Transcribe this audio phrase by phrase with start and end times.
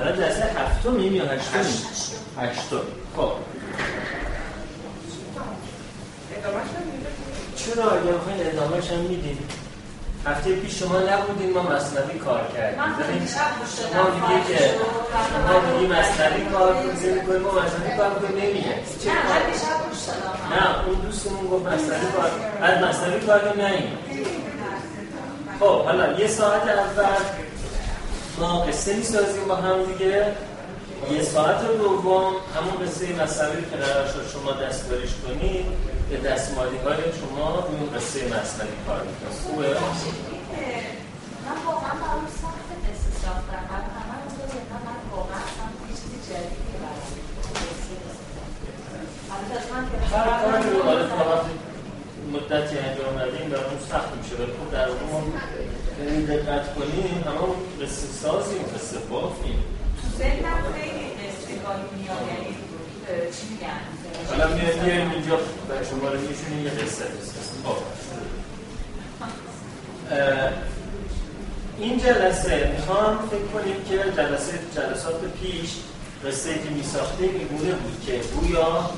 [0.00, 1.84] حالا جلسه هفتمیم یا هشتمیم؟
[2.38, 2.80] هشتم.
[3.16, 3.32] خب.
[7.56, 9.48] چرا؟ اگه بخواین ادامهش هم میدیم
[10.26, 12.80] هفته پیش شما نبودین ما مصنوی کار کردیم.
[13.76, 14.64] شما دیگه که
[15.30, 18.74] شما دیگه مصنوی کار کنیم ما مصنوی کار کنیم نمیگه.
[20.50, 22.30] نه اون دوستمون گفت مصنوی کار.
[22.62, 23.82] از مصنوی کار نه
[25.60, 27.04] خب حالا یه ساعت اول
[28.40, 30.32] ما قصه می‌سازیم با هم دیگه.
[31.10, 35.66] یه ساعت دوم همون قصه مصنوی که قرار شد شما دستکاریش کنید
[36.10, 39.68] به دستمالی های شما روی اون قصه مصنوی کار می‌کنید خوبه؟
[41.46, 43.62] من واقعا برام سخت قصه ساختن.
[43.70, 44.30] من همه رو
[44.86, 45.42] من واقعا
[45.88, 46.70] یه چیزی جدیدی
[50.12, 50.80] هر کاری رو
[52.32, 54.34] مدتی انجام ندیم برامون سخت میشه.
[54.36, 55.24] ولی خب در اون
[56.08, 59.64] این دقت کنیم همه قصه سازیم قصه بافیم
[60.02, 61.52] تو ذهنم خیلی قصه
[61.98, 62.56] میاد یعنی
[63.32, 63.80] چی میگن؟
[64.30, 67.04] حالا میایم اینجا به شما رو میشونیم یه قصه
[67.64, 67.76] خب.
[71.78, 75.70] این جلسه می‌خوام فکر کنیم که جلسه جلسات پیش
[76.26, 78.90] قصه که میساختیم اینگونه بود که گویا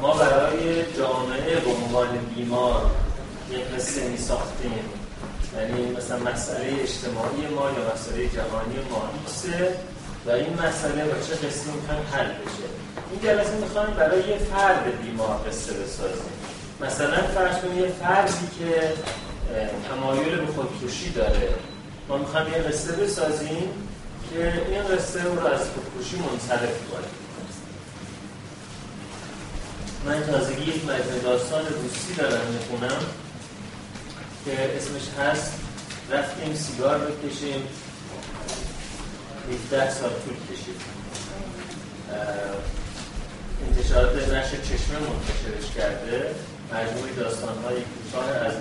[0.00, 2.90] ما برای جامعه به عنوان بیمار
[3.50, 4.99] یک قصه میساختیم.
[5.56, 9.74] یعنی مثلا مسئله اجتماعی ما یا مسئله جهانی ما ایکسه
[10.26, 12.66] و این مسئله با چه قصه می‌خوایم حل بشه؟
[13.10, 16.32] این جلسه می‌خوایم برای یه فرد بیمار قصه بسازیم.
[16.80, 18.92] مثلا فرض کنید یه فردی که
[19.88, 21.48] تمایل به خودکشی داره.
[22.08, 23.68] ما می‌خوایم یه قصه بسازیم
[24.30, 27.14] که این قصه رو از خودکشی منصرف کنیم.
[30.06, 33.00] من تازگی یک مجموعه داستان روسی دارم می‌خونم.
[34.44, 35.52] که اسمش هست.
[36.10, 37.62] رفتیم سیگار بکشیم.
[39.72, 40.80] 17 سال طول کشید.
[43.68, 46.34] انتشارات نشر چشمه منتشرش کرده.
[46.72, 48.52] مجموعه داستان های کوتاه از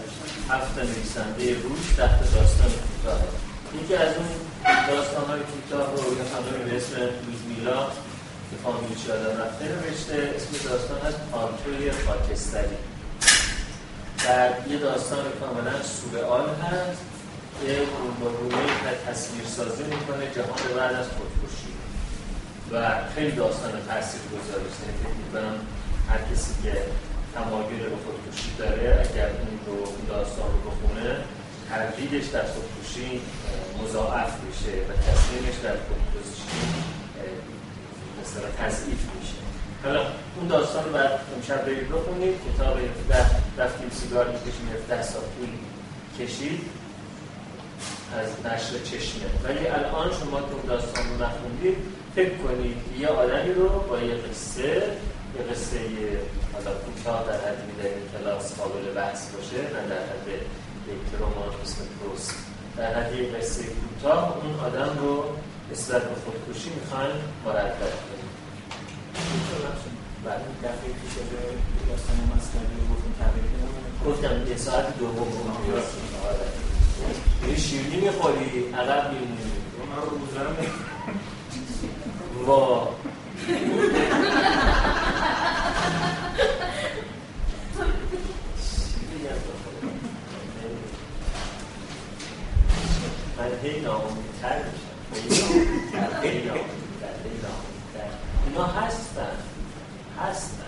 [0.50, 3.20] هفت نویسنده روش تحت داستان کوتاه.
[3.84, 4.28] یکی از اون
[4.88, 6.96] داستان های کوتاه رو یه خانمی به اسم
[7.50, 7.86] میلا
[8.50, 10.34] که فامیلش یادم رفته نوشته.
[10.36, 12.78] اسم داستان از پانتوی خاکستری.
[14.26, 17.02] در یه داستان کاملا سورئال هست
[17.62, 17.82] که
[18.22, 21.74] با گونه تصویر سازی می‌کنه جهان بعد از خودکشی.
[22.72, 25.56] و خیلی داستان تاثیر گذاریست یعنی فکر می‌کنم
[26.10, 26.74] هر کسی که
[27.36, 31.16] تمایل به خودکشی داره اگر این رو داستان رو بخونه
[31.70, 33.22] تردیدش در خودکشی
[33.84, 36.44] مضاعف میشه و تصمیمش در خودکشی
[38.22, 39.39] مثلا تضعیف میشه.
[39.84, 40.02] حالا
[40.36, 42.78] اون داستان رو بعد امشب برید بخونید کتاب
[43.58, 45.50] رفتیم سیگار می‌کشیم 17 سال طول
[46.20, 46.62] کشید.
[48.18, 49.26] از نشر چشمه.
[49.44, 51.78] ولی الان شما که اون داستان رو نخوندید
[52.16, 54.64] فکر کنید یه آدمی رو با یه قصه
[55.36, 55.80] یه قصه
[56.54, 60.28] حالا کوتاه در حدی در کلاس قابل بحث باشه نه در حد
[60.88, 62.36] یک رمان اسم پروست.
[62.78, 65.24] در حد یه قصه کوتاه اون آدم رو
[65.72, 67.16] نسبت به خودکشی می‌خواین
[67.46, 68.19] مردد کنید
[70.26, 73.46] بعد دفعه پیش به داستان مسکری گفتیم تبریک
[74.06, 75.30] گفتم یه ساعت دوم اون
[77.50, 79.50] یه شیرنی می‌خوری عقب میمونی.
[79.90, 80.56] من رو بوزرم
[82.46, 82.90] وا.
[93.38, 95.54] من هی ناامیدتر میشم
[96.24, 97.14] هی ناامیدتر
[98.48, 99.38] اینا هستن
[100.20, 100.64] هستن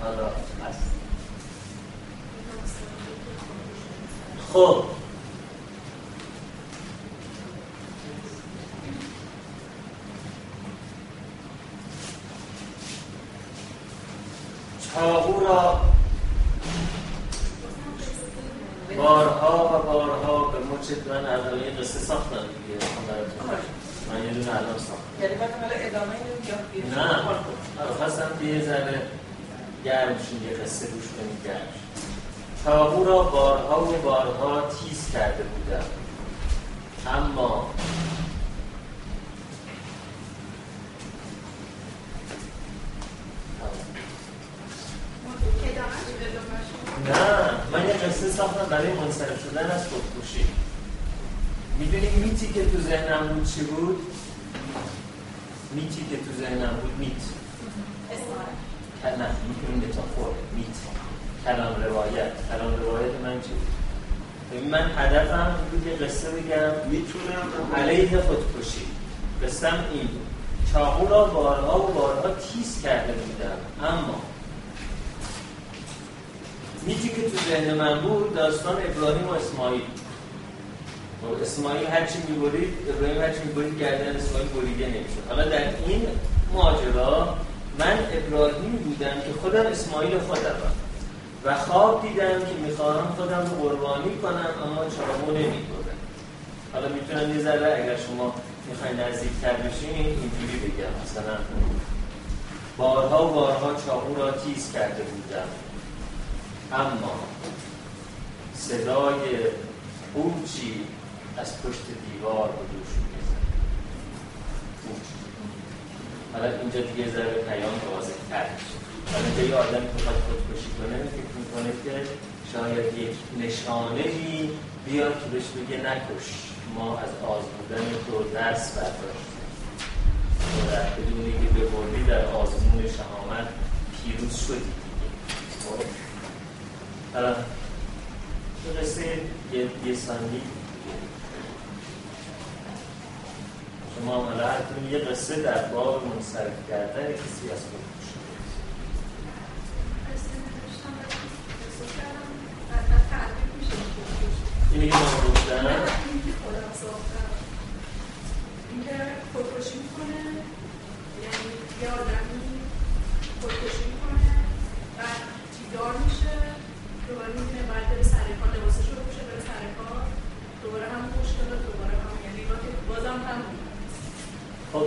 [0.00, 0.26] حالا
[0.68, 0.92] هست
[4.52, 4.81] خب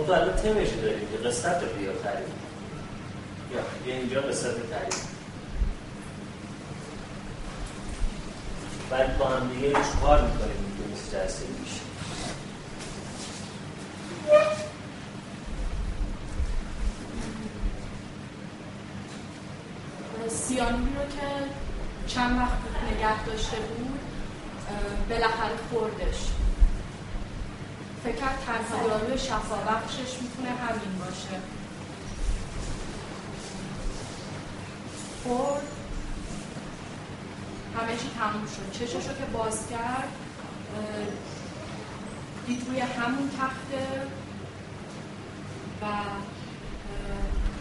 [0.06, 2.28] تو الان تمش داریم که قصت رو بیا تعریف.
[3.86, 5.04] یا اینجا قصت تعریف.
[8.90, 11.80] بعد با هم دیگه چکار می‌کنیم؟ که مثل جلسه میشه.
[20.28, 21.26] سیانی رو که
[22.06, 22.58] چند وقت
[22.92, 24.00] نگه داشته بود
[25.08, 26.35] بالاخره خوردش.
[28.06, 31.40] فکر داروی شفا بخشش می‌تونه همین باشه.
[35.22, 35.62] خورد
[37.76, 38.78] همه چی تموم شد.
[38.78, 40.08] چشش رو که باز کرد
[42.46, 44.02] دید روی همون تخته
[45.82, 45.84] و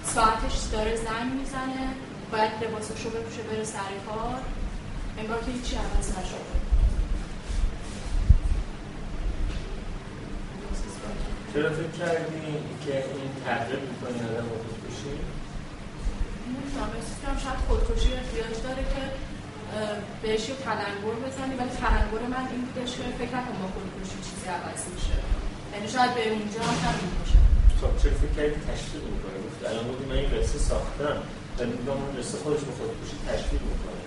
[0.05, 1.89] ساعتش داره زنگ می‌زنه.
[2.31, 4.41] باید لباسش رو بپوشه بره سر کار.
[5.17, 6.64] انگار که هیچی عوض نشده.
[11.55, 12.47] چرا فکر کردی
[12.83, 15.13] که این تغییر می‌کنی آدم با خودکشی؟
[16.45, 19.03] نمی‌دونم شاید خودکشی احتیاج داره که
[20.21, 24.47] بهش یه تلنگر بزنی ولی تلنگر من این بودش که فکر نکنم با خودکشی چیزی
[24.55, 25.17] عوض میشه.
[25.73, 27.39] یعنی شاید به اونجا هم میشه
[27.79, 31.17] خب چرا فکر کردی تشکیل می‌کنه گفت الان بودی من این قصه ساختم.
[31.57, 34.01] ولی میگم اون قصه خودش به خودکشی تشکیل می‌کنه.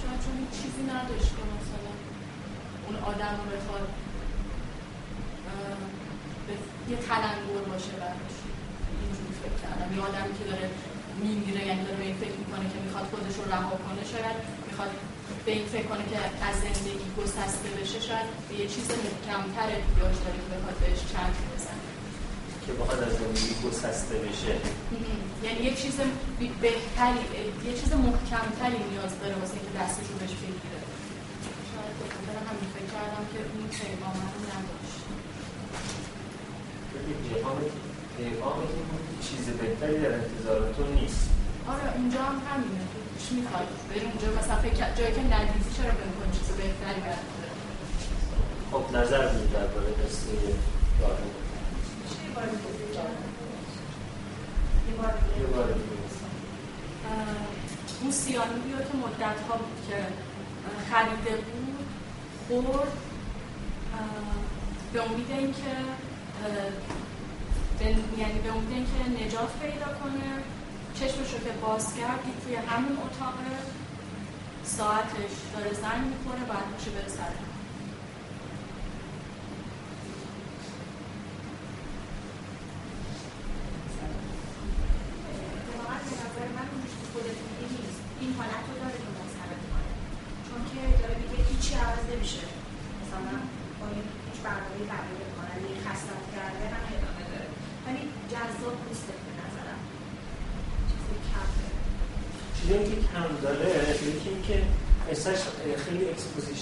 [0.00, 1.92] شاید چون چیزی نداشت که مثلا
[2.84, 3.88] اون آدم رو بخواد
[6.90, 8.36] یه تلنگر باشه براش
[9.00, 9.88] اینجوری فکر کردم.
[9.94, 10.66] یه آدمی که داره
[11.22, 14.36] میمیره یعنی داره به این فکر می‌کنه که می‌خواد خودش رو رها کنه شاید
[14.68, 14.92] می‌خواد
[15.46, 16.16] به این فکر کنه که
[16.48, 21.34] از زندگی گسسته بشه شاید به یه چیز محکمتر احتیاج داره که بخواد بهش چند
[21.50, 21.84] بزنه.
[22.64, 24.54] که بخواد از زندگی گسسته بشه.
[25.46, 25.96] یعنی یه چیز
[26.64, 27.22] بهتری
[27.68, 30.80] یه چیز محکمتری نیاز داره واسه که دستش رو بهش بگیره.
[31.70, 31.94] شاید
[32.48, 34.16] همین فکر کردم که اون پیغام
[37.10, 37.76] نداشت
[38.16, 41.30] پیغامی که چیز بهتری در انتظار تو نیست
[41.68, 42.84] آره اونجا هم همینه.
[43.18, 47.28] توش می‌خواد بری اونجا مثلا فکر جایی که ندیدی چرا فکر کنی چیز بهتری برات
[48.72, 50.32] خب نظر بود درباره قصه
[51.00, 51.26] دارو
[55.38, 55.90] یه بار دیگه
[58.02, 59.96] اون سیانی رو که مدت ها بود که
[60.90, 61.86] خریده بود
[62.48, 62.92] خورد.
[64.92, 65.74] به امید اینکه
[68.18, 70.28] یعنی به امید اینکه نجات پیدا کنه.
[70.94, 73.34] چشمش رو که باز کرد توی همون اتاق
[74.64, 77.32] ساعتش داره زنگ می‌کنه بعد میشه بره سر
[88.20, 89.90] این حالت رو داره که منصرف کنه
[90.46, 92.44] چون که داره میگه هیچی عوض نمیشه
[93.00, 93.34] مثلا
[93.78, 93.86] با
[94.26, 97.48] هیچ برنامه تغییر کنن یه خستت کرده هم ادامه داره
[97.84, 99.80] ولی جذاب نیست به نظرم
[100.90, 101.48] چیزی کم
[102.56, 103.68] چیزی که کم داره
[104.10, 104.56] یکی اینکه
[105.10, 105.42] قصهش
[105.84, 106.04] خیلی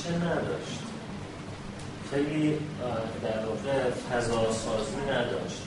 [0.08, 0.78] exposition نداشت.
[2.10, 2.58] خیلی
[3.22, 5.62] در واقع فضا سازی نداشت.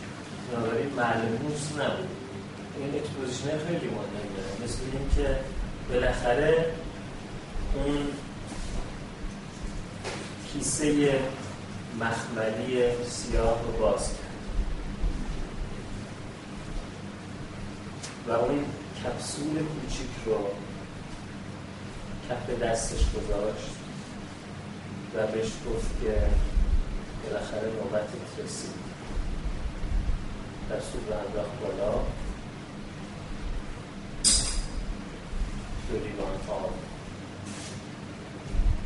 [0.51, 2.09] بنابراین ملموس نبود.
[2.77, 5.39] این exposition خیلی مهم داره مثل اینکه
[5.89, 6.65] بالاخره
[7.75, 8.07] اون
[10.53, 11.19] کیسه
[11.99, 14.17] مخملی سیاه رو باز کرد.
[18.27, 18.65] و اون
[19.03, 20.37] کپسول کوچیک رو
[22.29, 23.80] کف دستش گذاشت.
[25.15, 26.21] و بهش گفت که
[27.23, 28.71] بالاخره نوبتت رسید.
[30.71, 31.93] دستور رو انداخت بالا.
[35.89, 36.73] دو لیوان آب.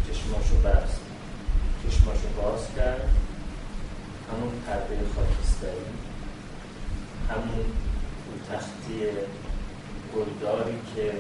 [0.08, 1.00] چشماشو بست.
[1.84, 3.10] چشماشو باز کرد.
[4.32, 5.86] همون پرده خاکستری.
[7.29, 7.65] همون
[8.51, 9.00] تختی
[10.15, 11.13] گلداری که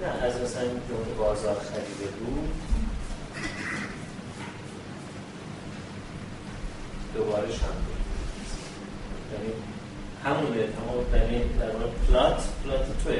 [0.00, 0.80] نه از مثلا این
[1.18, 2.54] بازار خریده بود.
[7.14, 8.00] دوباره هم بود.
[9.32, 9.52] یعنی
[10.24, 13.16] همونه تمام یعنی در مورد پلات پلات توی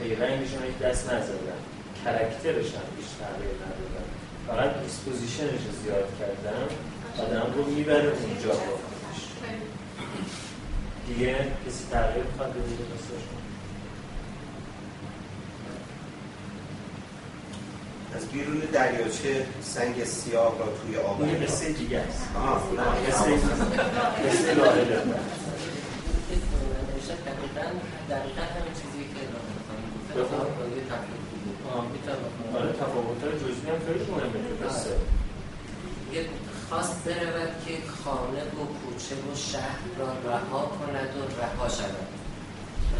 [0.00, 1.60] هی رنگش یک دست نزدن.
[2.04, 4.06] کرکترش هم بیش تغییر ندادن.
[4.46, 6.68] فقط دیسپوزیشنش زیاد کردم
[7.18, 8.78] آدم رو می‌بره اونجا با
[11.06, 13.43] دیگه کسی تغییر خواهد بده
[18.16, 22.28] از بیرون دریاچه سنگ سیاه را توی آب این قصه دیگه است.
[22.36, 22.62] آه
[23.08, 23.34] قصه
[24.28, 24.84] قصه لاله
[28.10, 29.20] دقیقا همین چیزی که
[32.54, 34.90] آره تفاوت جزئی هم خیلی مهمه قصه.
[36.68, 37.72] خواست برود که
[38.04, 42.08] خانه و کوچه و شهر را رها کند و رها شود.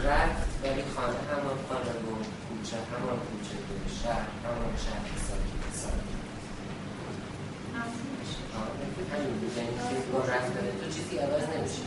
[0.04, 2.10] رفت ولی خانه همان خانه و
[2.64, 6.10] کوچه همان کوچه و شهر همان شهر ساکت ساکت
[9.12, 11.82] همین بود یعنی که با رفتن تو چیزی عوض نمیشه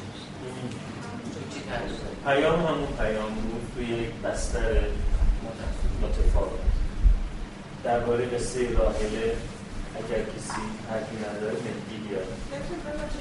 [2.25, 4.81] پیام همون پیام بود توی یک بستر
[6.01, 6.59] متفاوت.
[7.83, 9.37] درباره قصه راهله
[9.99, 12.27] اگر کسی حرفی نداره مهدی بیاد.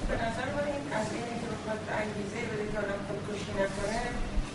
[0.08, 4.35] به نظر من این قضیه که بخواد انگیزه بده که آدم خودکشی نکنه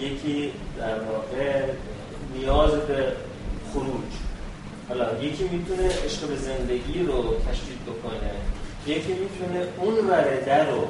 [0.00, 1.62] یکی در واقع
[2.34, 3.12] نیاز به
[3.72, 4.12] خروج.
[4.88, 8.30] حالا یکی می‌تونه عشق به زندگی رو تشدید بکنه
[8.86, 10.88] یکی می‌تونه اون ورده رو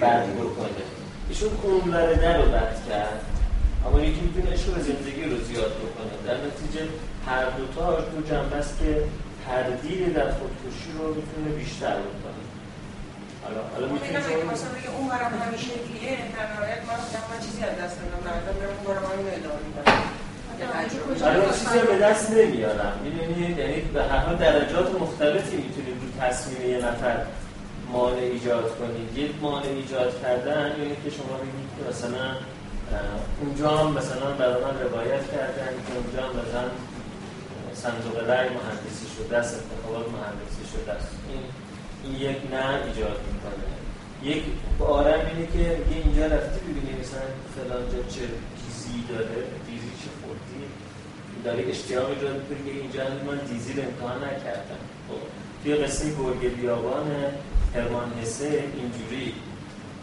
[0.00, 0.84] بد بکنه.
[1.28, 3.24] ایشون اون ورده رو بد کرد
[3.86, 6.12] اما یکی می‌تونه عشق به زندگی رو زیاد بکنه.
[6.26, 6.88] در نتیجه
[7.26, 9.02] هر دوتا دو جنبه است که
[9.46, 12.42] تردید در خودکشی رو می‌تونه بیشتر بکنه.
[13.42, 14.20] حالا حالا می‌تونه
[15.14, 16.98] اون برام همین شکلیه در نهایت من
[17.30, 19.84] من چیزی از دست ندم نردم برم اون برام همین ادامه میدم
[21.24, 26.78] حالا چیزی به دست نمیارم می‌دونید یعنی به هر درجات مختلفی می‌تونید رو تصمیم یه
[26.78, 27.16] نفر
[27.92, 32.26] مانع ایجاد کنید یک مانع ایجاد کردن یعنی که شما بگید که مثلا
[33.40, 36.66] اونجا هم مثلا برای من روایت کردن که اونجا هم مثلا
[37.74, 41.42] صندوق رای مهندسی شده است انتخابات مهندسی شده است این,
[42.04, 43.83] این یک نه ایجاد می‌کنه.
[44.24, 44.42] یک
[44.78, 48.24] بارم اینه که یه اینجا رفتی ببینی مثلا فلان جا چه
[48.60, 50.64] دیزی داره دیزی چه خوردی؟
[51.44, 54.82] داره اشتیاق می‌کنه که اینجا من دیزی رو امتحان نکردم.
[55.08, 55.20] خب
[55.62, 57.06] توی قصه گرگ بیابان
[57.74, 59.34] هرمان حسه اینجوری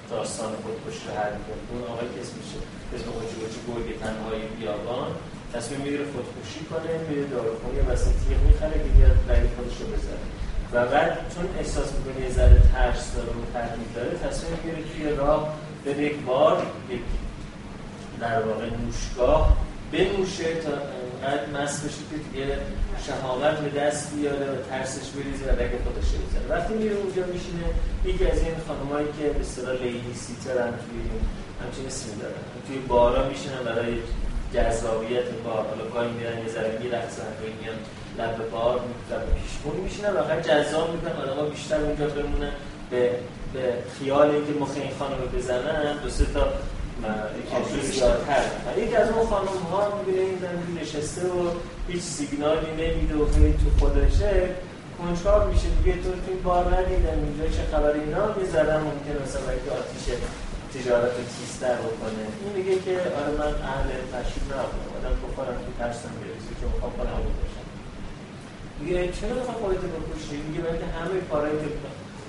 [0.09, 1.61] داستان خودکشی رو حل می‌کنه.
[1.71, 2.57] اون آقای که اسمشه
[2.93, 5.09] اسم خودکشی گرگ تنهای بیابان
[5.53, 9.17] تصمیم می‌گیره خودکشی کنه میره داروخونه یه وسط تیغ می‌خره که بیاد
[9.55, 10.25] خودش رو بزنه.
[10.73, 15.17] و بعد چون احساس می‌کنه یه ذره ترس داره و تردید داره تصمیم می‌گیره توی
[15.17, 15.53] راه
[15.85, 16.99] به یک بار یک
[18.19, 19.57] در واقع نوشگاه
[19.91, 22.57] بنوشه تا انقدر مست بشه که دیگه
[23.07, 26.47] شهامت به دست بیاره و ترسش بریزه و رگ خودش بزنه.
[26.49, 27.65] وقتی میره اونجا میشینه
[28.05, 31.01] یکی از این خانمایی که به اصطلاح لیدی سیتر هم توی
[31.63, 33.97] همچین اسمی دارن توی بارا میشینن برای
[34.53, 35.65] جذابیت بار.
[35.69, 37.75] حالا گاهی میرن یه ذره میرقصن گاهی میان
[38.17, 38.75] لب بار
[39.11, 42.51] لب پیشمون میشینن واقعا جذاب می‌کنن آدم‌ها بیشتر اونجا بمونن
[42.89, 43.11] به
[43.53, 45.97] به خیال اینکه مخ این خانم بزنن.
[46.03, 46.47] دو سه تا
[47.83, 48.43] زیادتر.
[48.77, 50.37] یکی از اون خانم ها می‌بینه این
[50.81, 51.49] نشسته و
[51.87, 54.49] هیچ سیگنالی نمیده و خیلی تو خودشه.
[54.97, 55.67] کنجکاو میشه.
[55.83, 58.81] دیگه تو تو این بار ندیدم اینجا چه خبر اینا می‌زدم.
[58.87, 60.05] ممکن مثلا اگه آتیش
[60.73, 62.23] تجارت تیستر بکنه.
[62.41, 64.91] این میگه که آره من اهل تشریف نبودم.
[64.97, 67.60] آدم بخورم که ترسم برسی که می‌خوام خودم باشم
[68.81, 71.69] میگه چرا می‌خوام خودت بکشی میگه که همه کارهایی که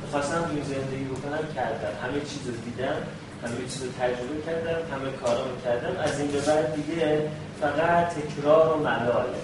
[0.02, 1.92] می‌خواستم توی زندگی بکنم کردم.
[2.02, 2.98] همه چیز رو دیدم
[3.42, 6.00] همه چیز رو تجربه کردم همه کارا رو کردم.
[6.00, 7.28] از این به بعد دیگه
[7.60, 9.40] فقط تکرار و ملاله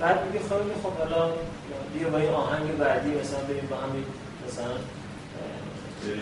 [0.00, 1.32] بعد میگه خیلی خب حالا
[1.94, 3.90] بیا با این آهنگ بعدی مثلا بریم با هم
[4.46, 4.70] مثلا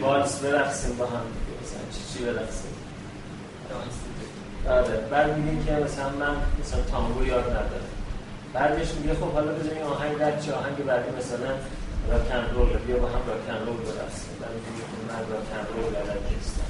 [0.00, 1.24] والس برقصیم با هم
[1.62, 2.74] مثلا چی چی برقصیم؟
[4.68, 4.96] آره.
[5.10, 7.95] بعد میگه که مثلا من مثلا تانگو یاد ندارم.
[8.56, 11.50] بعدش میگه خب حالا بزنیم آهنگ در چه آهنگ بعدی مثلا
[12.10, 16.68] راکن رول بیا با هم راکن رول برقصیم بعد میگه من راکن رول بلد نیستم.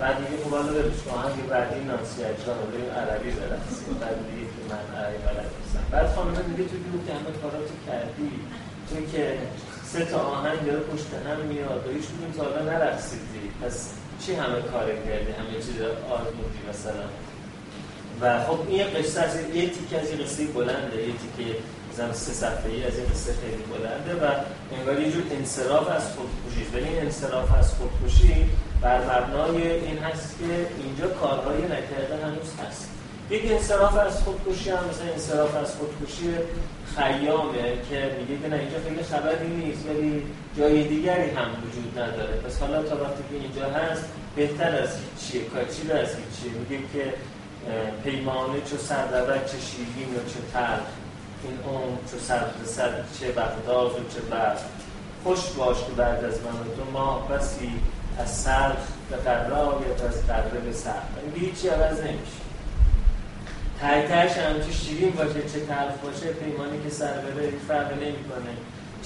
[0.00, 4.60] بعد دیگه خب حالا برش آهنگ بعدی نانسی اجرام بریم عربی برقصیم بعد میگه که
[4.70, 5.84] من عربی بلد نیستم.
[5.92, 6.76] بعد خانم میگه تو
[7.06, 8.30] که همه کاراتو کردی
[8.88, 9.24] تو که
[9.90, 13.44] سه تا آهنگ داره پشت هم میاد و هیچ تا حالا نرقصیدی.
[13.62, 13.76] پس
[14.22, 15.78] چی همه کار کردی؟ همه چیز
[16.16, 17.06] آزمودی مثلا؟
[18.20, 21.58] و خب این قصه از یه تیکه از این قصه بلنده یه تیکه
[21.92, 24.30] مثلا سه صفحه ای از این قصه خیلی بلنده و
[24.78, 26.66] انگار یه جور انصراف از خودکشی.
[26.74, 32.90] ولی این انصراف از خودکشی بر مبنای این هست که اینجا کارهای نکرده هنوز هست.
[33.30, 36.28] یک انصراف از خودکشی هم مثلا انصراف از خودکشی
[36.96, 40.22] خیامه که میگه که نه اینجا خیلی خبری نیست ولی
[40.58, 42.36] جای دیگری هم وجود نداره.
[42.36, 44.04] پس حالا تا وقتی که اینجا هست
[44.36, 46.58] بهتر از هیچیه کاچی از هیچیه.
[46.60, 47.14] میگه که
[48.04, 50.78] پیمانه چو سردبت چه شیرین و چه تر
[51.42, 54.56] این اون چو سر سر چه بغداد و چه بر
[55.24, 57.72] خوش باش که بعد از من تو ماه بسی
[58.18, 58.76] از سرخ
[59.10, 60.92] به قرایت از قره به سر.
[61.24, 62.40] میگه هیچی عوض نمیشه.
[63.80, 68.52] تایتش هم چه شیرین باشه چه تلخ باشه پیمانی که سر بره فرق نمی‌کنه.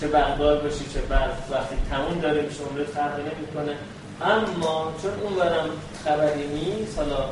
[0.00, 3.76] چه بغداد باشه چه برف وقتی تموم داره میشه عمرت فرق نمی‌کنه.
[4.22, 5.68] اما چون اون برم
[6.04, 7.24] خبری نیست حالا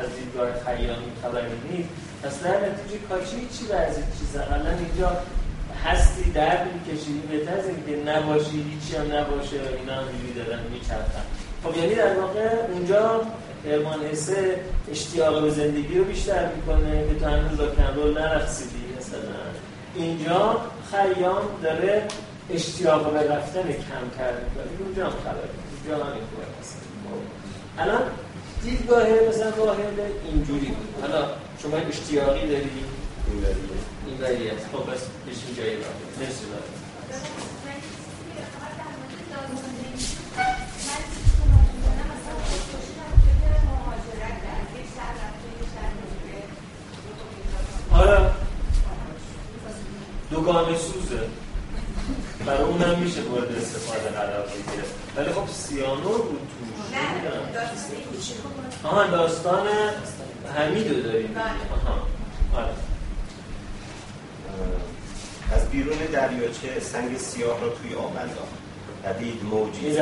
[0.00, 1.88] از دیدگاه خیامی خبری نیست.
[2.22, 5.16] پس در نتیجه کاشی چی بعضی چیز اقلا اینجا
[5.84, 10.06] هستی درد می‌کشی بهتر از اینکه نباشی هیچی هم نباشه اینا هم
[10.36, 11.26] دارن میچرخن.
[11.64, 13.20] خب یعنی در واقع اونجا
[13.64, 19.18] کرمان حسه اشتیاق به زندگی رو بیشتر می‌کنه که تو هنوز راکنرول نرخصیدی مثلا.
[19.94, 22.02] اینجا خیام داره
[22.50, 24.42] اشتیاق به رفتن کم کرده
[24.84, 25.48] اونجا هم خبره.
[25.72, 27.20] اونجا هم این خب.
[27.78, 28.02] الان
[28.62, 30.00] دیدگاه مثلا واحد
[30.32, 30.66] اینجوری.
[30.66, 31.28] بود حالا
[31.62, 32.70] شما اشتیاقی داری
[33.28, 33.42] این
[34.22, 34.40] وریه.
[34.40, 35.88] این است خب بس بشین جایی را
[36.20, 36.44] مرسی
[47.90, 48.30] حالا
[50.30, 51.20] دوگانه سوزه.
[52.46, 54.84] برای اونم میشه مورد استفاده قرار بگیره.
[55.16, 56.75] ولی خب سیانور بود توش
[58.84, 59.66] آها داستان
[60.56, 61.34] حمیدو داریم.
[61.34, 61.44] بله.
[61.44, 62.06] آها
[62.56, 62.72] آره.
[65.52, 68.56] از بیرون دریاچه سنگ سیاه را توی آب انداخت.
[69.04, 69.96] و دید موجی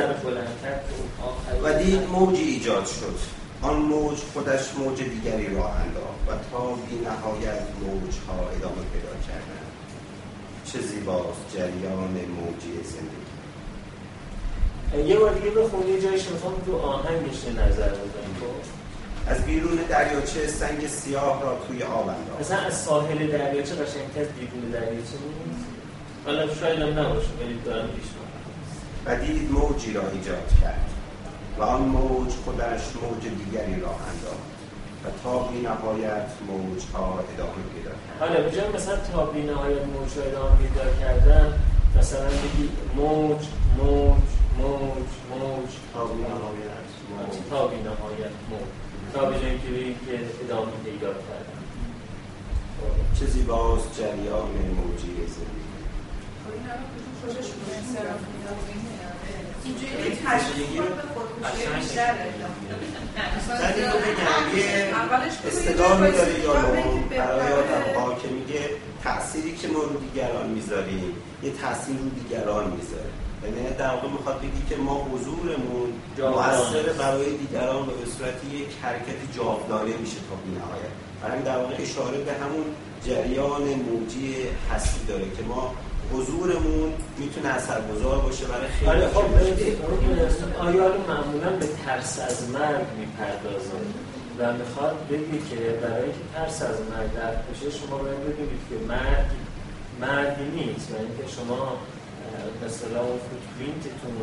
[1.64, 3.18] و دید موجی ایجاد شد.
[3.62, 9.14] آن موج خودش موج دیگری را انداخت و تا بی نهایت موج ها ادامه پیدا
[9.28, 9.64] کردن
[10.64, 13.23] چه زیباست جریان موجی زندگی.
[15.06, 18.74] یه بار دیگه بخونی یه جایش می‌خوام تو آهنگش نظر بزنیم خب؟
[19.26, 22.40] از بیرون دریاچه سنگ سیاه را توی آب انداخت.
[22.40, 25.66] مثلا از ساحل دریاچه قشنگتر از بیرون دریاچه نیست؟
[26.26, 28.04] حالا شاید هم نباشه ولی دارم پیش
[29.06, 30.90] و دید موجی را ایجاد کرد
[31.58, 34.54] و آن موج خودش موج دیگری را انداخت
[35.04, 38.20] و تا بی نهایت موج ها ادامه پیدا کرد.
[38.20, 41.60] حالا بجای مثلا تا بی نهایت موج ها ادامه پیدا کردن
[41.98, 43.46] مثلا بگی موج
[43.78, 44.22] موج.
[44.58, 47.34] موج موج تا بی نهایت موج.
[47.50, 48.70] تا بی نهایت موج.
[49.14, 51.62] تا به جایی که ادامه پیدا کردن.
[53.18, 55.64] چه زیباست جریان موجی زندگی.
[59.64, 59.94] اینجوری
[65.46, 68.70] اصطلاحی داره یارو برای آدم که میگه
[69.04, 74.38] تأثیری که ما رو دیگران می‌ذاریم یه تأثیر رو دیگران می‌ذاره یعنی در واقع می‌خواد
[74.38, 80.50] بگی که ما حضورمون مؤثر برای دیگران به صورت یک حرکت جاودانه میشه تا بی
[80.58, 82.64] نهایت برای در واقع اشاره به همون
[83.06, 84.34] جریان موجی
[84.72, 85.74] هستی داره که ما
[86.12, 89.24] حضورمون می‌تونه اثرگذار باشه برای خیلی آره خب
[90.60, 93.78] آیا معمولا به ترس از مرگ می‌پردازه؟
[94.38, 97.10] و می‌خواد بگی که برای اینکه ترس از مرگ
[97.52, 99.30] بشه شما باید بدونید که مرگ
[100.00, 100.90] مرگی نیست.
[100.90, 101.78] و اینکه شما
[102.66, 104.16] مثلا اون فوتپرینتتون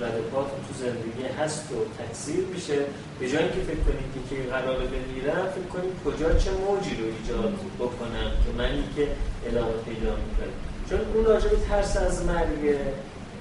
[0.00, 2.78] ردپاتون تو زندگی هست و تکثیر میشه.
[3.20, 7.54] به جایی که فکر کنید که قراره بمیرم فکر کنید کجا چه موجی رو ایجاد
[7.78, 9.08] بکنم که منی که
[9.46, 10.54] ادامه پیدا می‌کنم.
[10.90, 12.76] چون اون راجع ترس از مرگ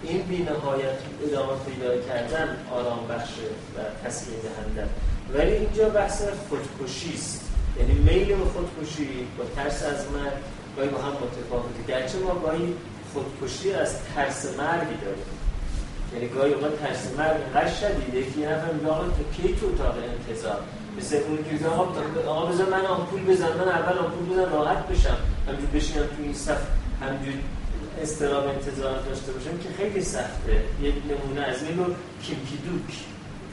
[0.04, 4.89] این بی نهایت ادامه پیدا کردن آرام بخشه و تسکین دهنده.
[5.34, 7.41] ولی اینجا بحث خودکشی است.
[7.80, 10.34] یعنی میل به خودکشی با ترس از مرگ
[10.76, 11.84] گاهی با هم متفاوته.
[11.88, 12.74] گرچه ما گاهی
[13.13, 15.26] خودکشی از ترس مرگی داریم
[16.13, 19.65] یعنی گاهی اوقات ترس مرگ اینقدر شدیده که یه نفر میگه آقا تو کی تو
[19.65, 20.60] اتاق انتظار؟
[20.98, 21.84] مثل اون که آقا
[22.28, 25.17] آقا بذار من آمپول بزن من اول آمپول بزن راحت بشم.
[25.48, 26.62] همینجور بشینم تو این صف
[27.02, 27.34] همینجور
[28.02, 30.63] استراب انتظار داشته باشم که خیلی سخته.
[30.82, 31.86] یک نمونه از این رو
[32.24, 32.96] کیمکی دوک.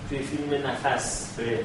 [0.08, 1.58] توی فیلم نفس به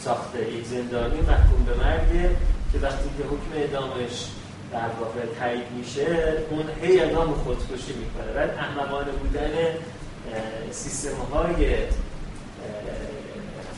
[0.00, 0.52] ساخته.
[0.52, 2.36] یک زندانی محکوم به مرگه
[2.72, 4.26] که وقتی که حکم ادامش
[4.72, 6.06] در واقع تایید میشه
[6.50, 8.32] اون هی اقدام خودکشی می‌کنه.
[8.34, 9.50] بعد احمقانه بودن
[10.70, 11.76] سیستم های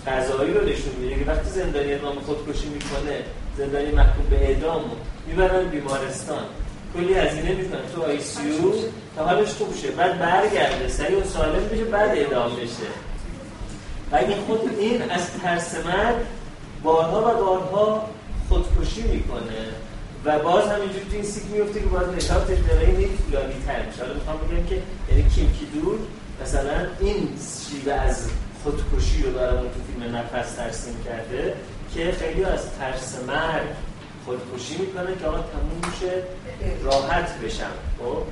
[0.06, 1.24] قضایی رو نشون میده.
[1.24, 3.24] که وقتی زندانی اقدام خودکشی می‌کنه
[3.58, 4.84] زندانی محکوم به اعدام
[5.26, 6.44] می‌برن بیمارستان.
[6.94, 8.40] کلی هزینه می‌کنن تو آی سی
[9.16, 9.90] تا حالش خوب شه.
[9.90, 10.88] بعد برگرده.
[10.88, 12.90] سریع و سالم بشه بعد اعدام بشه.
[14.12, 16.16] و این خود این از ترس مرگ
[16.82, 18.08] بارها و بارها
[18.48, 19.66] خودکشی می‌کنه.
[20.24, 24.00] و باز همینجوری تو این سیک میفته که باز نشاب تجربه میری طولانی تر میشه.
[24.00, 25.98] حالا می‌خوام بگم که یعنی کیمکی دور
[26.42, 27.28] مثلا این
[27.68, 28.28] شیوه از
[28.64, 31.54] خودکشی رو برامون تو فیلم نفس ترسیم کرده
[31.94, 33.68] که خیلی از ترس مرگ
[34.24, 36.22] خودکشی می‌کنه که آقا تموم میشه
[36.84, 38.22] راحت بشم خب؟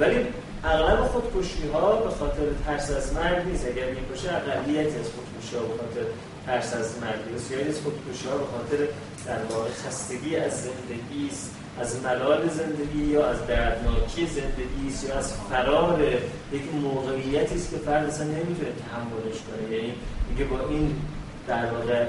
[0.00, 0.26] ولی
[0.64, 3.66] اغلب خودکشی ها به خاطر ترس از مرگ نیست.
[3.66, 6.06] اگر می‌کشه اقلیت از خودکشی ها به خاطر
[6.46, 8.78] ترس از مرگ بسیاری از خودکشی ها به خاطر
[9.26, 15.14] در واقع خستگی از زندگی است از ملال زندگی یا از دردناکی زندگی است یا
[15.14, 16.02] از فرار
[16.52, 19.76] یک موقعیتی است که فرد اصلا نمی‌تونه تحملش کنه.
[19.76, 19.94] یعنی
[20.30, 20.96] میگه با این
[21.48, 22.06] در واقع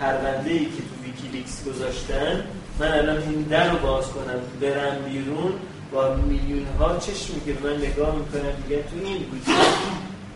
[0.00, 2.44] پرونده ای که تو ویکیلیکس گذاشتن
[2.80, 5.52] من الان این در رو باز کنم برم بیرون
[5.92, 9.42] با میلیون ها چشم که من نگاه می‌کنم دیگه تو این بود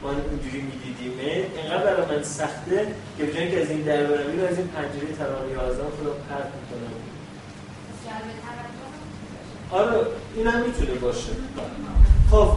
[0.02, 1.46] ما اینجوری میدیدیمه.
[1.56, 4.38] اینقدر برای من سخته که بجایی که از این در برم.
[4.40, 6.92] رو از این پنجره طبقه 11 خودم پرد می‌کنم
[9.70, 11.32] آره این هم می‌تونه باشه.
[12.30, 12.48] خب.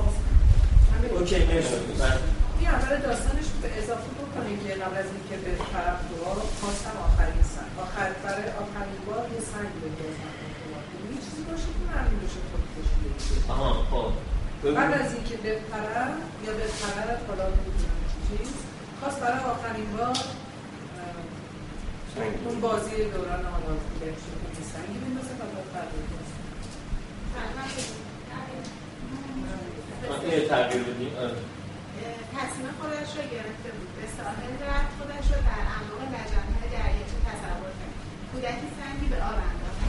[1.12, 1.76] اوکی مرسی.
[2.60, 7.44] این اول داستانش به اضافه بکنیم که قبل از اینکه به طرف دعا خواستم آخرین
[7.54, 7.72] سنگ.
[7.86, 10.36] آخر برای آخرین بار یه سنگ بگذارم
[11.12, 14.35] یه چیزی باشه که معلوم بشه خودکشی آها خب.
[14.74, 17.48] بعد از اینکه بپرم یا بپرد حالا
[18.30, 18.50] چیز.
[19.00, 20.18] خواست برای آخرین بار
[22.46, 24.40] اون بازی دوران آواز دیگر شد.
[24.74, 25.92] سنگی بندازه و بپرد
[30.32, 31.14] یه تغییر بدیم
[32.38, 33.90] تصمیم خودش رو گرفته بود.
[33.98, 37.96] به ساحل رفت خودش رو در اعماق لجنهای دریاچه تصور کرد.
[38.32, 39.82] کودکی سنگی به آب انداخت.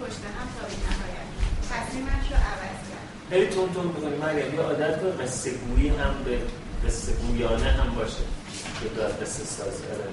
[0.00, 1.28] پشت هم تا نهایت
[1.70, 2.87] تصمیمش رو عوض کرد.
[3.30, 6.38] خیلی تند تند بکنیم اگر یه عادت به قصه گویی هم به
[6.86, 8.24] قصه گویانه هم باشه
[8.80, 10.08] که دار قصه سازی آره.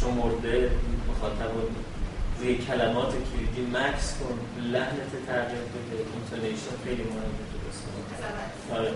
[0.00, 0.70] شمرده
[1.10, 1.50] مخاطب
[2.40, 5.96] روی کلمات کلیدی مکث کن لحنت تغییر بده.
[6.14, 8.76] intonation خیلی مهمه تو قصه.
[8.78, 8.92] آره.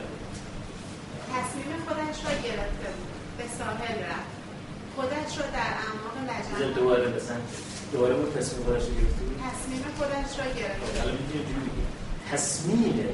[1.35, 3.13] تصمیم خودش را گرفته بود.
[3.39, 4.33] به ساحل رفت.
[4.97, 7.41] خودش را در اعماق لجن دوباره بزن.
[7.93, 9.37] دوباره بود تصمیم خودش را گرفته بود.
[9.49, 11.01] تصمیم خودش را گرفته.
[11.01, 11.86] حالا می‌تونی جوری بگی.
[12.33, 13.07] تصمیم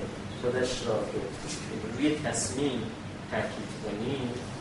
[0.42, 2.82] خودش را گرفته روی تصمیم
[3.30, 4.18] تاکید کنی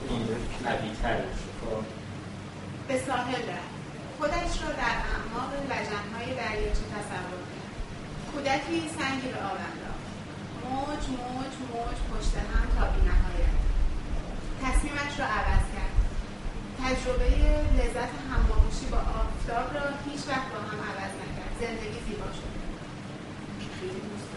[0.10, 0.26] این
[0.66, 1.50] قوی تر میشه.
[1.62, 1.84] خب.
[2.88, 3.72] به ساحل رفت.
[4.18, 7.74] خودش را در اعماق لجنهای دریاچه تصور کرد.
[8.32, 10.06] کودکی سنگی به آب انداخت.
[10.64, 13.58] موج موج موج پشت هم تا بی نهایت
[14.64, 15.96] تصمیمش را عوض کرد.
[16.82, 17.30] تجربه
[17.78, 21.54] لذت هماغوشی با آفتاب را هیچ وقت با هم عوض نکرد.
[21.62, 22.62] زندگی زیبا شد.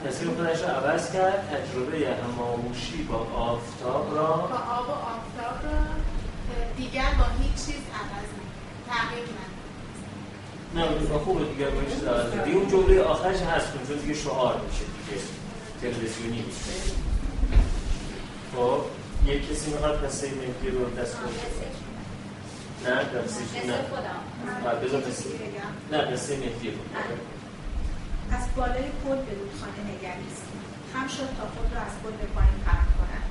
[0.06, 5.78] تصمیم خودش را عوض کرد تجربه هماغوشی با آفتاب را با آب و آفتاب را
[6.76, 8.30] دیگر با هیچ چیز عوض
[8.88, 9.24] تغییر
[10.74, 14.84] نه خوبه دیگه با چیز عوض دیگه اون جمله آخرش هست چون دیگه شعار میشه
[14.84, 15.22] دیگه
[15.80, 16.94] تلویزیونی میشه
[18.56, 18.80] خب
[19.26, 21.16] یک کسی می‌خواد قصه مهدی رو دست
[22.84, 24.86] نه قصه نه.
[24.86, 25.28] بذار قصه.
[25.92, 26.76] نه قصه مهدی رو.
[28.30, 30.46] از بالای پل به رودخانه نگریست
[30.94, 33.26] هم شد تا خود را از پل به پایین پرت کند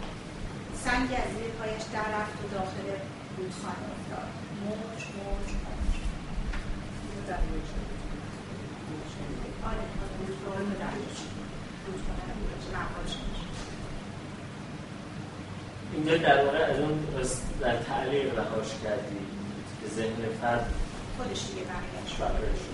[0.86, 2.88] سنگ از زیر پایش در رفت و داخل
[3.38, 4.30] رودخانه افتاد.
[4.64, 5.94] موج موج موج.
[9.70, 9.86] آره
[15.94, 17.08] اینجا در واقع از اون
[17.62, 19.20] در تعلیق رهاش کردی
[19.82, 20.74] که ذهن فرد
[21.18, 22.73] خودش دیگه برگشت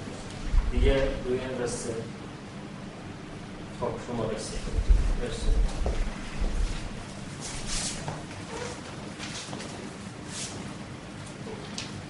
[0.72, 1.94] دیگه روی این رسته
[3.80, 4.58] خب شما رسته
[5.22, 5.48] مرسی.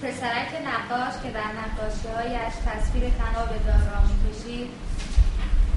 [0.02, 4.70] پسرک نقاش که در نقاشی هایش تصویر تناب دار را می‌کشید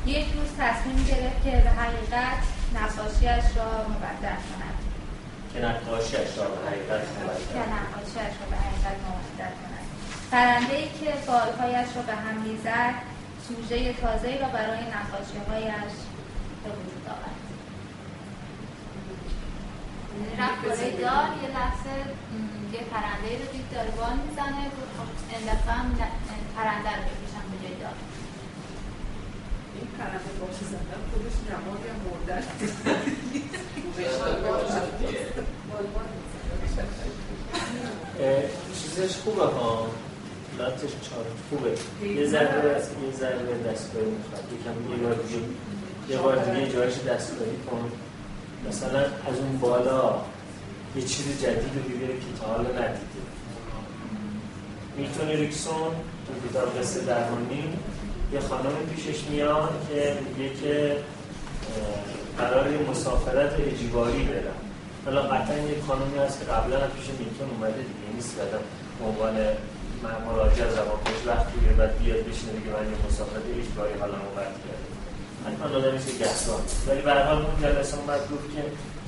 [0.05, 2.43] یک روز تصمیم گرفت که به حقیقت
[2.75, 4.77] نقاشیش را مبدل کند.
[5.53, 7.01] که نقاشیش را به حقیقت
[9.09, 9.82] مبدل کند.
[10.33, 12.95] پرنده ای که بالهایش را به هم می‌زد
[13.47, 15.95] سوژه تازه را برای نقاشی هایش
[16.63, 17.43] به وجود آورد.
[20.39, 21.95] رفت بالای دار یه لحظه
[22.73, 24.63] یه پرنده رو دید داره بال می‌زنه
[24.95, 25.87] خب این دفعه هم
[26.55, 27.97] پرنده رو بکشم به جای دار.
[29.75, 32.37] این پرنده باش زندن خودش نمادی هم مرده؟
[38.81, 39.87] چیزش خوبه ها.
[40.59, 41.71] لاتش چار خوبه.
[42.19, 44.43] یه ذره یه ذره دستگاهی می‌خواد.
[44.53, 45.41] یکم یه بار دیگه
[46.09, 47.91] یه بار دیگه جایش دستگاهی کن
[48.69, 50.15] مثلا از اون بالا
[50.95, 53.21] یه چیز جدید رو ببینه که تا حالا ندیده.
[54.97, 55.91] میلتون ریکسون
[56.25, 57.63] تو کتاب قصه درمانی
[58.33, 60.97] یه خانم پیشش میاد که میگه که
[62.37, 64.59] قرار یه مسافرت اجباری برم
[65.05, 69.35] حالا قطعا یه خانمی هست که قبلا هم پیش میلتون اومده دیگه نیست به عنوان
[70.25, 74.53] مراجع زبان خوش وقت بگیره بعد بیاد بشینه دیگه من یه مسافرت اجباری حالا موقت
[74.63, 74.87] کرده.
[75.45, 78.63] حتما آدمی که گستان ولی به هر حال اون جلسه اومد گفت که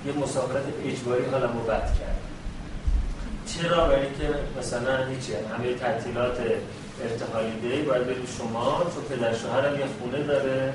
[0.06, 2.20] یه مسافرت اجباری حالا موقت کرد.
[3.48, 4.30] چرا؟ برای که
[4.60, 5.34] مثلا هیچی.
[5.34, 6.38] همه تعطیلات
[7.04, 10.74] ارتحالی دی باید بریم شما چون پدر شوهرم یه خونه داره.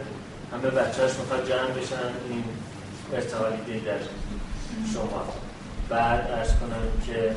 [0.52, 2.44] همه بچه‌اش می‌خواد جمع بشن این
[3.14, 3.98] ارتحالی دی در
[4.92, 5.24] شما.
[5.88, 7.34] بعد ارز کنم که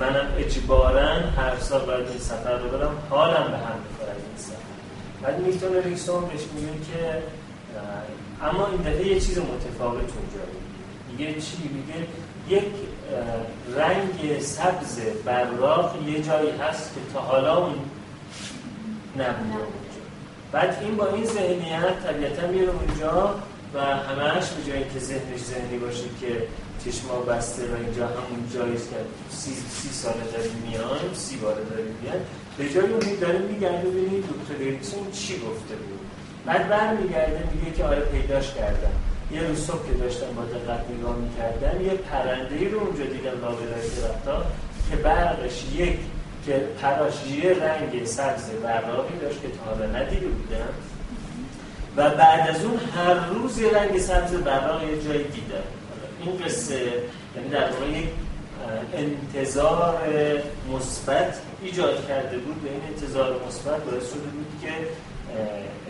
[0.00, 4.54] منم اجبارا هر سال باید این سفر رو برم حالم به هم می‌خوره این سفر.
[5.22, 7.22] بعد میلتون ریکسون بهش میگه که
[8.42, 10.44] اما این دفعه یه چیز متفاوت اونجا
[11.10, 12.06] میگه چی؟ میگه
[12.48, 12.72] یک
[13.76, 17.74] رنگ سبز براق یه جایی هست که تا حالا اون
[19.16, 19.64] نبوده
[20.52, 23.34] بعد این با این ذهنیت طبیعتا میره اونجا
[23.74, 26.46] و همهش به جایی که ذهنش ذهنی باشه که
[26.84, 28.96] چشما بسته و اینجا همون جاییست که
[29.30, 32.20] سی, سی ساله داریم میان سی باره داریم میان
[32.58, 36.00] به جای اون داره میگرده ببینید دکتر اریکسون چی گفته بود.
[36.46, 38.96] بعد برمیگرده میگه که آره پیداش کردم.
[39.32, 43.40] یه روز صبح که داشتم با دقت نگاه می‌کردم یه پرنده ای رو اونجا دیدم
[43.42, 44.46] لابلای درختا
[44.90, 45.98] که برقش یک
[46.46, 50.68] که پراش یه رنگ سبز براقی داشت که تا حالا ندیده بودم.
[51.96, 55.77] و بعد از اون هر روز یه رنگ سبز براق یه جایی دیدم.
[56.20, 56.92] این قصه
[57.36, 58.08] یعنی در واقع یک
[58.94, 60.02] انتظار
[60.74, 64.72] مثبت ایجاد کرده بود به این انتظار مثبت باعث شده بود که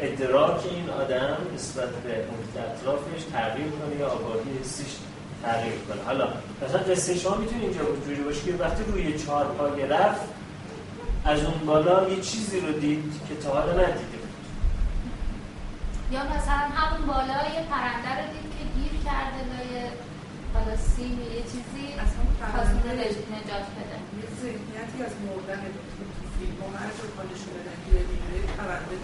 [0.00, 4.96] ادراک این آدم نسبت به محیط اطرافش تغییر کنه یا آگاهی حسیش
[5.42, 6.02] تغییر کنه.
[6.06, 6.28] حالا
[6.62, 10.20] مثلا قصه شما می‌تونی اینجا جوری باشه که وقتی روی چهار پای رفت
[11.24, 14.18] از اون بالا یه چیزی رو دید که تا حالا ندیده
[16.12, 19.90] یا مثلا همون بالا یه پرنده رو دید که گیر کرده لای
[20.54, 21.84] حالا سیم یه چیزی
[22.52, 23.98] خواستونه نجات بده.
[24.20, 25.62] یه ذهنیتی از مردن
[26.34, 28.96] فیلم و هر جور کنه شده نگیره می‌گیره پرنده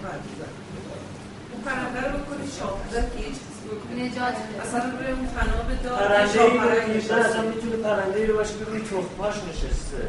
[1.52, 3.94] اون پرنده رو بکنی شاپزه که یه چیزی بکنی.
[4.02, 4.62] نجات بده.
[4.64, 8.54] اصلا روی اون تناب دار پرنده ای رو میشه اصلا می‌تونه پرنده ای رو باشه
[8.58, 10.02] که روی تخماش نشسته.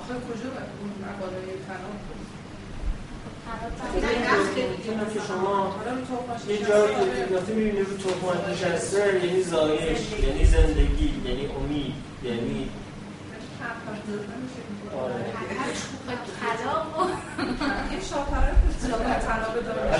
[0.00, 1.96] آخه کجا باید اون مقاله تناب
[6.48, 6.84] یه جا
[7.36, 12.68] وقتی می‌بینی رو تخماش نشسته یعنی زایش یعنی زندگی یعنی امید یعنی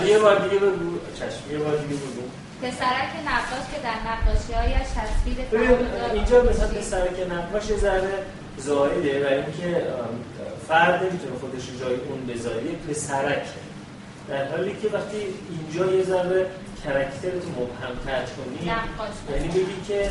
[0.07, 2.23] یه بار دیگه بگو چشم یه بار دیگه بگو
[2.63, 5.37] پسرک نقاش که در نقاشی هایش تصویر
[6.15, 8.19] اینجا مثلا پسرک نقاش ذره
[8.59, 9.87] زایده برای اینکه
[10.69, 13.47] فرد نمی‌تونه خودش جای اون بذاره پسرک
[14.29, 15.17] در حالی که وقتی
[15.51, 16.47] اینجا یه ذره
[16.85, 18.73] کرکترت مبهم تر کنی
[19.33, 20.11] یعنی میگی که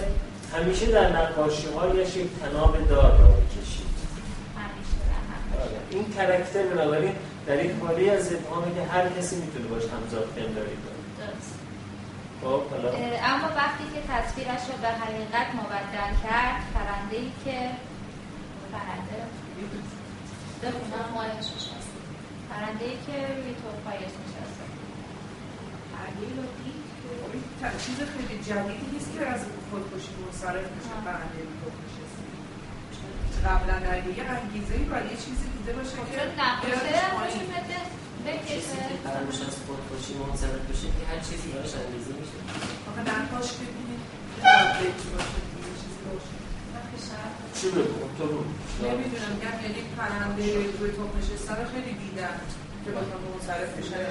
[0.53, 3.85] همیشه در نقاشی هایش یک تناب دار را بکشید
[5.89, 7.15] این کرکتر بنابراین
[7.47, 10.95] در یک حالی از ابهامه که هر کسی می‌تونه باش همزاد پنداری کنه.
[12.41, 12.61] خب
[13.23, 17.69] اما وقتی که تصویرش را به حقیقت مبدل کرد پرنده ای که
[18.75, 19.19] پرنده
[20.61, 21.99] بخونم مالش نشسته
[22.49, 24.65] پرنده که روی توفایش نشسته
[25.93, 26.85] پرنده رو دید
[27.85, 31.95] چیز خیلی جدیدی نیست که از خودکشی منصرف میشه پرنده توفایش
[33.45, 36.17] قبلا در یه انگیزه ای برای یه چیزی دیده باشه که
[38.25, 42.37] کسی که قرارش از خودکشی منصرف بشه که هر چیزی براش انگیزه میشه
[42.89, 44.01] آقا نقاش ببینید.
[47.57, 48.39] چی بگو؟ تو رو
[48.83, 50.45] نمی‌دونم میگم یعنی پرنده
[50.79, 52.37] روی توپ نشسته رو خیلی دیدم
[52.83, 54.01] که با تو منصرف بشه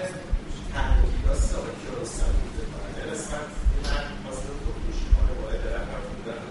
[0.75, 3.51] تحقیقات ساکی رو سمید کنه قسمت
[3.85, 6.43] من واسه خودکشی کنه باید رقم بودن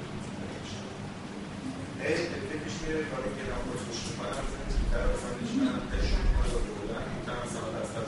[2.03, 2.15] ای
[2.49, 4.45] فکرش میره کاری که من خودکشی کنم
[4.91, 8.07] طرف اصلا هیچ من تشکیل کنه با بودن می‌تونم مثلا دست از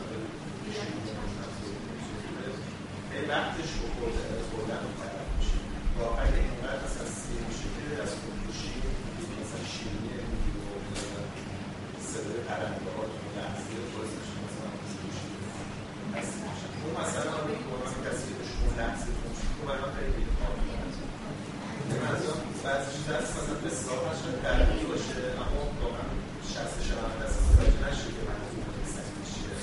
[3.14, 3.86] ای وقتش رو
[4.50, 5.60] خوردن رو طرف میشه
[6.00, 8.76] واقعا اینقدر اصلا سیر میشه که از خودکشی
[9.42, 10.58] مثلا شیرینی ویدیو
[12.10, 14.72] صدای پرنده ها تو لحظه بازش مثلا
[16.82, 19.10] اون مثلا اون کسی که شما لحظه
[19.56, 20.26] تو برای خیلی
[22.66, 26.08] بعضیش دست مثلا به اصلاحش درگی باشه اما واقعا
[26.54, 28.40] شخص شما دست متوجه نشه که من
[28.96, 29.56] سختی چیه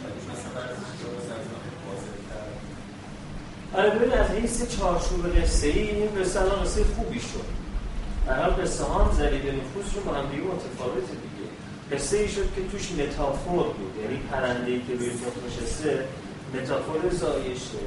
[0.00, 2.54] ولی مثلا بعضیش که باز از من واضح کرد
[3.76, 3.90] آره
[4.60, 7.46] حیث چارچوب قصه ای این قصه الان قصه خوبی شد.
[8.26, 11.46] برای قصه ها هم ضریب نفوس رو با هم دیگه متفاوته دیگه.
[11.92, 13.94] قصه ای شد که توش متافور بود.
[14.02, 16.04] یعنی پرنده ای که روی تخم نشسته
[16.54, 17.84] متافور زایشه.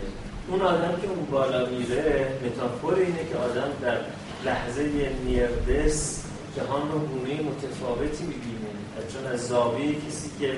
[0.48, 3.98] اون آدم که اون بالا میره متافور اینه که آدم در
[4.46, 6.24] لحظه نیردس
[6.56, 8.74] جهان رو گونه متفاوتی می‌بینه.
[9.14, 10.54] چون از زاویه کسی که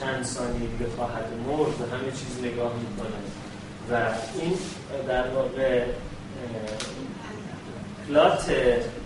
[0.00, 3.20] چند ثانیه دیگه خواهد مرد به همه چیز نگاه می‌کنه.
[3.90, 3.94] و
[4.40, 4.58] این
[5.08, 5.84] در واقع
[8.08, 8.50] پلات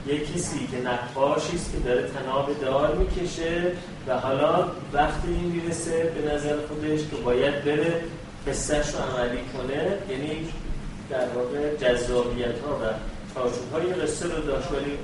[0.07, 3.73] یک کسی که نقاشی است که داره تناب دار می‌کشه
[4.09, 8.05] و حالا وقتی این می‌رسه به نظر خودش که باید بره
[8.49, 10.49] قصهش رو عملی کنه یعنی
[11.11, 12.85] در واقع جذابیت ها و
[13.35, 14.69] چارچوب های قصه رو داشت.
[14.73, 14.99] ولی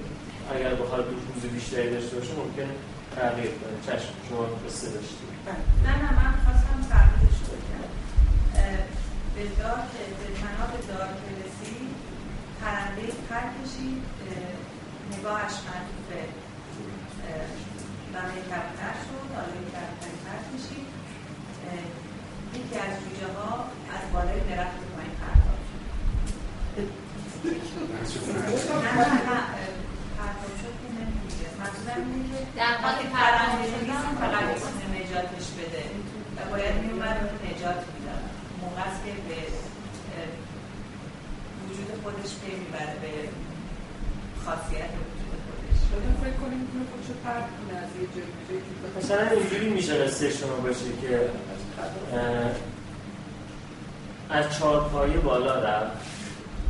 [0.55, 1.05] اگر بخواد
[1.35, 2.71] روز بیشتری داشته باشه ممکن
[3.17, 3.77] تغییر کنه.
[3.87, 5.31] چشم شما قصه داشتید
[5.85, 7.30] نه نه من خواستم تغییرش کنم
[9.41, 9.81] به دار
[10.19, 11.91] به تناب دار که رسید
[12.61, 14.03] پرنده پر کشید
[15.13, 16.23] نگاهش معطوفه
[18.13, 18.17] و
[18.51, 20.87] کمتر شد حالا کمتر پر کشید
[22.55, 23.53] یکی از جوجه ها
[23.95, 25.83] از بالای درخت پایین پرتاب شد.
[28.85, 29.41] نه نه نه
[30.19, 31.47] پرتاب شد که نمیگه.
[31.61, 35.85] منظورم اینه که در حال پرنده نیست فقط می‌تونه نجاتش بده.
[36.37, 38.00] و باید میومد رو نجات می‌داد.
[38.63, 39.39] موقع است که به
[41.69, 43.13] وجود خودش پی می‌بره به
[44.45, 45.79] خاصیت وجود خودش.
[46.23, 48.31] فکر کنیم می‌تونه خودشو پرد کنه از یه جایی
[48.99, 51.31] مثلا اینجوری میشه قصه شما باشه که
[54.31, 55.97] از چهارپایه بالا رفت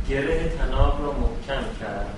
[0.09, 2.15] گره تناب را محکم کرد.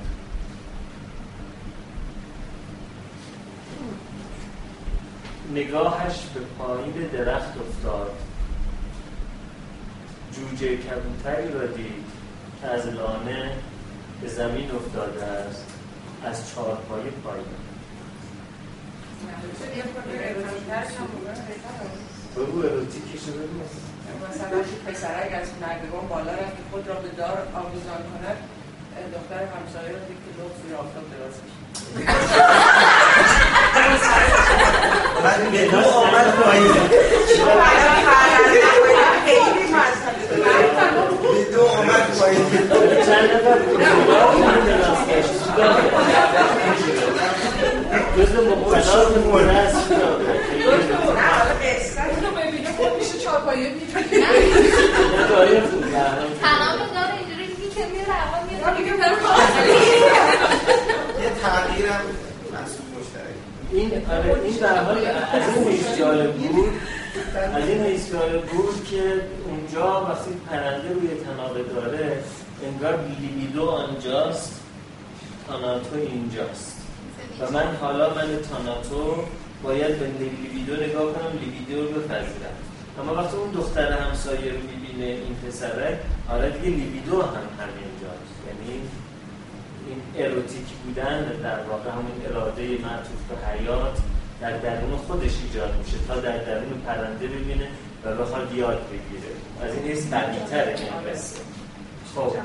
[5.53, 8.11] نگاهش به پایین درخت افتاد.
[10.35, 12.05] جوجه کبوتری را دید
[12.61, 13.51] که از لانه
[14.21, 15.65] به زمین افتاده است
[16.25, 17.45] از چهارپایه پایین.
[22.35, 23.59] بگو اروتیکش رو بگو
[24.29, 28.37] مثلا پسرک از نردبان بالا رفت که خود را به دار آویزان کند
[29.13, 31.35] دختر همسایه رو دید که لغز زیر آفتاب دراز
[35.23, 36.73] من به دو آمد پایین
[40.29, 42.45] به دو آمد پایین
[43.05, 43.57] چند نفر
[61.21, 62.01] یه تغییرم
[63.71, 66.71] این آره این در حال از حیث جالب بود.
[67.35, 72.23] از این جالب بود که اونجا وقتی پرنده روی تنابه داره
[72.63, 74.61] انگار لیبیدو آنجاست
[75.47, 76.77] تاناتو اینجاست.
[77.39, 79.23] و من حالا من تاناتو
[79.63, 82.55] باید به لیبیدو نگاه کنم لیبیدو رو بپذیرم.
[83.01, 88.33] اما وقتی اون دختر همسایه رو می‌بینه این پسرک حالا دیگه لیبیدو هم همینجاست.
[88.47, 88.81] یعنی
[89.87, 93.97] این اروتیک بودن در واقع همون اراده معطوف به حیات
[94.41, 97.67] در درون خودش ایجاد میشه تا در درون پرنده ببینه
[98.05, 99.31] و بخواد یاد بگیره.
[99.61, 101.39] از این نیست تر این قصه
[102.15, 102.35] خب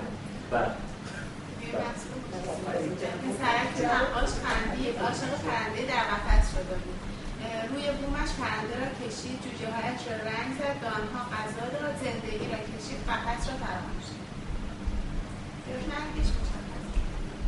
[5.05, 6.99] عاشق پرنده در قفس شده بود.
[7.70, 12.59] روی بومش پرنده را کشید جوجه هایش را رنگ زد دانها غذا داد زندگی را
[12.72, 14.09] کشید قفس را فراموش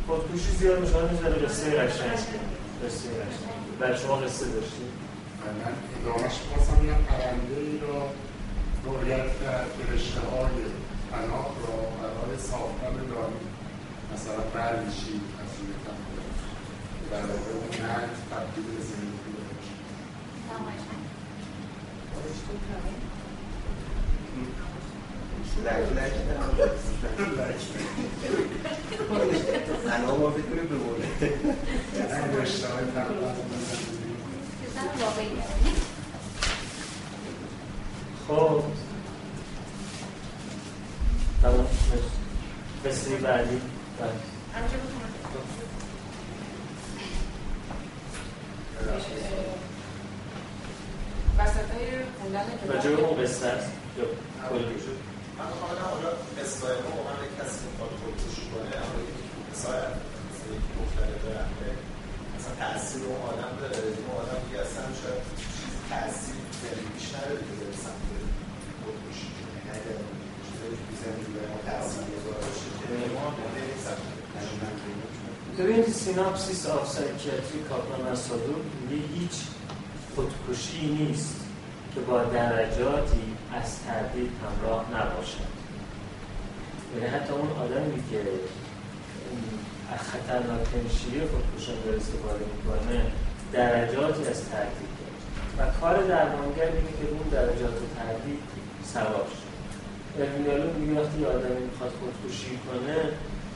[0.07, 1.33] خودکشی زیاد میشه می‌ذاره.
[1.33, 2.11] قصه قشنگ.
[2.85, 3.60] قصه قشنگ.
[3.81, 4.93] بر شما قصه داشتید
[5.41, 7.99] من ادامهش خواستم این پرنده ای را
[8.85, 10.57] باید در فرشته های
[11.11, 13.41] پناه را برای ساختن دانی
[14.13, 16.11] مثلا برمیشید از روی تنها
[17.11, 19.31] در واقع اون نهج تبدیل به زندگی.
[22.23, 23.10] بشه
[25.65, 26.13] لک لک
[29.83, 30.61] زنها ما بتونه
[38.27, 38.63] خب
[41.41, 41.67] تمام
[42.85, 43.61] قصه بعدی
[51.39, 51.87] وسط های
[52.21, 54.05] خوندن راجع به اون قصه است یا
[54.49, 55.10] کلی
[55.41, 56.11] من خواهدم حالا
[56.43, 58.71] اصلاح ما واقعا یک کسی می‌خواد خودکشی کنه.
[58.83, 59.17] اما یک
[59.53, 59.81] اصلاح
[60.27, 60.65] مثل یک
[62.59, 63.79] تاثیر اون آدم داره.
[64.05, 65.73] اون آدم اصلا شاید چیز
[67.47, 68.03] که بره سمت
[68.83, 69.59] خودکشی کنه.
[69.75, 69.97] اگر
[70.45, 71.59] چیزایی که زندگی ما
[72.41, 72.85] باشه که
[73.15, 73.25] ما
[73.85, 74.03] سمت
[75.57, 77.61] ببینید سیناپسیس آف سایکیاتری
[79.15, 79.37] هیچ
[80.15, 81.40] خودکشی نیست.
[81.95, 85.51] که با درجاتی از تردید همراه نباشد.
[86.93, 88.21] یعنی حتی اون آدمی که
[89.93, 93.01] از خطرناکترین شیوه خودکشان داره استفاده می‌کنه
[93.53, 95.17] درجاتی از تردید داره.
[95.57, 98.43] و کار درمانگر اینه که اون درجات تردید
[98.93, 99.51] سوار شد.
[100.19, 102.97] ارمینالو میگه وقتی آدمی می‌خواد خودکشی کنه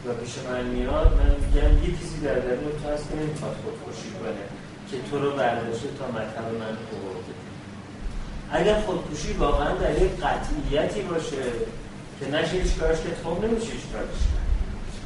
[0.06, 4.10] و پیش من میاد من میگم یه چیزی در درون تو هست که نمی‌خواد خودکشی
[4.20, 4.44] کنه
[4.90, 7.34] که تو رو برداشته تا مطلب من برده
[8.52, 11.44] اگر خودکشی واقعا در یک قطعیتی باشه
[12.20, 14.20] که نشه هیچ کارش که تو نمیشه هیچ کارش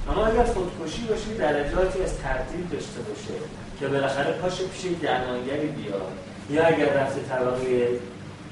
[0.09, 3.39] اما اگر خودکشی باشه درجاتی از ترتیب داشته باشه
[3.79, 6.11] که بالاخره پاش پیش درمانگری بیاد.
[6.49, 7.87] یا اگر رفته طبقه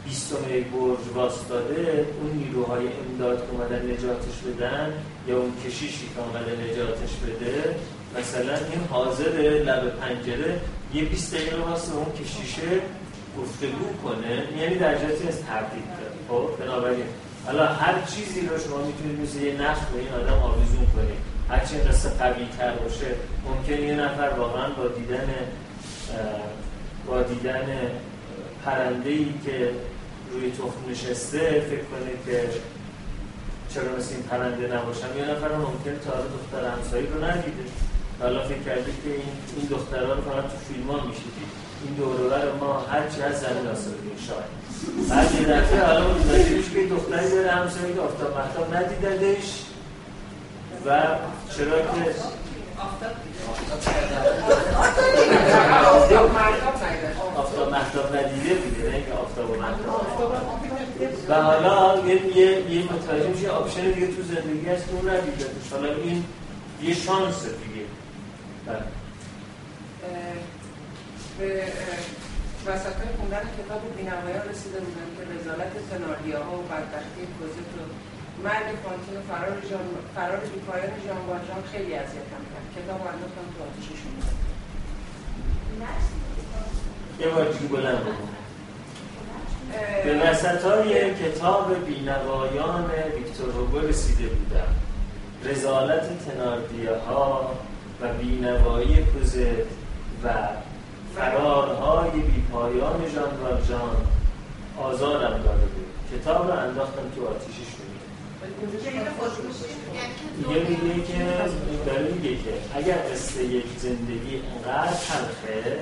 [0.06, 4.94] بیستم یک برج واسطاده اون نیروهای امداد که اومدن نجاتش بدن
[5.28, 7.76] یا اون کشیشی که اومده نجاتش بده
[8.20, 9.30] مثلا این حاضر
[9.66, 10.62] لب پنجره
[10.94, 12.82] یه 20 دقیقه واسه اون کشیشه
[13.42, 17.06] گفتگو کنه یعنی درجاتی از تردید داره خب بنابراین
[17.46, 21.38] حالا هر چیزی رو شما می‌تونید مثل یه نقش به این آدم آویزون کنید.
[21.50, 23.06] هر چی قصه قوی تر باشه
[23.46, 25.30] ممکن یه نفر واقعا با دیدن
[27.08, 27.66] با دیدن
[28.66, 29.16] پرنده
[29.46, 29.72] که
[30.32, 32.50] روی تخم نشسته فکر کنه که
[33.74, 37.64] چرا مثل این پرنده نباشم یه نفر ممکن تا دختر همسایی رو ندیده.
[38.20, 39.22] حالا فکر کرده که این,
[39.58, 41.67] این دخترها رو فقط تو فیلم ها میشیدید.
[41.84, 44.58] این دورور ما هرچی از زمین آسودیم شاید.
[45.10, 49.64] بعد یه دفعه حالا متوجه که دختری داره همسایی که آفتاب محتاب ندیددش
[50.86, 51.02] و
[51.58, 52.16] چرا که
[57.36, 60.34] آفتاب محتاب ندیده بوده نه که آفتاب و مهتاب
[61.30, 65.46] و حالا یه یه یه متوجه میشه option دیگه تو زندگی هست که اون ندیده.
[65.72, 66.24] حالا این
[66.82, 67.86] یه شانس دیگه.
[68.66, 68.84] بله.
[71.38, 71.64] به
[72.68, 77.82] وسط های خوندن کتاب بینوایان رسیده بودن که رذالت تناردیه ها و بدبختی کوزت و
[78.44, 79.86] مرگ فانتین و فرار, جان...
[80.16, 82.68] فرار بیپایان ژان والژان خیلی اذیتم کرد.
[82.78, 84.14] کتاب انداختم تو آتیششون
[87.20, 88.06] یه بار بلند
[90.04, 94.76] به وسط های کتاب بینوایان ویکتور هوگو رسیده بودم.
[95.46, 97.52] رزالت تناردیه ها
[98.02, 99.68] و بینوایی کوزت
[100.24, 100.30] و
[101.18, 103.98] فرارهای بیپایان جان و جان.
[104.82, 107.68] آزادم داده بود کتاب رو انداختم تو آتیشش
[110.38, 111.26] دیگه میگه که
[111.86, 115.80] داره میگه که اگر قصه یک زندگی انقدر تلخه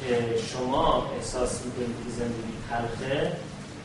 [0.00, 3.32] که شما احساس می‌کنید که زندگی تلخه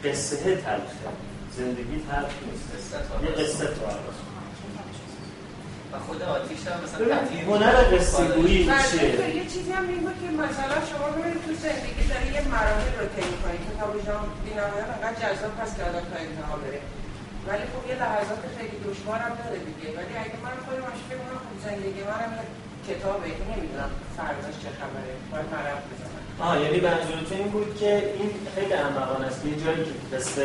[0.03, 1.09] قصه تلخه.
[1.57, 2.95] زندگی تلخ نیست.
[3.23, 4.32] یه قصه تلخ
[5.93, 7.05] و خود آتیش هم مثلا
[7.49, 12.03] هنر قصه گویی چیه؟ یه چیزی هم این بود که مثلا شما ببینید تو زندگی
[12.11, 16.05] داری یه مراحل رو طی کنید که تا جان بی‌نهایت انقدر جذاب هست که آدم
[16.11, 16.81] تا انتها بره.
[17.47, 19.87] ولی خب یه لحظات خیلی دشوار هم داره دیگه.
[19.97, 22.33] ولی اگه من خودم مش فکر کنم خب زندگی منم
[22.87, 23.29] کتابه.
[23.37, 25.13] که نمی‌دونم فرداش چه خبره.
[25.31, 26.12] باید مرف بزنم.
[26.41, 29.45] آه یعنی منظورتون این بود که این خیلی احمقانه است.
[29.45, 30.36] یه جایی که دست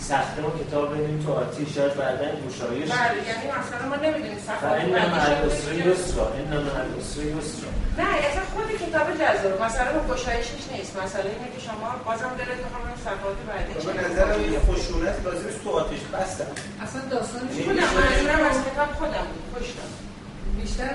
[0.00, 4.64] سخته و کتاب بدیم تو آتیش شاید بعدا گشایش بله یعنی مثلا ما نمی‌دونیم سخت
[4.64, 9.54] این نه محل اسری یسرا این نه محل اسری یسرا نه اصلا خود کتاب جذاب
[9.66, 10.92] مثلا با گشایشش نیست.
[11.02, 15.56] مثلا اینه که شما بازم دلت می‌خوام اون صفحات بعدی به نظر یه خشونت لازمش
[15.64, 16.50] تو آتیش بستن
[16.84, 19.26] اصلا داستانش خودم منظورم از کتاب خودم.
[20.68, 20.94] بیشتر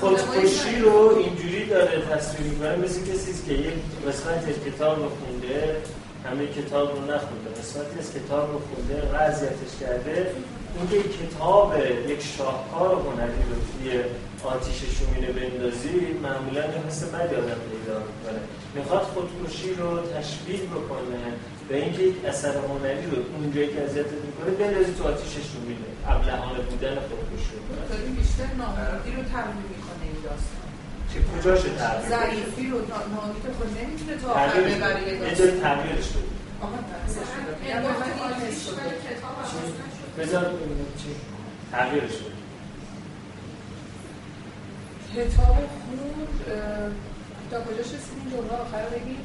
[0.00, 3.74] خودکشی رو اینجوری داره تصویر می‌کنه مثل کسی که یک
[4.08, 5.76] قسمت از کتاب رو خونده
[6.24, 7.50] همه کتاب رو نخونده.
[7.60, 10.30] قسمتی از کتاب رو خونده وضعیتش کرده
[10.76, 11.74] اینکه یک کتاب
[12.08, 14.00] یک شاهکار هنری رو توی
[14.44, 18.40] آتیش شومینه بندازی معمولا یه حس بدی آدم پیدا می‌کنه.
[18.74, 21.22] می‌خواد خودکشی رو تشبیه بکنه
[21.68, 26.60] به اینکه یک اثر هنری رو اونجایی که اذیتت می‌کنه بندازی تو آتیش شومینه ابلهانه
[26.68, 27.62] بودن خودکشی رو.
[27.90, 30.68] داری بیشتر ناامیدی رو تمرین می‌کنه این داستان
[31.12, 32.78] چه کجاش تغییر ضعیفی رو
[33.14, 36.22] ناامید خود نمی‌تونه تا آخر ببره یه جایی تغییرش بده
[36.62, 36.78] آها
[38.18, 40.44] تغییرش بده بذار
[41.72, 42.40] تغییرش بده
[45.14, 46.28] کتاب خوند
[47.50, 49.16] تا کجاش رسیدیم جمله آخر بگی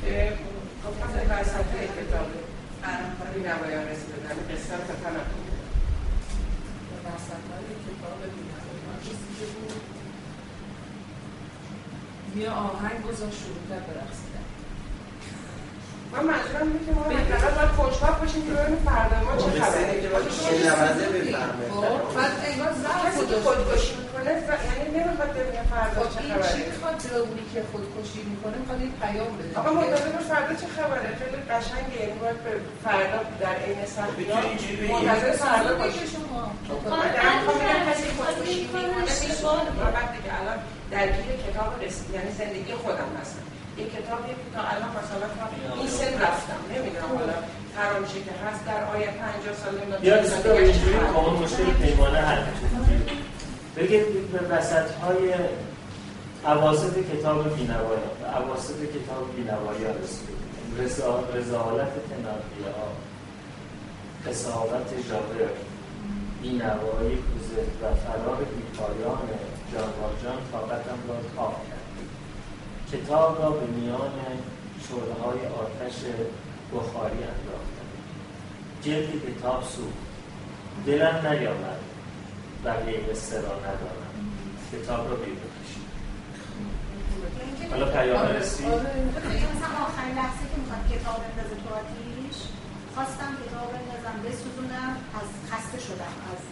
[0.00, 0.32] که
[0.86, 2.26] گفتم به وسط کتاب
[3.34, 5.41] بینوایان رسیدن قصه رو تنم به
[7.06, 7.42] وسط
[7.86, 9.82] کتاب بینوایان رسیده بود.
[12.36, 14.31] یه آهنگ گذاشت شروع کرد برقصیدن
[16.12, 17.02] من منظورم اینه که ما
[17.34, 21.64] مثلا باید خوشحال باشیم که ببینیم فردا ما چه خبره که باید شنونده بفهمه
[22.16, 24.30] بعد انگار ضعف کسی که خودکشی می‌کنه.
[24.68, 26.96] یعنی نمی‌خواد ببینه فردا چه این خبره چی می‌خواد
[27.26, 29.52] اونی که خودکشی می‌کنه؟ می‌خواد یه پیام بده.
[29.60, 31.08] آقا منتظر فردا چه خبره.
[31.20, 31.96] خیلی قشنگه.
[32.02, 32.38] یعنی باید
[32.84, 34.22] فردا در عین سختی
[34.92, 36.40] منتظر فردا باشی شما.
[36.92, 38.86] من می‌خوام بگم کسی که خودکشی می‌کنه.
[39.22, 39.66] میسوال
[39.98, 40.58] وقتی که الان
[40.94, 43.44] درگیر کتاب رسید یعنی زندگی خودم هستم.
[43.78, 45.26] یک کتابی که تا الان مثلا
[45.78, 46.60] این سن رفتم.
[46.74, 47.36] نمی‌دونم حالا
[47.76, 50.04] قرار میشه که هست در آیه 50 سال نمی‌دونم.
[50.04, 52.42] یا کتاب اینجوری اون مشکل پیمانه حل
[53.76, 55.34] بگید به وسط های
[56.46, 60.42] عواسط کتاب بینوایان به عواسط کتاب بینوایان رسید
[61.34, 62.88] رزالت تنابیه ها
[64.26, 65.50] قصاوت جابر
[66.42, 69.18] بینوایی کوزه و فرار بیپایان
[70.22, 71.81] جان طاقتم را تاب کرد.
[72.92, 74.12] کتاب را به میان
[74.88, 75.96] شعله های آتش
[76.74, 77.88] بخاری انداختم.
[78.82, 80.02] جلد کتاب سوخت.
[80.86, 81.80] دلم نیامد
[82.64, 84.12] بقیه قصه را ندارم
[84.72, 85.52] کتاب را بیرون
[87.70, 92.38] حالا پیام رسید مثلا آخرین لحظه که می‌خواد کتاب بندازه تو آتیش
[92.94, 96.42] خواستم کتاب بندازم بسوزونم از خسته شدم از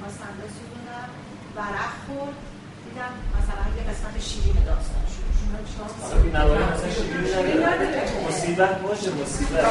[0.00, 1.08] خواستم بسوزونم
[1.56, 2.36] ورق خورد
[2.84, 5.05] دیدم مثلا یه قسمت شیرین داستان.
[8.28, 9.64] مصیبت باشه مصیبت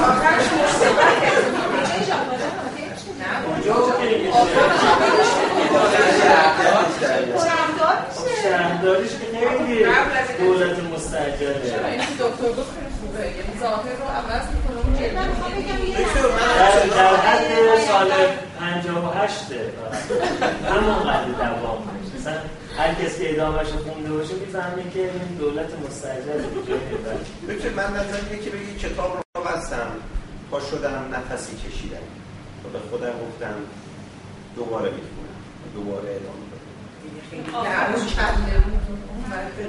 [8.43, 9.84] شهرداریش که خیلی
[10.39, 10.89] دولت این
[12.19, 12.71] دکتر گفت
[13.01, 15.09] خوبه یعنی ظاهر رو عوض می‌کنه
[16.95, 17.41] در حد
[17.88, 18.11] سال
[18.59, 19.36] 58
[20.69, 21.78] همون قدر دوام
[22.19, 26.41] مثلا هر کسی که ادامهش رو خونده باشه می‌فهمه که این دولت مستعجل
[27.47, 29.88] ببین من نظر اینه که بگی کتاب رو بستم
[30.51, 31.97] پا شدم نفسی کشیدم.
[32.65, 33.55] و به خودم گفتم
[34.55, 35.36] دوباره می‌خونم
[35.76, 36.45] دوباره ادامه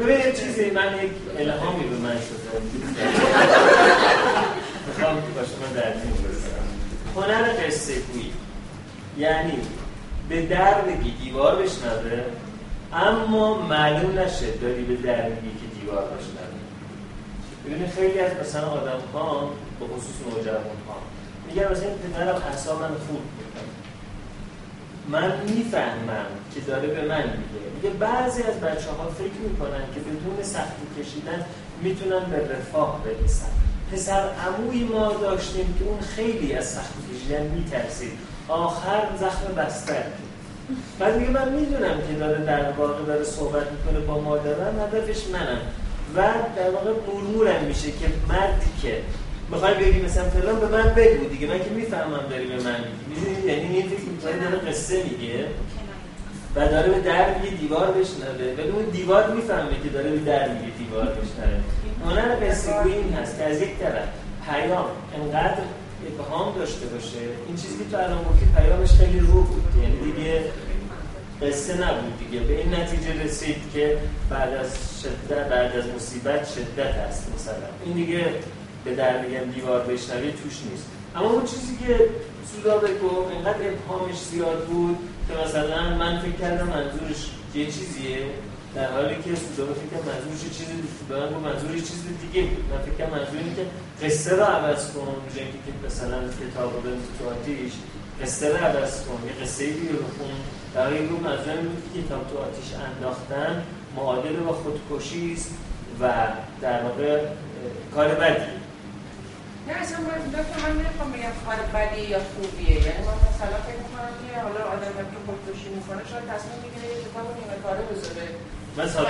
[0.00, 2.60] ببین یه چیزی من یک الهامی به من شده.
[4.86, 5.92] می‌خوام با شما در
[7.16, 8.32] هنر قصه گویی.
[9.18, 9.58] یعنی
[10.28, 12.24] به در بگی دیوار بشنوه
[12.92, 16.66] اما معلوم نشه داری به در میگی که دیوار بشنوه
[17.66, 20.96] ببینید خیلی از مثلا آدم ها به خصوص نوجوان ها
[21.46, 23.16] میگن مثلا این پدرم اعصاب من می‌کنه.
[25.08, 27.66] من می‌فهمم که داره به من میگه.
[27.74, 31.44] میگه بعضی از بچه ها فکر می‌کنن که بدون سختی کشیدن
[31.82, 33.50] می‌تونن به رفاه برسن.
[33.92, 38.12] پسر عموی ما داشتیم که اون خیلی از سختی کشیدن میترسید.
[38.48, 40.02] آخر زخم بستر.
[40.98, 45.60] بعد میگه من می‌دونم که داره در واقع داره صحبت می‌کنه با مادرم هدفش منم.
[46.16, 46.22] و
[46.56, 48.98] در واقع مرمورم میشه که مردی که
[49.50, 52.76] می‌خوای بگی مثلا فلان به من بگو دیگه من که می‌فهمم داری به من
[53.08, 53.48] میگی.
[53.48, 55.44] یعنی این فکر داره قصه میگه
[56.56, 58.54] و داره به در میگه دیوار بشنوه.
[58.58, 61.60] ولی اون دیوار می‌فهمه که داره به در میگه دیوار بشنوه.
[62.04, 64.08] هنر قصه این هست که از یک طرف
[64.48, 64.86] پیام
[65.22, 65.62] انقدر
[66.06, 69.62] ابهام داشته باشه این چیزی که تو الان گفتی پیامش خیلی رو بود.
[69.82, 70.44] یعنی دیگه
[71.42, 72.44] قصه نبود دیگه.
[72.44, 73.98] به این نتیجه رسید که
[74.30, 77.68] بعد از شدت بعد از مصیبت شدت هست مثلا.
[77.84, 78.24] این دیگه
[78.84, 80.86] به در میگن دیوار بشنوی توش نیست.
[81.16, 82.08] اما اون چیزی که
[82.52, 84.98] سودا بگو اینقدر ابهامش زیاد بود
[85.28, 88.18] که مثلا من فکر کردم منظورش یه چیزیه.
[88.76, 90.74] در حالی که سودا فکر منظورش چیزی
[91.08, 92.42] به من منظورش چیز دیگه.
[92.48, 93.64] بود من فکر منظور که
[94.06, 97.72] قصه رو عوض کن که که مثلا کتاب رو تو آتیش.
[98.22, 100.36] قصه رو عوض کن یه قصه رو بخون
[100.74, 103.62] در این رو منظور بود که کتاب تو آتیش انداختن
[103.96, 105.50] معادل با خودکشی است
[106.00, 106.12] و
[106.60, 107.20] در واقع
[107.94, 108.52] کار بدی.
[109.68, 112.76] نه اصلا من دکتر من نمی‌خوام بگم کار بدی یا خوبیه.
[112.86, 116.98] یعنی من مثلا فکر می‌کنم که حالا آدم که خودکشی می‌کنه شاید تصمیم بگیره یه
[117.04, 118.26] کتاب نیمه کاره بذاره.
[118.76, 119.04] من سال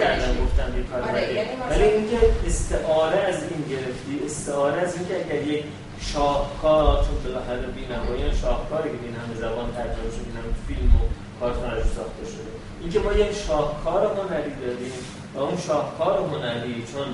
[0.00, 5.14] کردم گفتم یه کار آره، یعنی ولی اینکه استعاره از این گرفتی استعاره از اینکه
[5.24, 5.64] اگر یک
[6.00, 11.00] شاهکار چون بالاخره بینوایان شاهکاری که این همه زبان ترجمه شده این همه فیلم و
[11.40, 12.50] کارتون ساخته شده
[12.80, 14.92] اینکه ما یک شاهکار هنری داریم
[15.34, 17.08] و اون شاهکار هنری چون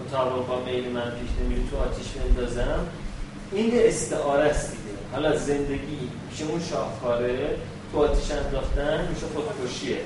[0.00, 2.86] مطابق با میل من پیش نمیره تو آتیش بندازم
[3.52, 4.98] این استعاره است دیگه.
[5.12, 7.56] حالا زندگی میشه اون شاهکاره
[7.92, 9.98] تو آتیش انداختن میشه خودکشیه.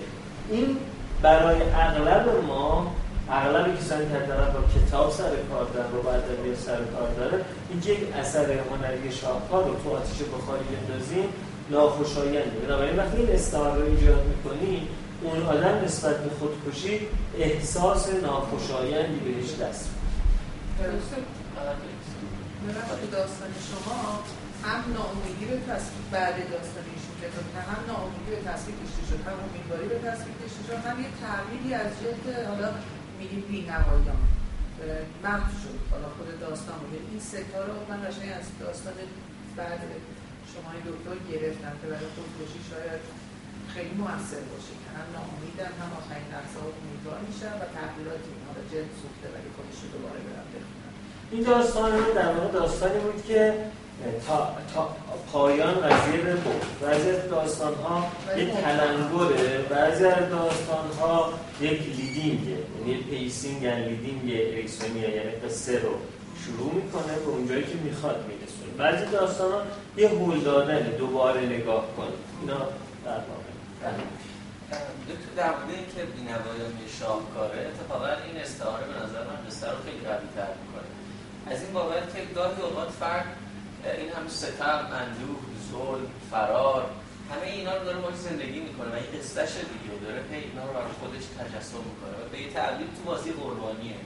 [0.50, 0.76] این
[1.22, 2.92] برای اغلب ما
[3.30, 6.22] اغلب کسانی که طرف با کتاب سر کار دارن رو بعد
[6.66, 11.28] سر کار داره این یک اثر هنری شاهکار رو تو آتیش بخاری بندازیم
[11.70, 14.88] ناخوشاینده بنابراین وقتی این استعاره رو ایجاد می‌کنی
[15.22, 17.08] اون آدم نسبت به خودکشی
[17.38, 19.90] احساس ناخوشایندی بهش دست
[23.12, 23.98] داستان شما
[24.64, 27.26] هم ناامیدی به تصویر بعد داستان ایشون که
[27.70, 28.76] هم ناامیدی به تصویر
[29.08, 30.36] شد هم امیدواری به تصویر
[30.86, 32.68] هم یه تغییری از جهت حالا
[33.18, 34.20] میگیم بینوایان
[35.24, 35.78] محو شد.
[35.92, 38.96] حالا خود داستان بود این ستا رو من قشنگ از داستان
[39.58, 39.82] بعد
[40.50, 43.02] شما دکتر گرفتم که برای خودکشی شاید
[43.74, 44.74] خیلی موثر باشه.
[44.82, 49.26] که هم ناامیدن هم آخرین لحظه ها امیدوار میشن و تغییراتی اینها به جلد سوخته
[49.34, 50.92] ولی خودش رو دوباره برم بخونن
[51.32, 53.40] این داستان در واقع داستانی بود که
[54.26, 54.88] تا, تا
[55.32, 61.80] پایان قضیه رو بود بعضی از داستان ها یک تلنگره بعضی از داستان ها یک
[61.82, 62.56] leading ه.
[62.86, 65.94] یعنی pacing یعنی leading اریکسونیه یعنی قصه رو
[66.44, 68.72] شروع می‌کنه به اونجایی که می‌خواد میرسونه.
[68.78, 69.62] بعضی داستان ها
[69.96, 72.08] یه هول دادن دوباره نگاه کن
[72.40, 72.58] اینا
[73.04, 73.52] در واقع.
[75.08, 80.04] دکتر در مورد اینکه بینوایان شاهکاره اتفاقا این استعاره به نظر من قصه رو خیلی
[80.08, 80.88] قوی تر می‌کنه.
[81.46, 83.26] از این بابت که گاهی اوقات فرد
[83.84, 86.90] این هم ستم اندوه ظلم فرار
[87.30, 90.72] همه اینا رو داره باش زندگی می‌کنه و این قصهش دیگه داره پی اینا رو
[90.72, 92.14] برای خودش تجسم می‌کنه.
[92.20, 94.00] و به یه تعبیر تو بازی قربانیه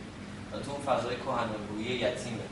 [0.53, 2.49] و تو اون فضای کهن‌الگویی یتیمه.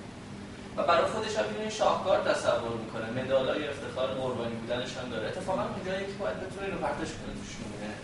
[0.76, 3.06] و برای خودش هم این شاهکار تصور می‌کنه.
[3.22, 5.28] مدالای افتخار قربانی بودنش هم داره.
[5.28, 7.94] اتفاقا اونجایی که باید بتونه اینو پرتش کنه توش میمونه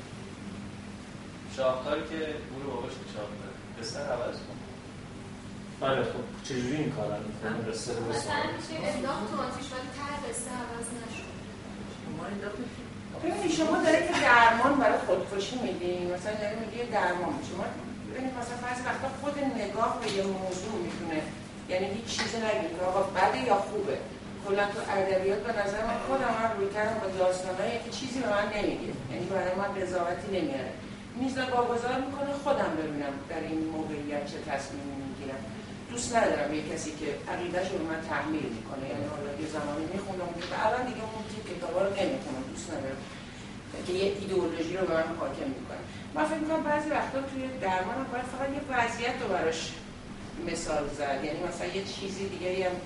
[1.56, 3.50] شاهکاری که او باباش نشان میده
[3.80, 4.59] بستر عوض کن.
[5.80, 7.60] بله خب چجوری این کار رو
[8.10, 9.88] مثلا میشه انداخت تو آتیش ولی
[10.24, 11.30] بستر عوض نشد.
[13.22, 17.34] ببینید شما داره که درمان برای خودکشی میدین مثلا داره میگه درمان.
[17.48, 17.64] شما
[18.10, 21.20] ببینید مثلا بعضی وقتا خود نگاه به یه موضوع می‌تونه
[21.72, 22.72] یعنی هیچ چیزی نگید.
[22.76, 23.96] که آقا بده یا خوبه.
[24.44, 28.30] کلا تو ادبیات به نظر من خودم من روی کردم با داستانایی که چیزی به
[28.36, 28.92] من نمیگه.
[29.12, 30.72] یعنی برای من قضاوتی نمیاره.
[31.20, 35.40] میز واگذار می‌کنه خودم ببینم در این موقعیت چه تصمیمی می‌گیرم.
[35.90, 38.84] دوست ندارم یه کسی که عقیدهش رو من تحمیل می‌کنه.
[38.92, 42.42] یعنی حالا یه زمانی می‌خونم که الان دیگه اون تیپ کتابا رو نمی‌خونم.
[42.52, 43.00] دوست ندارم
[43.86, 45.82] که یه ایدئولوژی رو به من حاکم می‌کنه
[46.14, 49.60] من فکر می‌کنم بعضی وقتا توی درمان باید فقط یه وضعیت رو براش
[50.50, 51.20] مثال زد.
[51.24, 52.76] یعنی مثلا یه چیزی دیگه هم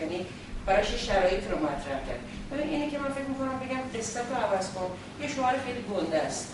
[0.00, 0.26] یعنی
[0.66, 2.20] براش شرایط رو مطرح کرد.
[2.52, 4.90] ببین اینه که من فکر می‌کنم بگم قصه رو عوض کن.
[5.20, 6.48] یه شعار خیلی گنده است.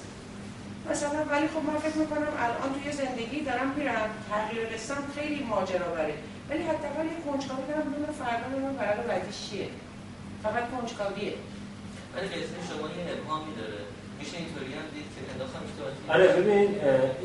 [0.91, 5.89] مثلا ولی خب من فکر می‌کنم الان توی زندگی دارم میرم تغییر قصم خیلی ماجرا
[5.97, 6.15] بره
[6.51, 9.69] ولی حداقل یه کنجکاوی دارم بدون فردا ببینم قرار بعدیش چیه.
[10.43, 11.35] فقط کنجکاویه.
[12.15, 13.81] ولی قصه شما یه ابهامی داره.
[14.21, 15.63] میشه اینطوری هم دید که انداختم
[16.15, 16.69] آره ببین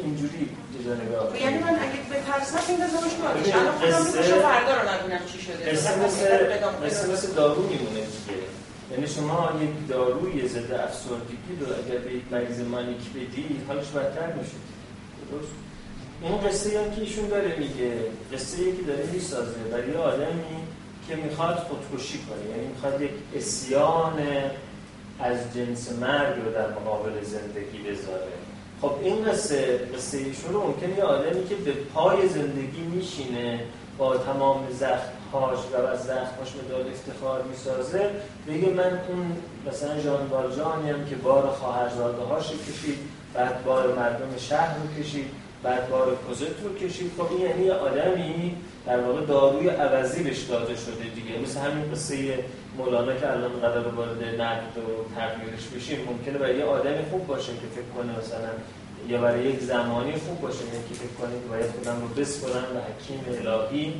[0.03, 4.73] اینجوری جدا نگاه یعنی من اگه به ترسم این تو آتیش الان خودم می‌کشه فردا
[4.81, 5.71] رو نبینم چی شده.
[5.71, 8.39] قصه مثل دارو میمونه دیگه.
[8.93, 14.33] یعنی شما یک داروی ضد افسردگی رو اگر به یک مریض مانیک بدی حالش بدتر
[14.33, 14.57] میشه.
[15.31, 15.51] درست؟
[16.21, 17.91] این قصه هم که ایشون داره میگه
[18.33, 20.55] قصه که داره می‌سازه برای آدمی
[21.07, 24.19] که می‌خواد خودکشی کنه یعنی می‌خواد یک اسیان
[25.19, 28.33] از جنس مرگ رو در مقابل زندگی بذاره.
[28.81, 33.59] خب این قصه قصه ایشون ممکنه یه آدمی که به پای زندگی میشینه
[33.97, 34.67] با تمام
[35.33, 38.09] زخمهاش و از زخمهاش مداد افتخار می‌سازه.
[38.47, 42.97] بگه من اون مثلا جان والجانی هم که بار خواهرزاده هاش کشید
[43.33, 45.25] بعد بار مردم شهر رو کشید
[45.63, 47.11] بعد بار کوزت رو کشید.
[47.17, 48.55] خب این یعنی آدمی
[48.85, 51.39] در واقع داروی عوضی بهش داده شده دیگه.
[51.43, 52.39] مثل همین قصه
[52.77, 55.99] مولانا که الان قدر وارد نقد و تغییرش بشیم.
[56.09, 58.49] ممکنه برای یه آدم خوب باشه که فکر کنه مثلا
[59.07, 62.79] یا برای یک زمانی خوب باشه که فکر کنه که باید خودم رو بسپرم به
[62.79, 63.93] حکیم الهی.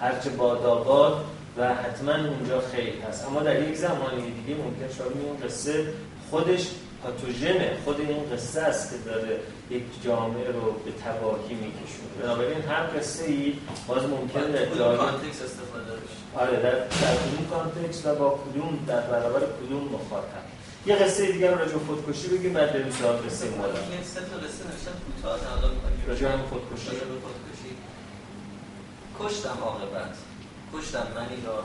[0.00, 1.24] هرچه باداباد
[1.58, 3.26] و حتما اونجا خیر هست.
[3.26, 5.86] اما در یک زمانی دیگه ممکن شاید اون قصه
[6.30, 6.66] خودش
[7.02, 9.40] pathogen ه خود این قصه است که داره
[9.70, 12.22] یک جامعه رو به تباهی میکشونه.
[12.22, 13.54] بنابراین هر قصه ای
[13.88, 15.92] باز ممکنه در جای context استفاده
[16.36, 20.46] آره در, در کدوم context و با کدوم در برابر کدوم مخاطب.
[20.86, 23.52] یه قصه دیگه راجع خودکشی بگیم بعد بریم سراغ قصه این
[24.04, 25.68] سه تا قصه نوشتم کوتاه حالا
[26.08, 26.90] راجع به خودکشی.
[29.20, 30.16] کشتم عاقبت
[30.74, 31.64] کشتم منی را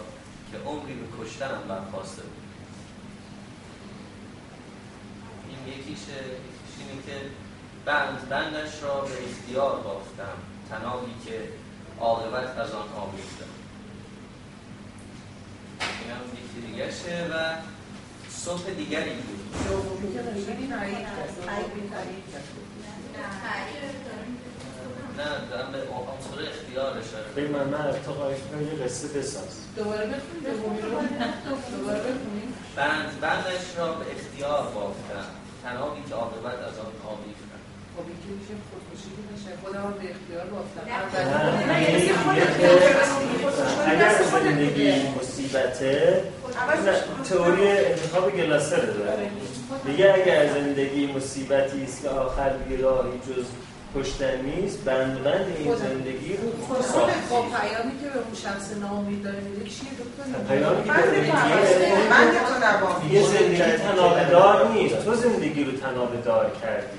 [0.52, 2.44] که عمری به کشتنم برخواسته بود
[5.50, 6.20] این یکیشه
[6.80, 7.30] اینه که
[7.86, 10.38] بند بندش را به اختیار بافتم
[10.70, 11.50] تنابی که
[12.00, 13.52] عاقبت از آن آمیختم
[15.80, 17.56] این هم یکی دیگه شه و
[18.30, 19.42] صبح دیگری بود
[25.18, 28.38] نه دارم به عنصر اختیار اشاره به من من ارتقایش
[28.72, 29.52] یه قصه بساز.
[29.76, 30.94] دوباره بخونیم
[32.76, 35.26] بند بندش را به اختیار بافتم
[35.64, 37.52] تنابی که عاقبت از آن آمیختم
[37.98, 39.52] خب این که میشه خودکشی که نشه.
[39.64, 40.82] خودم به اختیار بافتم
[43.88, 46.24] اگر زندگی مصیبته
[47.30, 49.30] تئوری انتخاب گلاسر داره
[49.86, 53.46] میگه اگر زندگی مصیبتی است که آخر دیگه راهی جز
[53.96, 56.52] کشتن نیست بند بند این زندگی رو
[56.84, 60.24] ساختی خب پیامی که به اون شخص ناامید داره میده چیه دکتر؟
[60.56, 60.92] پیامی که
[63.14, 65.06] یه زندگی تنابدار نیست.
[65.06, 66.98] تو زندگی رو تنابدار کردی.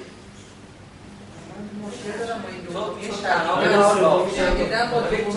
[1.86, 3.14] مشکل دارم با این دومی تو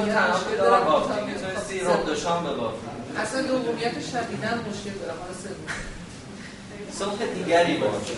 [0.05, 2.77] تنابدار بافتی می‌تونستی رو دوشان ببافی
[3.17, 5.17] اصلا دومیت شدیدن مشکل دارم.
[5.21, 5.55] حالا سوم
[6.99, 8.13] صبح دیگری باشه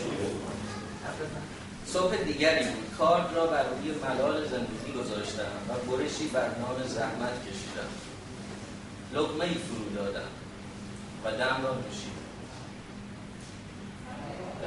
[1.94, 2.98] صبح دیگری بود.
[2.98, 7.90] کارد را بر روی ملال زندگی گذاشتم و برشی بر نان زحمت کشیدم.
[9.14, 10.28] لقمه ای فرو دادم
[11.26, 12.28] و دم را نوشیدم.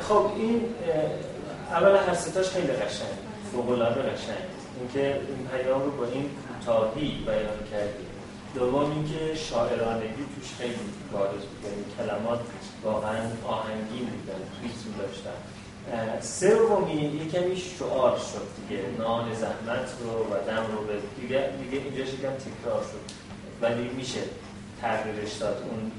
[0.01, 0.65] خب این
[1.71, 3.19] اول هر ستاش خیلی قشنگ
[3.53, 4.45] فوق‌العاده قشنگ.
[4.79, 8.05] اینکه این پیام رو با این کوتاهی بیان کردی.
[8.55, 10.75] دوم اینکه شاعرانگی توش خیلی
[11.13, 12.41] بارز بود یعنی کلمات
[12.85, 15.60] واقعا آهنگین بودن ریتم داشتن
[16.21, 18.83] سومی یه کمی شعار شد دیگه.
[18.99, 23.15] نان زحمت رو و دم رو به دیگه دیگه اینجا یکم تکرار شد.
[23.63, 24.21] ولی میشه
[24.81, 25.93] تغییرش داد اون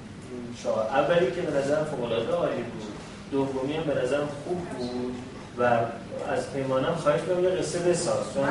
[0.64, 0.88] شعار.
[0.88, 2.84] اولی که به نظرم فوق العاده بود.
[3.32, 5.16] دومی هم به نظرم خوب بود.
[5.58, 5.64] و
[6.34, 8.38] از پیمانم خواهش کنم یه قصه بساز.
[8.38, 8.44] من,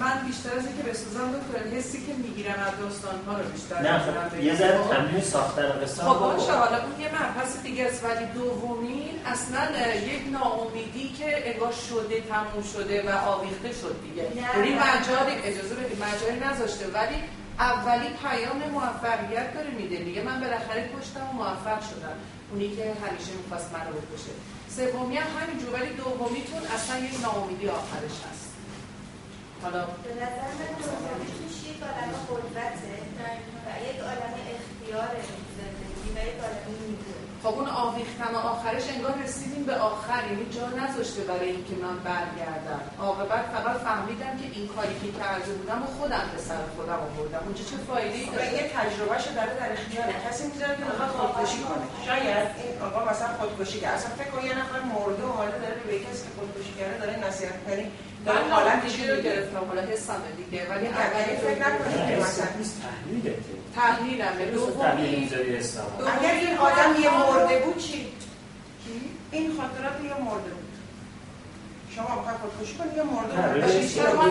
[0.00, 3.98] من بیشتر از اینکه بسازم دکتر حسی که می‌گیرم از داستان ها رو بیشتر نه
[3.98, 8.04] خب یه ذره تمرین ساختن قصه خب باشه حالا اون یه مبحث دیگه است.
[8.04, 9.62] ولی دومین اصلا
[10.12, 14.22] یک ناامیدی که انگار شده تموم شده و آویخته شد دیگه.
[14.22, 16.86] یعنی مجاری اجازه بدید مجاری نذاشته.
[16.86, 17.18] ولی
[17.58, 19.96] اولی پیام موفقیت داره میده.
[19.96, 22.16] دیگه من بالاخره کشتم و موفق شدم.
[22.50, 24.32] اونی که همیشه می‌خواست منو بکشه.
[24.78, 28.48] سومی هم همینجور ولی دومیتون اصلا یک ناامیدی آخرش هست.
[29.62, 32.96] حالا به نظر من دومی توش یک آدم قدرته
[33.66, 35.22] و یک آدم اختیاره
[35.58, 37.17] زندگی و یک آدم می‌دونه.
[37.42, 42.82] خب اون آویختن آخرش انگار رسیدیم به آخر یعنی جا نذاشته برای اینکه من برگردم.
[43.00, 47.42] عاقبت فقط فهمیدم که این کاری که کرده بودم و خودم به سر خودم آوردم.
[47.46, 48.64] اونجا چه فایده ای داره یه
[48.96, 51.86] شو داره در اختیار کسی می‌ذاره که می‌خواد خودکشی کنه.
[52.06, 55.80] شاید این آقا مثلا خودکشی کرد اصلا فکر کن یه نفر مرده و حالا داره
[55.86, 57.86] به کسی که خودکشی کرده داره نصیحت کنی
[58.26, 60.66] داره حالتش رو گرفتم حالا حسم دیگه.
[60.70, 62.46] ولی اولی فکر نکنید که مثلا
[63.74, 64.44] تحلیلمه.
[64.54, 65.30] دومی
[66.18, 68.06] اگر این آدم یه مرده بود چی؟
[69.30, 70.68] این خاطرات یه مرده بود.
[71.96, 73.34] شما می‌خوای خودکشی کنی؟ یا مرده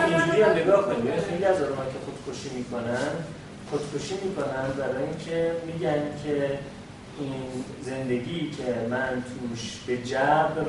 [0.06, 3.08] اینجوری هم نگاه کنید خیلی از آدم که خودکشی می‌کنن
[3.70, 6.58] خودکشی می‌کنن برای اینکه میگن که
[7.20, 10.66] این زندگی که من توش به جبر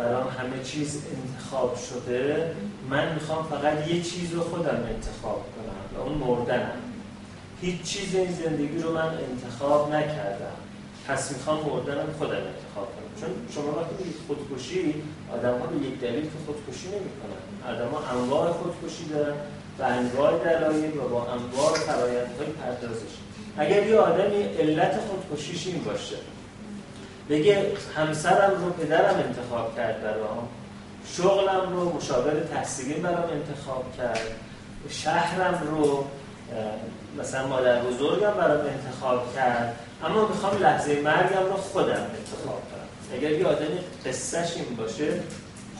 [0.00, 2.54] برام همه چیز انتخاب شده
[2.90, 6.80] من می‌خوام فقط یه چیز رو خودم انتخاب کنم و اون مردنم.
[7.60, 10.56] هیچ چیز این زندگی رو من انتخاب نکردم.
[11.08, 13.10] پس می‌خوام مردنم خودم انتخاب کنم.
[13.20, 14.94] چون شما وقتی خودکشی
[15.32, 19.34] آدم ها به یک دلیل که خودکشی نمی کنن آدم ها انواع خودکشی دارن
[19.78, 23.14] به انواع دلایل و با انواع فرایندهای پردازش.
[23.58, 26.16] اگر یه آدمی علت خودکشیش این باشه
[27.28, 30.48] بگه همسرم رو پدرم انتخاب کرد برام.
[31.16, 34.20] شغلم رو مشاور تحصیلی برام انتخاب کرد.
[34.88, 36.04] شهرم رو
[37.18, 39.76] مثلا مادر بزرگم برام انتخاب کرد.
[40.04, 43.16] اما می‌خوام لحظه مرگم رو خودم انتخاب کنم.
[43.18, 45.20] اگر یه آدمی قصهش این باشه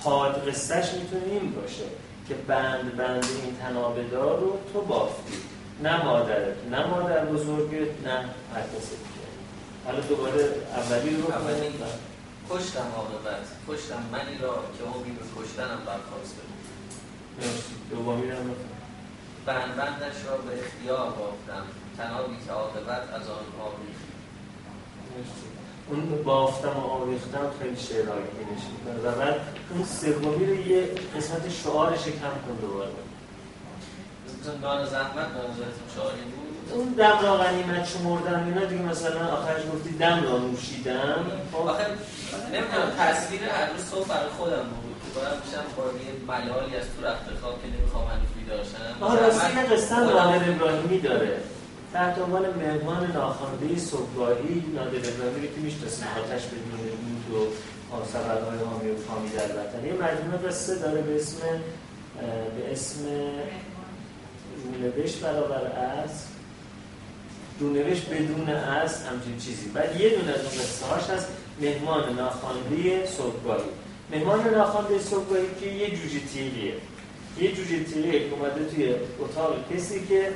[0.02, 1.84] حاد قصهش می‌تونه این باشه
[2.28, 5.32] که بند بند این تنابدار رو تو بافتی.
[5.82, 8.12] نه مادرت نه مادر بزرگت نه
[8.54, 8.96] هر کسی.
[9.84, 11.74] حالا دوباره اولی رو اولی.
[12.50, 14.02] کشتم عاقبت کشتم.
[14.12, 16.36] منی را که اون به کشتنم برخواست
[17.90, 18.36] دومی رو
[19.46, 21.64] بند بندش را به اختیار بافتم.
[21.98, 24.10] تنابی که عاقبت از آن آویخت.
[25.88, 32.04] اون بافتم و آویختم خیلی شعرهایی می‌کنه و بعد اون سومی رو یه قسمت شعارش
[32.04, 32.90] کم کن دوباره.
[34.62, 35.56] نان زحمت نان
[35.96, 41.24] شعاری بود؟ اون دم را غنیمت شمردن اینا دیگه مثلا آخرش گفتی دم را نوشیدم.
[41.52, 41.68] خب.
[41.68, 41.86] آخه
[42.52, 44.90] نمی‌دونم تصویر هر روز صبح برای خودم بود.
[45.14, 49.56] کنم میشم با یه ملالی از تو رخت خواب که نمی‌خوام هنوز بیدارشم آه راستی
[49.56, 51.36] یه قصه نادر ابراهیمی داره.
[51.92, 56.80] تحت عنوان مهمان ناخوانده صبحگاهی نادر ابراهیمی که می‌شناسیم آتش بدون
[57.28, 57.48] دود
[57.92, 59.86] و سفرهای حامی و فامی در وطن.
[59.86, 61.40] یه مجموعه قصه داره به اسم
[62.56, 62.98] به اسم
[64.64, 65.62] رونوشت برابر
[66.04, 66.10] از
[67.60, 69.68] رونوشت بدون از همچین چیزی.
[69.68, 71.28] بعد یه دونه از اون قصه هست
[71.60, 73.70] مهمان ناخوانده صبحگاهی.
[74.10, 76.74] مهمان ناخوانده صبحگاهی که یه جوجه تیریه
[77.40, 80.28] یه جوجه تیری اومده توی اتاق کسی که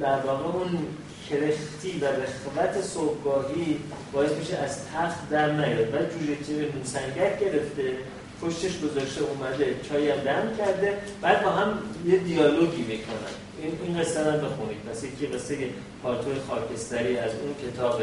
[0.00, 0.86] در واقع اون
[1.30, 3.78] کرختی و رخوت صبحگاهی
[4.12, 5.90] باعث میشه از تخت در نیاد.
[5.90, 7.96] بعد جوجه تیری سنگک گرفته
[8.42, 10.98] پشتش گذاشته اومده چای هم دم کرده.
[11.22, 13.32] بعد با هم یه دیالوگی می‌کنن.
[13.62, 14.76] این این قصه رو بخونید.
[14.90, 15.56] مثل یکی قصه
[16.02, 18.02] پالتوی خاکستری از اون کتاب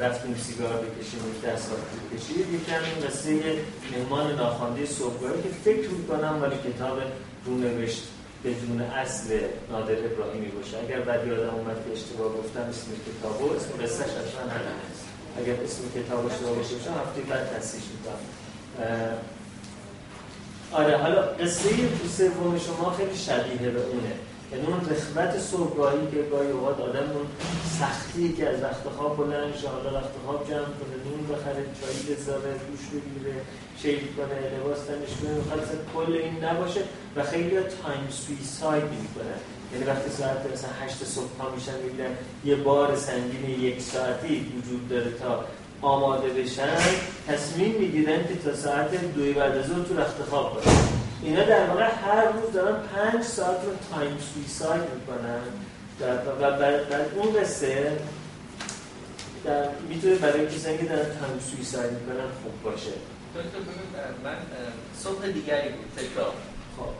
[0.00, 2.54] رفتیم سیگار بکشیم یک دست بکشید.
[2.54, 3.40] یکم این قصه
[3.92, 6.98] مهمان ناخوانده صبحگاهی که فکر می‌کنم ولی کتاب
[7.46, 8.02] رونوشت
[8.44, 9.38] بدون اصل
[9.70, 10.78] نادر ابراهیمی باشه.
[10.78, 14.68] اگر بعد یادم اومد که اشتباه گفتم اسم کتابو اسم قصهش اصلا همین
[15.38, 18.18] اگر اسم کتاب اشتباه باشه هفته بعد تصحیح می‌کنم.
[20.72, 21.70] آره حالا قصه
[22.16, 24.12] سوم شما خیلی شبیه به اونه.
[24.54, 27.26] یعنی اون رخوت صبحگاهی که گاهی اوقات آدم اون
[27.80, 32.16] سختی که از وقت خواب بلند شه حالا وقت خواب جمع کنه نون بخره چایی
[32.16, 33.34] بذاره دوش بگیره
[33.82, 35.60] شیل کنه لباس تنش کنه می‌خواد
[35.94, 36.80] کل این نباشه
[37.16, 39.34] و خیلی time suicide می‌کنه.
[39.72, 42.10] یعنی وقتی ساعت مثلا هشت صبح ها میشن می‌بینن
[42.44, 45.44] یه بار سنگین یک ساعتی وجود داره تا
[45.82, 46.76] آماده بشن
[47.28, 51.03] تصمیم می‌گیرن که تا ساعت دوی بعد از تو رخت خواب باشن.
[51.22, 55.40] اینا در واقع هر روز دارن پنج ساعت رو time suicide می‌کنن.
[56.00, 57.98] و بعد اون قصه
[59.88, 62.90] می‌تونه برای کسانی که دارن time suicide می‌کنن خوب باشه.
[64.24, 64.36] من
[64.98, 66.32] صبح دیگری بود تکرار.
[66.78, 66.94] خب.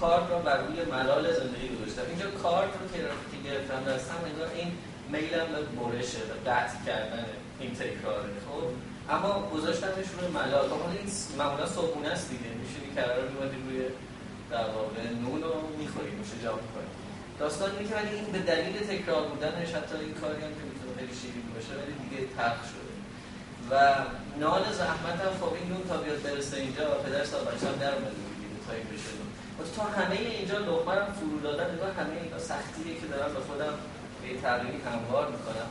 [0.00, 2.02] کار رو بر روی ملال زندگی گذاشتم.
[2.08, 4.72] اینجا کار رو که گرفتم دستم انگار این
[5.12, 7.24] میلم به برشه و قطع کردن
[7.60, 8.28] این تکراره.
[8.46, 8.87] خب.
[9.14, 10.68] اما گذاشتنش روی ملال.
[10.68, 12.50] خب این معمولا صبحونه است دیگه.
[12.62, 13.78] میشه که قرار میمادی روی
[14.50, 16.14] در واقع نون رو می‌خوریم.
[16.22, 16.92] میشه جا می‌کنیم.
[17.40, 21.14] داستان اینه که این به دلیل تکرار بودنش حتی این کاری هم که می‌تونه خیلی
[21.20, 22.92] شیرین باشه ولی دیگه تلخ شده.
[23.70, 23.74] و
[24.42, 28.22] نان زحمت هم خب این نون تا بیاد برسه اینجا پدر صاحب هم در اومده
[28.66, 29.12] تا این بشه.
[29.76, 33.74] تا همه اینجا لقمه رو فرو دادن نگاه همه اینا سختیه که دارم به خودم
[34.22, 35.68] به تغییری هموار می‌کنم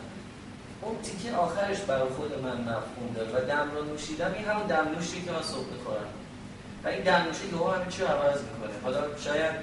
[0.82, 4.34] اون تیکه آخرش برای خود من مفهوم داره و دم رو نوشیدم.
[4.34, 6.10] این همون دم نوشی که من صبح می‌خورم
[6.84, 8.74] و این دم نوشی که همه چی عوض می‌کنه.
[8.84, 9.56] حالا شاید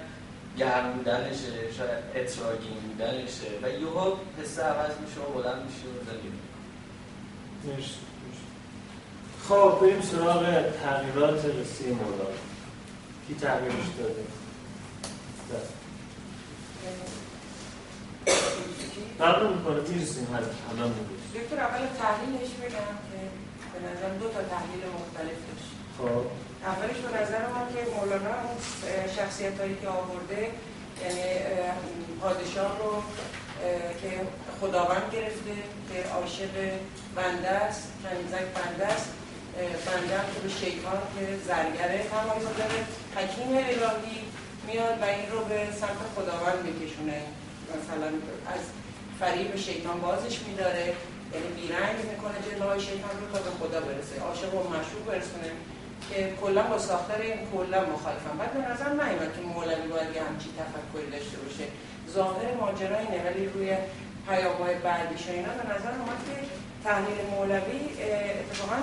[0.58, 6.28] گرم بودنشه شاید اتراگین بودنشه و یهو حس عوض میشه و بلند میشه و زندگی
[9.48, 10.42] خب بریم سراغ
[10.82, 12.30] تغییرات قصه مولا
[13.28, 14.24] کی تغییرش داده؟
[19.18, 20.92] فرق می‌کنه می‌رسیم هر همه
[21.34, 23.18] دکتر اول تحلیلش بگم که
[23.72, 25.70] به نظر دو تا تحلیل مختلف داشت.
[25.98, 26.24] خب.
[26.72, 28.56] اولش به نظر من که مولانا اون
[29.16, 30.42] شخصیت هایی که آورده
[31.02, 31.24] یعنی
[32.20, 33.02] پادشاه رو
[34.00, 34.10] که
[34.60, 35.54] خداوند گرفته
[35.88, 36.54] که عاشق
[37.16, 39.08] بنده است کنیزک بنده است
[39.86, 42.80] بنده که به شیطان که زرگره تمایل داره.
[43.16, 44.18] حکیم الهی
[44.66, 47.22] میاد و این رو به سمت خداوند بکشونه
[47.76, 48.08] مثلا
[48.54, 48.62] از
[49.20, 50.84] فریب شیطان بازش میداره
[51.34, 54.14] یعنی بیرنگ می‌کنه جلوهای شیطان رو تا به خدا برسه.
[54.28, 55.50] عاشق و مشروع برسونه
[56.08, 58.38] که کلا با ساختار این کلا مخالفم.
[58.38, 58.90] بعد به نظر
[59.34, 61.66] که مولوی باید یه همچی تفکری داشته باشه.
[62.16, 63.68] ظاهر ماجرا اینه ولی روی
[64.28, 66.36] پیام‌های بعدیش اینا به نظر اومد که
[66.84, 67.80] تحلیل مولوی
[68.40, 68.78] اتفاقا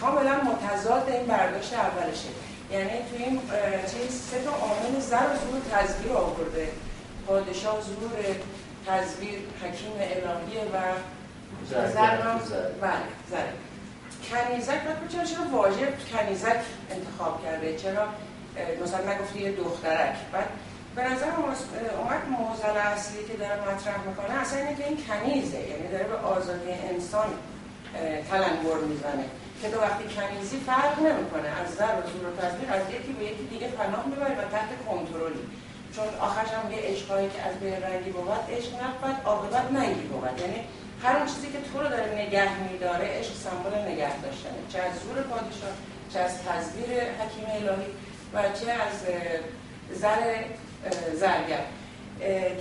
[0.00, 2.28] کاملا متضاد این برداشت اولشه.
[2.72, 3.40] یعنی توی این
[3.90, 6.68] چیز سه تا عامل زر و زور تزویر آورده.
[7.26, 8.10] پادشاه زور
[8.86, 10.76] تزویر حکیم الهیه و
[11.70, 11.86] زر
[12.80, 12.92] بله
[13.30, 13.46] زر
[14.30, 16.60] کنیزک باید چرا چرا واژه کنیزک
[16.90, 18.06] انتخاب کرده؟ چرا؟
[18.84, 20.14] مثلا نگفته یه دخترک.
[20.32, 20.48] بعد
[20.96, 21.26] به نظر
[21.98, 26.16] اومد موزل اصلی که داره مطرح می‌کنه اصلا اینه که این کنیزه یعنی داره به
[26.16, 27.26] آزادی انسان
[28.30, 29.24] تلنگر می‌زنه.
[29.62, 33.44] که تو وقتی کنیزی فرق نمی‌کنه از زر و زور و از یکی به یکی
[33.50, 35.44] دیگه پناه می‌بری و تحت کنترلی.
[35.96, 40.40] چون آخرش هم یه عشقایی که از بین رنگی بود عشق نبود عاقبت ننگی بود.
[40.40, 40.60] یعنی
[41.02, 44.60] هر اون چیزی که تو رو داره نگه میداره عشق سمبل نگه داشتنه.
[44.72, 45.74] چه از زور پادشاه
[46.12, 46.90] چه از تزدیر
[47.20, 47.90] حکیم الهی
[48.34, 48.94] و چه از
[50.00, 50.44] زر
[51.14, 51.64] زرگر.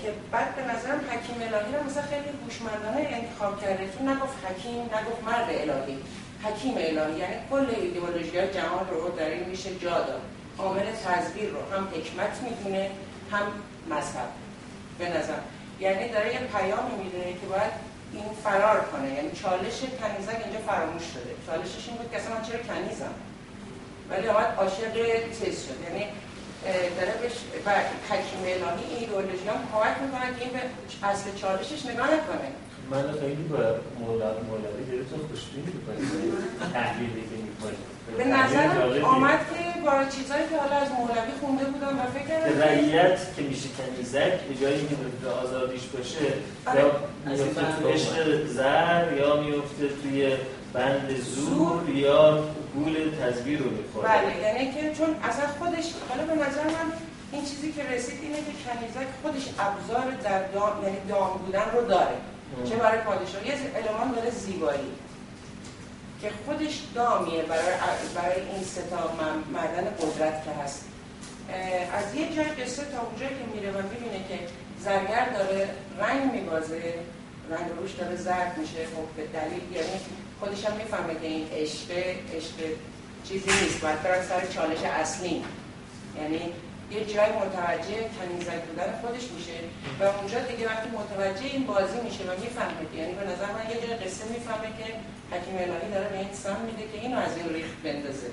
[0.01, 3.89] که بعد به نظرم حکیم الهی رو مثلا خیلی هوشمندانه انتخاب کرده.
[3.97, 5.97] چون نگفت حکیم نگفت مرد الهی.
[6.43, 7.19] حکیم الهی.
[7.19, 10.21] یعنی کل ایدئولوژی جهان رو در این میشه جا داد.
[10.57, 12.89] عامل تزویر رو هم حکمت می‌دونه.
[13.31, 13.45] هم
[13.89, 14.29] مذهب
[14.99, 15.39] به نظر.
[15.79, 17.71] یعنی داره یه پیامی می‌دونه که باید
[18.13, 19.13] این فرار کنه.
[19.13, 21.31] یعنی چالش کنیزک اینجا فراموش شده.
[21.47, 23.13] چالشش این بود که اصلا من چرا کنیزم؟
[24.09, 24.93] ولی آمد عاشق
[25.39, 25.79] چیز شد.
[25.87, 26.05] یعنی
[26.97, 27.33] داره بهش
[27.65, 27.69] و
[28.09, 30.61] حکیم الهی ایدئولوژی هم کمک می‌کنن که این به
[31.07, 32.49] اصل چالشش نگاه نکنه.
[32.91, 33.57] من خیلی با
[33.99, 36.33] مولوی گرفتم خوشبین می‌کنیم
[36.73, 37.81] تحلیلی که می‌کنیم
[38.17, 38.67] به نظر
[39.03, 43.41] آمد که با چیزایی که حالا از مولوی خونده بودم و فکر کردم رعیت که
[43.41, 46.25] میشه کنیزک به جایی که به آزادیش باشه
[46.75, 46.91] یا
[47.25, 50.35] میفته تو عشق زر یا میفته توی
[50.73, 54.07] بند زور یا گول تزویر رو می‌خوره.
[54.07, 56.87] بله یعنی که چون اصلا خودش حالا به نظر من
[57.31, 61.87] این چیزی که رسید اینه که کنیزک خودش ابزار در دام یعنی دام بودن رو
[61.87, 62.15] داره.
[62.69, 64.91] چه برای پادشاه یه المان داره زیبایی
[66.21, 67.63] که خودش دامیه برای,
[68.15, 69.13] برای این ستا
[69.53, 70.85] معدن قدرت که هست.
[71.93, 74.39] از یه جای قصه تا اونجایی که میره و می‌بینه که
[74.79, 76.93] زرگر داره رنگ میبازه
[77.49, 79.99] رنگ روش داره زرد میشه خب به دلیل یعنی
[80.39, 81.91] خودش هم می‌فهمه که این عشق
[82.35, 82.55] عشق
[83.27, 83.97] چیزی نیست باید
[84.29, 85.43] سر چالش اصلی.
[86.21, 86.53] یعنی
[86.95, 89.57] یه جای متوجه کنیزک بودن خودش میشه.
[89.99, 93.77] و اونجا دیگه وقتی متوجه این بازی میشه و می‌فهمه یعنی به نظر من یه
[93.83, 94.87] جای قصه می‌فهمه که
[95.33, 98.29] حکیم الهی داره به این سم میده که اینو از این ریخت بندازه.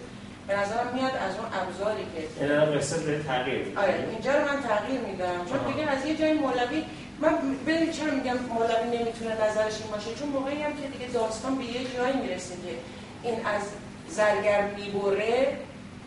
[0.48, 3.64] به نظرم میاد از اون ابزاری که یعنی قصه به تغییر.
[3.82, 5.38] آره اینجا رو من تغییر میدم.
[5.50, 6.84] چون دیگه از یه جای مولوی
[7.20, 7.34] من
[7.66, 11.64] ببینید چرا میگم مولوی نمی‌تونه نظرش این باشه؟ چون موقعی هم که دیگه داستان به
[11.64, 12.72] یه جایی می‌رسه که
[13.22, 13.62] این از
[14.08, 15.56] زرگر می‌بره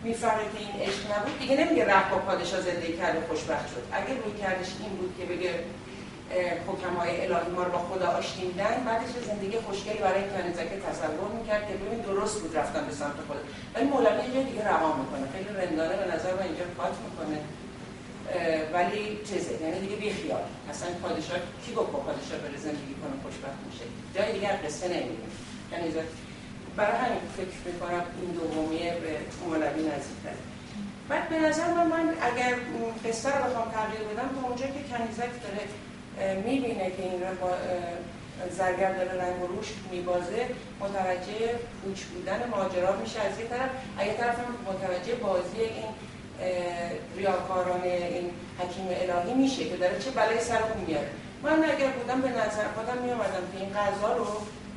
[0.04, 1.40] می‌فهمه که این عشق نبود.
[1.40, 3.84] دیگه نمیگه رفت با پادشاه زندگی کرد و خوشبخت شد.
[3.92, 5.52] اگه روی کردش این بود که بگه
[6.68, 11.68] حکمای الهی ما رو با خدا آشتی میدن بعدش زندگی خوشگلی برای کنیزکه تصور می‌کرد
[11.68, 13.42] که ببین درست بود رفتن به سمت خدا
[13.74, 15.26] ولی مولوی اینجا دیگه رها می‌کنه.
[15.34, 17.40] خیلی رندانه به نظر من اینجا کات می‌کنه.
[18.74, 20.46] ولی چیزه یعنی دیگه بی خیال.
[20.70, 23.86] اصلا پادشاه کی گفت با پادشاه بره زندگی کنه خوشبخت میشه؟
[24.16, 25.32] جای دیگه قصه نمیدیم
[25.72, 25.88] یعنی
[26.78, 30.42] برای همین فکر می‌کنم این دومیه به مولوی نزدیکتره.
[31.10, 32.56] بعد به نظر من, من اگر
[33.06, 35.64] قصه رو بخوام تغییر بدم تا اونجا که کنیزک داره
[36.46, 37.52] می‌بینه که این رو با
[38.58, 40.48] زرگر داره رنگ و روش میبازه
[40.80, 43.70] متوجه پوچ بودن ماجرا میشه از یک طرف.
[44.00, 45.90] از یک طرف هم متوجه بازی این
[47.18, 51.10] ریاکاران این حکیم الهی میشه که داره چه بلای سر میاره.
[51.44, 54.26] من اگر بودم به نظر خودم میامدم که این غذا رو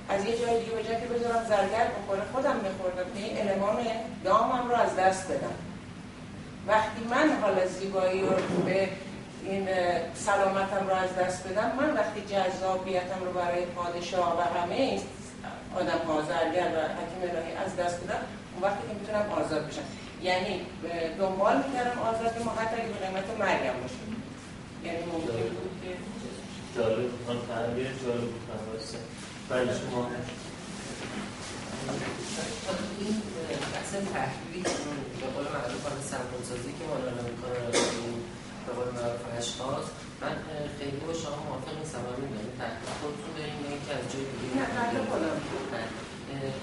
[0.09, 3.11] از یه جای دیگه به که بذارم زرگر بخوره خودم میخوردم.
[3.15, 3.87] که این المان
[4.25, 5.55] دامم رو از دست بدم
[6.67, 8.37] وقتی من حالا زیبایی رو
[8.67, 8.89] به
[9.45, 9.69] این
[10.15, 15.01] سلامتم رو از دست بدم من وقتی جذابیتم رو برای پادشاه و همه
[15.77, 18.21] آدم ها زرگر و حکیم الهی از دست بدم
[18.55, 19.83] اون وقتی که می‌تونم آزاد بشم.
[20.23, 20.61] یعنی
[21.19, 23.95] دنبال می‌کردم آزاد ما حتی اگه به قیمت مریم باشه.
[24.85, 25.89] یعنی ممکن بود که
[26.77, 26.97] جالب.
[27.01, 27.13] بود.
[29.49, 30.03] بله شما
[33.01, 33.15] این
[33.75, 34.63] بحث تحلیلی
[35.21, 36.41] به قول معروف آن سمپل
[36.79, 37.59] که مولانا می‌کنه
[38.67, 39.85] به قول معروف اشخاص
[40.21, 40.37] من
[40.79, 44.49] خیلی با شما موافق نیستم و می‌دونم تحلیل خودتون داریم یا اینکه از جای دیگه
[44.59, 45.37] نه تحلیل خودم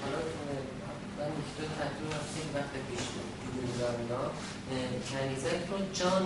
[0.02, 0.20] حالا
[1.18, 3.04] من یک دو تحلیل رو خیلی وقت پیش
[3.54, 4.22] بودم اینا
[5.08, 6.24] کنیزک رو جان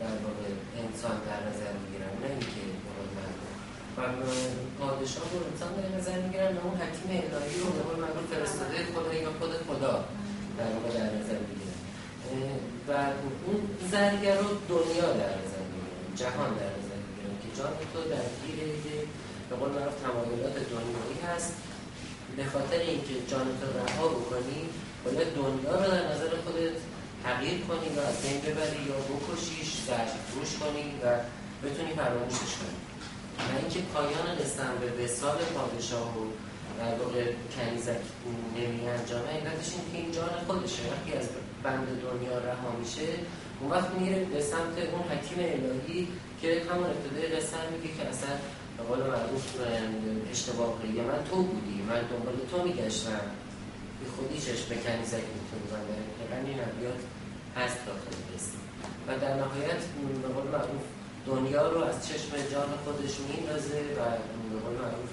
[0.00, 0.46] در واقع
[0.82, 2.62] انسان در نظر می‌گیرن نه اینکه
[4.78, 8.76] پادشاه رو انسان در نظر می‌گیرن و اون حکیم الهی رو به قول معروف فرستاده
[8.94, 9.94] خدا یا خود خدا
[10.58, 11.78] در واقع در نظر بگیرن
[12.88, 12.92] و
[13.46, 13.58] اون
[13.92, 18.58] زرگر رو دنیا در نظر بگیرن جهان در نظر بگیرن که جان تو در گیر
[19.50, 21.52] به قول معروف تمایلات دنیایی هست.
[22.36, 24.60] به خاطر اینکه جان تو رها بکنی
[25.04, 26.76] باید دنیا رو در نظر خودت
[27.24, 31.06] تغییر کنی و از بین ببری یا بکشیش زرد فروش کنی و
[31.66, 32.85] بتونی فراموشش کنی.
[33.38, 36.22] و اینکه پایان رسیدن به وسال پادشاه و
[36.78, 37.24] در واقع
[37.54, 38.02] کنیزک
[38.56, 40.82] نمی انجامه علتش این که این جان خودشه.
[40.92, 41.28] وقتی از
[41.62, 43.08] بند دنیا رها میشه
[43.60, 46.08] اون وقت میره به سمت اون حکیم الهی
[46.40, 48.32] که همون ابتدای قصه میگه که اصلا
[48.76, 49.44] به قول معروف
[50.30, 50.68] اشتباه
[51.08, 53.26] من تو بودی من دنبال تو میگشتم.
[54.00, 56.58] بی خودی چشم به کنیزک می‌تونه بزنه این
[57.56, 58.58] هست داخل قصه.
[59.06, 59.80] و در نهایت
[60.22, 60.84] به قول معروف
[61.26, 64.02] دنیا رو از چشم جان خودش میندازه و
[64.50, 65.10] به قول معروف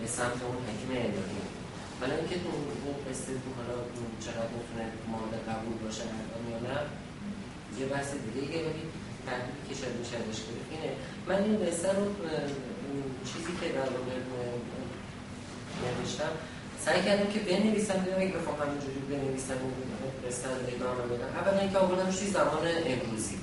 [0.00, 1.42] به سمت اون حکیم الهی.
[2.00, 2.36] حالا اینکه
[2.84, 3.76] اون قصه حالا
[4.24, 6.78] چقدر می‌تونه مورد قبول باشه الان یا نه
[7.80, 8.84] یه بحث دیگه ولی
[9.26, 10.40] تحلیلی که شاید میشه ازش
[10.72, 10.90] اینه.
[11.28, 12.04] من این قصه رو
[13.28, 14.16] چیزی که در واقع
[15.82, 16.32] نوشتم
[16.84, 19.58] سعی کردم که بنویسم دیدم اگه بخوام همینجوری بنویسم
[20.26, 21.30] قصه رو ادامه بدم.
[21.40, 23.36] اولا اینکه آوردمش توی زمان امروزی؟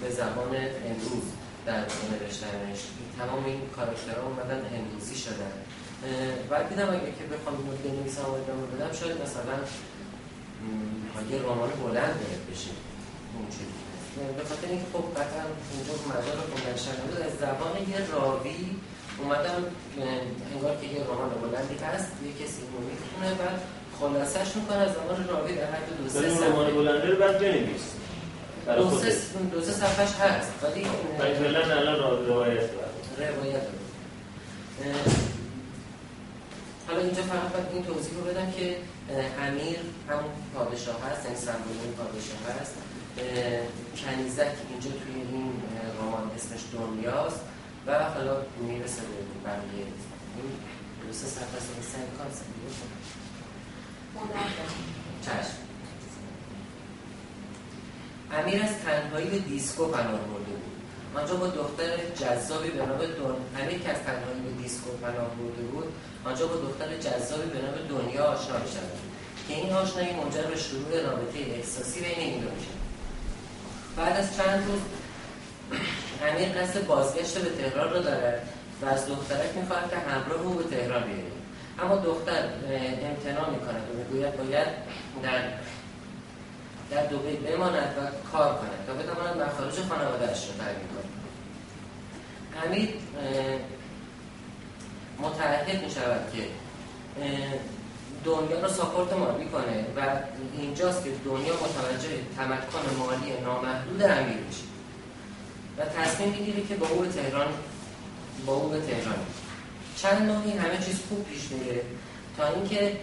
[0.00, 0.52] به زمان
[0.90, 1.26] امروز
[1.66, 1.80] در
[2.10, 2.80] نوشتنش.
[3.18, 5.54] تمام این کاراکترها اومدن امروزی شدن.
[6.50, 9.56] بعد دیدم اگه که بخوام اینو بنویسم و ادامه بدم شاید مثلا
[11.30, 12.18] یه رمان بلند
[12.50, 12.72] بشه.
[13.34, 13.46] اون
[14.38, 18.60] به خاطر اینکه خب قطعا اینجا مجال خوندن شنوده از زبان یه راوی
[19.18, 19.60] اومدم
[20.52, 23.44] انگار که یه رمان بلندی هست یه کسی رو می‌خونه و
[23.98, 27.86] خلاصش می‌کنه از زمان راوی در حد دو سه رمان بلنده رو بعد بنویس.
[28.66, 29.14] دو سه
[29.52, 30.50] دو سه صفحش هست.
[30.62, 30.84] ولی
[31.34, 32.70] فعلا الان روایت
[33.18, 33.62] روایت
[36.86, 38.76] حالا اینجا فقط باید این توضیح رو بدم که
[39.42, 42.74] امیر همون پادشاه هست یعنی سمبول این پادشاه هست.
[43.96, 45.52] کنیزک اینجا توی این
[46.00, 47.40] رمان اسمش دنیاست
[47.86, 49.86] و حالا می‌رسه به بقیه.
[50.36, 50.50] این
[51.02, 52.26] درسته سرپس این سنگ کار
[55.22, 55.65] چشم.
[58.32, 60.76] امیر از تنهایی به دیسکو پناه برده بود.
[61.16, 63.62] آنجا با دختر جذابی به نام دن...
[63.62, 65.92] امیر که از تنهایی به دیسکو پناه برده بود
[66.24, 69.06] آنجا با دختر جذابی به نام دنیا آشنا شد
[69.48, 72.70] که این آشنایی منجر به شروع رابطه احساسی بین این دو میشه
[73.96, 74.80] بعد از چند روز
[76.28, 78.48] امیر قصد بازگشت به تهران رو دارد
[78.82, 81.32] و از دخترک می‌خواهد که همراه او به تهران بیاریم
[81.78, 82.44] اما دختر
[83.02, 84.68] امتناع می‌کند و می‌گوید باید
[85.22, 85.42] در
[86.90, 88.86] در دوبه بماند و کار کند.
[88.86, 91.08] تا بتواند مخارج خانوادهش رو تعیین کند.
[92.66, 92.88] امیر
[95.18, 96.42] متعهد می شود که
[98.24, 100.16] دنیا رو ساپورت مالی کنه و
[100.58, 104.62] اینجاست که دنیا متوجه تمکن مالی نامحدود امیر میشه.
[105.78, 107.46] و تصمیم می‌گیره که با او به تهران
[108.46, 109.14] با او به تهران.
[109.96, 111.82] چند نوعی همه چیز خوب پیش میره
[112.36, 112.96] تا اینکه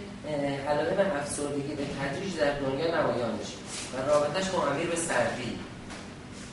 [0.68, 3.58] علائم افسردگی به تدریج در دنیا نمایان میشه
[3.94, 5.60] و رابطش با امیر به سردی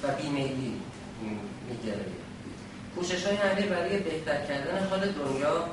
[0.02, 0.80] و بیمیلی
[1.68, 2.04] میگره
[2.94, 5.64] کوشش های امیر برای بهتر کردن حال دنیا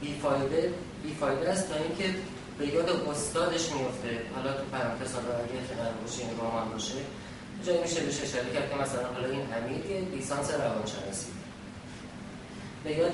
[0.00, 0.72] بیفایده
[1.02, 2.18] بیفایده است تا اینکه
[2.58, 6.94] به یاد استادش میفته حالا تو پرانتز حالا اگه قرار باشه این رمان باشه
[7.66, 11.26] جایی میشه بهش اشاره کرد که مثلا حالا این امیر لیسانس روانشناسی.
[12.84, 13.12] به یاد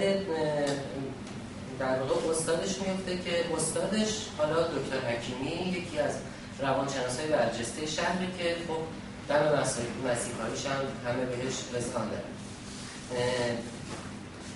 [1.79, 6.14] در واقع استادش میفته که استادش حالا دکتر حکیمی یکی از
[6.61, 8.81] روانشناسای برجسته شهری که خب
[9.29, 9.62] دم
[10.05, 11.55] مسیحاییش هم همه بهش
[11.95, 12.22] دارن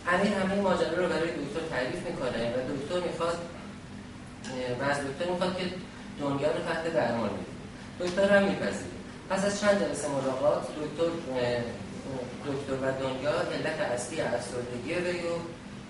[0.08, 3.38] امیر همه ماجرا رو برای دکتر تعریف می‌کنه و دکتر می‌خواد
[4.80, 5.64] و از دکتر می‌خواد که
[6.20, 7.52] دنیا رو تحت درمان میده
[8.00, 8.92] دکتر هم میپذیره.
[9.30, 11.10] پس از چند جلسه ملاقات دکتر
[12.46, 15.38] دکتر و دنیا علت اصلی افسردگی رو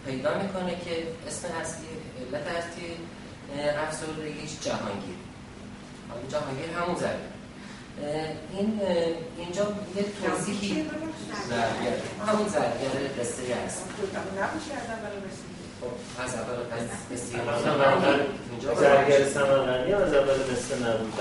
[0.07, 1.87] پیدا می‌کنه که اسم اصلی
[2.21, 2.87] علت اصلی
[3.87, 5.15] افسردگیش جهانگیر.
[6.11, 7.33] حالا جهانگیر همون زده
[8.53, 8.81] این
[9.39, 10.91] اینجا یه توضیحی
[12.27, 13.83] همون زرگر قصه هست
[15.83, 17.39] خب از اول قصه
[18.81, 21.13] زرگر سمنانی از اول قصه نبود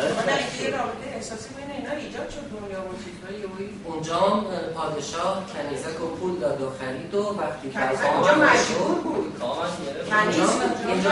[0.63, 4.43] یه رابطه احساسی بین اینا ایجاد شد دنیا و چیزهایی اونجا هم
[4.75, 9.41] پادشاه کنیزک و پول داد و خرید و وقتی کنیزک اونجا مجبور بود؟
[10.87, 11.03] اینجا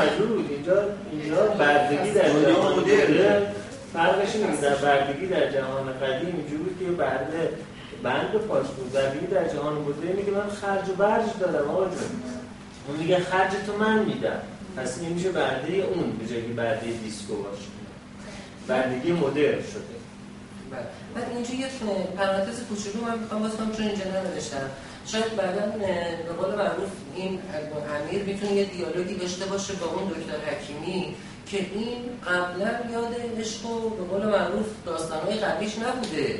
[0.00, 3.52] مجبور بود؟ اینجا اینجا بردگی در جهان بوده.
[3.92, 7.50] فرقش اینه در بردگی در جهان قدیم اینجوری بود که برده
[8.02, 8.92] بند پاش بود.
[8.92, 10.12] بردگی در جهان بوده.
[10.12, 11.86] میگه من خرج و برج دارم آقا
[12.88, 14.40] اون میگه خرج تو من میدم.
[14.76, 17.68] پس این میشه برده اون به جایی برده دیسکو باشه.
[18.68, 19.94] بندگی مدرن شده.
[20.70, 20.86] بله.
[21.14, 21.66] من اینجا یه
[22.16, 24.70] پرانتز کوچولو من می‌خوام باز کنم چون اینجا ننوشتم.
[25.06, 25.66] شاید بعدا
[26.26, 27.38] به قول معروف این
[28.08, 31.14] امیر می‌تونه یه دیالوگی داشته باشه با اون دکتر حکیمی
[31.46, 36.38] که این قبلا یاد عشق و به قول معروف داستانهای قبلیش نبوده.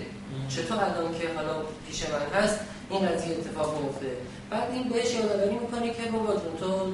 [0.48, 1.55] چطور الان که حالا
[1.89, 2.59] پیش من هست
[2.90, 4.06] این قضیه اتفاق میفته
[4.53, 6.93] بعد این بهش یادآوری می‌کنه که بابا جون تو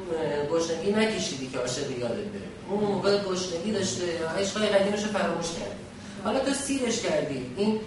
[0.52, 2.48] گشنگی نکشیدی که عاشق یادت بره.
[2.70, 4.04] اون موقع گشنگی داشته
[4.38, 5.76] عشقای قدیمش رو فراموش کرد
[6.24, 7.46] حالا تو سیرش کردی.
[7.56, 7.80] این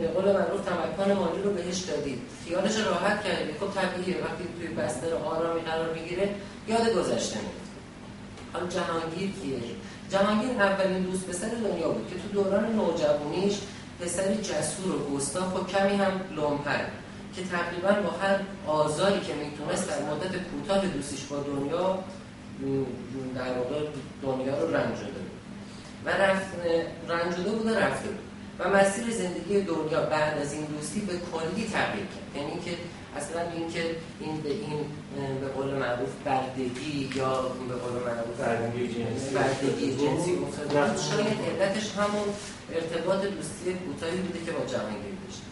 [0.00, 2.22] به قول معروف تمکن مالی رو بهش دادی.
[2.44, 3.52] خیالش راحت کردی.
[3.60, 4.16] خب طبیعیه.
[4.24, 6.28] وقتی توی بستر آرامی قرار می‌گیره
[6.68, 7.66] یاد گذشته میاد
[8.52, 9.58] حالا جهانگیر کیه؟
[10.10, 13.54] جهانگیر اولین دوست پسر دنیا بود که تو دوران نوجوانیش
[14.00, 16.80] پسری جسور و گستاخ و کمی هم لومپر
[17.36, 21.98] که تقریبا با هر آزاری که می‌تونست در مدت کوتاه دوستیش با دنیا
[23.34, 23.86] در واقع
[24.22, 25.36] دنیا رو رنجده بود.
[26.04, 26.46] و رفت
[27.08, 28.18] رنجده بود و رفته بود.
[28.58, 32.36] و مسیر زندگی دنیا بعد از این دوستی به کلی تغییر کرد.
[32.36, 32.70] یعنی که
[33.16, 34.80] اصلا این که این به این
[35.40, 39.34] به قول معروف بردگی یا به قول معروف بردگی جنسی.
[39.34, 40.38] بردگی جنسی
[41.10, 42.28] شاید علتش همون
[42.74, 45.42] ارتباط دوستی کوتاهی بوده که با جهانگیر داشت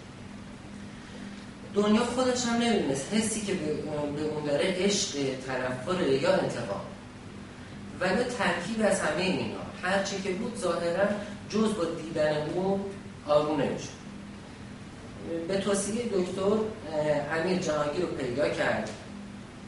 [1.74, 3.14] دنیا خودش هم نمی‌دونست.
[3.14, 6.80] حسی که به اون داره عشق تنفر یا انتقام.
[8.00, 9.64] ولی ترکیب از همه اینا.
[9.82, 11.06] هرچی که بود ظاهرا
[11.50, 12.90] جز با دیدن او
[13.26, 13.88] آروم نمیشه
[15.48, 16.56] به توصیه دکتر
[17.32, 18.90] امیر جهانگیر رو پیدا کرد.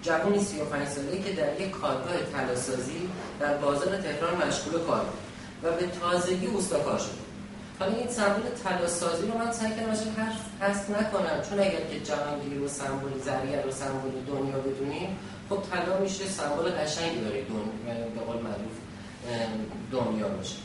[0.03, 3.09] جوانی 35 ساله که در یک کارگاه تلاسازی
[3.41, 5.19] در بازار تهران مشغول کار بود
[5.63, 6.47] و به تازگی
[6.85, 7.26] کار شد.
[7.79, 10.07] حالا این سمبول تلاسازی رو من سعی کردم ازش
[10.61, 11.43] حذف نکنم.
[11.51, 16.71] چون اگر که جهانگیر و سمبول ذریعه رو سمبول دنیا بدونیم خب طلا میشه سمبول
[16.71, 18.77] قشنگی داره دنیا به قول معروف
[19.93, 20.57] دنیا باشه.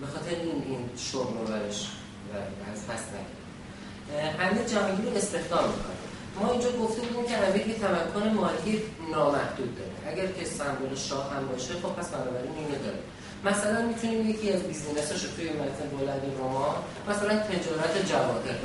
[0.00, 1.88] به خاطر این این شغل رو برش
[2.72, 3.00] از پس
[4.38, 6.00] همه جهانگیر رو استخدام می‌کنه
[6.40, 8.82] ما اینجا گفته بودیم که امیر یه تمکن مالی
[9.12, 10.12] نامحدود داره.
[10.12, 12.98] اگر که سمبل شاه هم باشه خب پس بنابراین اینو داره.
[13.44, 16.76] مثلا می‌تونیم یکی از بیزینساش توی متن بلند رمان
[17.08, 18.56] مثلا تجارت جواهر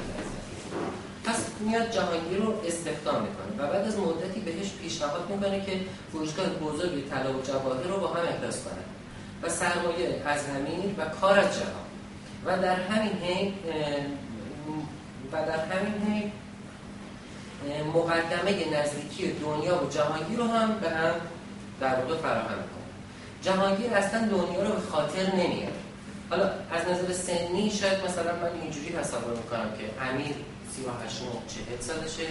[1.24, 5.72] پس میاد جهانگیر رو استخدام می‌کنه و بعد از مدتی بهش پیشنهاد می‌کنه که
[6.12, 8.84] فروشگاه بزرگی طلا و جواهر رو با هم احداث کنه
[9.44, 11.86] و سرمایه از همین و کار از جهان.
[12.46, 13.54] و در همین حین
[15.32, 16.32] و در همین حین
[17.94, 21.14] مقدمه نزدیکی دنیا و جهانگیر رو هم به هم
[21.82, 22.75] در واقع فراهم
[23.46, 25.82] جهانگیر اصلا دنیا رو به خاطر نمیاره.
[26.30, 30.36] حالا از نظر سنی شاید مثلا من اینجوری تصور می‌کنم که امیر
[30.76, 32.28] 38 40 سالشه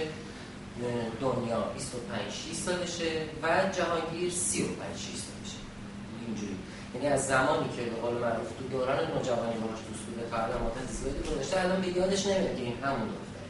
[1.21, 3.11] دنیا 25 6 سالشه
[3.43, 3.47] و
[3.77, 5.59] جهانگیر 35 6 سالشه.
[6.27, 6.57] اینجوری.
[6.95, 10.63] یعنی از زمانی که به قول معروف تو دوران نوجوانی باهاش دوست بوده تا الان
[10.63, 13.49] مدت زیادی گذشته الان به یادش نمیاد که این همون دختره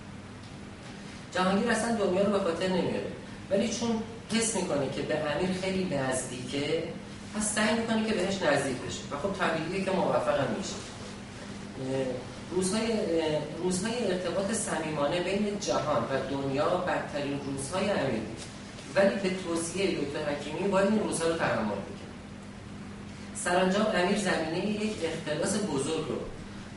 [1.35, 3.11] جهانگیر اصلا دنیا رو به خاطر نمیاره.
[3.51, 6.82] ولی چون حس می‌کنه که به امیر خیلی نزدیکه
[7.36, 10.74] پس سعی که بهش نزدیک بشه و خب طبیعیه که موفق هم میشه
[12.51, 12.86] روزهای,
[13.62, 18.23] روزهای ارتباط صمیمانه بین جهان و دنیا بدترین روزهای امیر
[18.94, 21.74] ولی به توصیه دکتر حکیمی باید این روزها رو تحمل
[23.35, 26.16] سرانجام امیر زمینه یک اختلاس بزرگ رو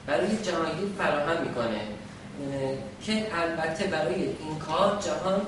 [0.08, 1.82] برای جهانگیر فراهم می‌کنه
[3.02, 5.42] که البته برای این کار جهان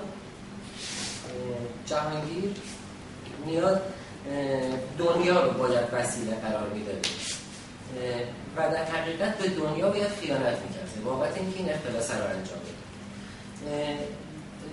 [1.85, 2.51] جهانگیر
[3.45, 3.81] میاد
[4.97, 7.09] دنیا رو باید وسیله قرار می‌داده
[8.57, 13.97] و در حقیقت به دنیا باید خیانت می‌کرده بابت اینکه این اختلاس رو انجام بده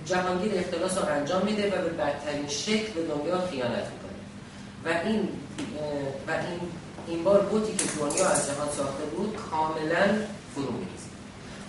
[0.05, 4.17] جهانگیر اختلاس رو انجام میده و به بدترین شکل به دنیا خیانت می‌کنه.
[4.85, 5.29] و این
[6.29, 6.61] و این
[7.07, 10.07] این بار بوتی که دنیا از جهان ساخته بود کاملا
[10.55, 11.06] فرو میریزه.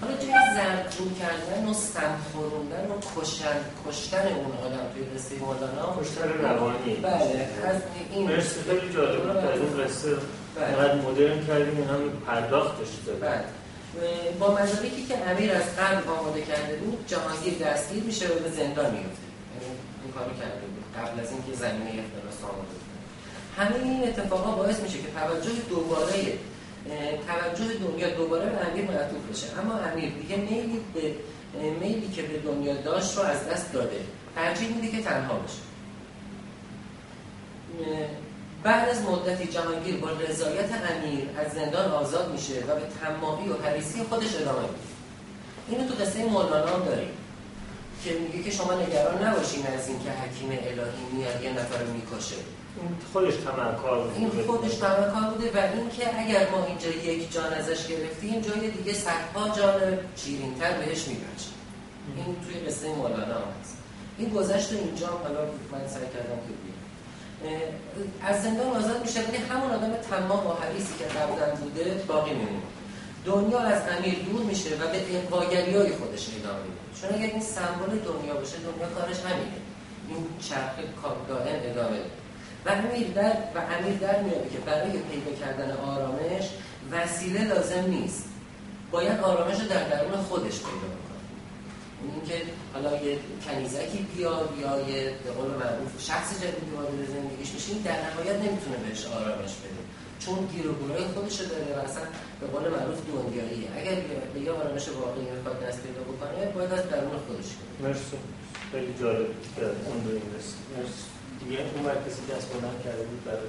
[0.02, 3.58] حالا جای زرگون کردن و سم خوروندن و کشتن,
[3.88, 6.96] کشتن اون آدم توی قصه مولانا کشتن روانی.
[6.96, 9.38] بله از این مرسی خیلی جالب بود.
[9.38, 10.10] از این قصه
[10.58, 13.46] اینقدر مدرن کردیم هم پرداختش داره بله.
[14.40, 18.90] با مدارکی که امیر از قبل آماده کرده بود جهانگیر دستگیر میشه و به زندان
[18.92, 19.28] میفته.
[19.54, 22.98] یعنی این کارو کرده بود قبل از اینکه زمینه اختلاس آماده کنه
[23.58, 26.14] همه این اتفاقا باعث میشه که توجه دوباره
[27.28, 29.48] توجه دنیا دوباره به امیر معطوف بشه.
[29.60, 31.14] اما امیر دیگه میلی به
[31.80, 34.00] میلی که به دنیا داشت رو از دست داده.
[34.36, 35.68] ترجیح میده که تنها بشه.
[38.64, 43.54] بعد از مدتی جهانگیر با رضایت امیر از زندان آزاد میشه و به تمامی و
[43.64, 44.74] حریصی خودش ادامه میده.
[45.70, 47.10] اینو تو قصه مولانا هم داریم
[48.04, 51.94] که میگه که شما نگران نباشین از اینکه حکیم الهی میاد یه نفر رو
[52.84, 54.20] می‌کشه خودش تمکار بوده.
[54.20, 58.94] این خودش تمکار بوده و اینکه اگر ما اینجا یک جان ازش گرفتیم جای دیگه
[58.94, 61.54] صدها جان شیرینتر بهش میبخشیم.
[62.16, 63.78] این توی قصه مولانا هست.
[64.18, 65.42] این گذشت اینجا حالا
[65.72, 66.54] من سعی کردم که
[68.24, 72.62] از زندان آزاد میشه ولی همون آدم تمام و حریصی که قبلا بوده باقی میمونه
[73.26, 77.42] دنیا از امیر دور میشه و به اقواگری های خودش ادامه میده چون اگر این
[77.42, 79.58] سمبل دنیا باشه دنیا کارش همینه.
[80.10, 80.70] این چرخ
[81.30, 81.98] دائم ادامه
[82.68, 86.46] و امیر در و امیر در میاده که برای پیدا کردن آرامش
[86.92, 88.24] وسیله لازم نیست.
[88.92, 91.24] باید آرامش رو در درون خودش پیدا کنه.
[92.14, 92.38] اینکه
[92.74, 97.98] حالا یه کنیزکی بیاد یا یه به قول معروف شخص جدیدی وارد زندگیش میشه در
[98.08, 99.82] نهایت نمی‌تونه بهش آرامش بده.
[100.20, 102.04] چون گیر و گورای خودش داره و اصلا
[102.40, 103.68] به قول معروف دنیاییه.
[103.78, 103.96] اگر
[104.34, 107.90] به یه آرامش واقعی می‌خواد دست پیدا بکنه باید از درون خودش کنه.
[107.90, 108.18] مرسی.
[108.72, 110.22] خیلی جالب که اون این
[110.78, 111.17] مرسی.
[111.40, 113.48] دیگه اون وقت کسی دست بلند کرده بود برای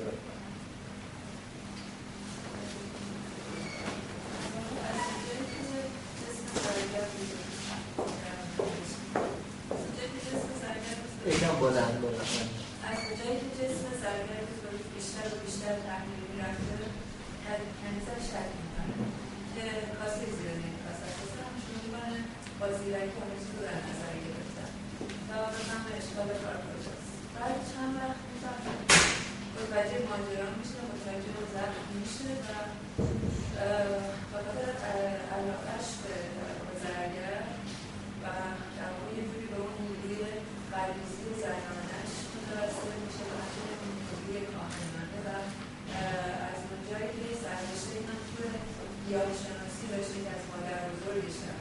[11.26, 12.30] یکم بلند بلند.
[12.90, 14.48] از جایی که جسم سرگرد
[14.94, 15.76] بیشتر و بیشتر
[18.60, 18.94] می‌کنه.
[19.54, 19.62] که
[19.98, 20.48] کاسه زیر
[20.84, 21.06] کاسه
[21.46, 22.18] هم شروع می‌کنه
[22.58, 24.70] با زیرکی همه رو در نظر گرفتن.
[25.28, 25.32] و
[25.70, 26.56] هم اشکال کار
[27.40, 28.74] بعد چند وقت می‌فهمه
[29.54, 29.98] متوجه
[30.58, 32.50] میشه متوجه ضبط میشه و
[34.30, 34.66] خاطر
[35.36, 36.14] علاقش به
[36.82, 37.42] زرگر
[38.22, 38.26] و
[38.78, 40.22] در واقع یه جوری به اون نیروی
[40.72, 43.34] غریزی و زنانش متوسط میشه و
[45.26, 45.28] و
[46.50, 47.08] از اونجایی
[49.92, 51.58] داشته که از مادر بزرگش در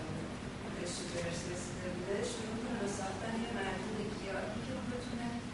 [0.78, 3.52] رشته برس رسیده بوده شروع کنه به ساختن یه
[3.84, 3.97] که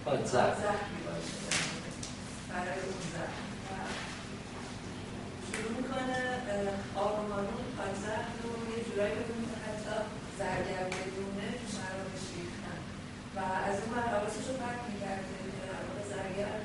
[0.04, 1.38] زهری باشه
[2.50, 3.34] برای اون زهر
[5.48, 6.20] شروع می‌کنه
[7.04, 9.96] آروم آروم پادزهر رو یه جورایی بتونه حتی
[10.40, 12.80] زرگر بدونه شرابش ریختن.
[13.36, 13.40] و
[13.70, 14.56] از اون بر حواسش رو
[14.90, 15.36] می‌کرده
[15.68, 16.58] در زرگر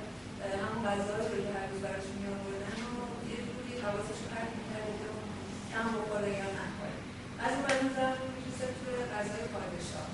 [0.65, 4.93] همون غذا رو که هر روز براش میآوردن و یه جوری حواسش رو پرک می‌کرده
[5.01, 5.27] که اون
[5.71, 6.97] کم بخوره یا نخوره.
[7.45, 10.11] از اون بر اون زهر رو میریزه توی غذای پادشاه.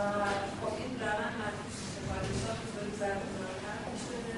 [0.00, 0.02] و
[0.80, 1.56] این روند
[2.40, 4.36] زهر بزرگتر می‌شده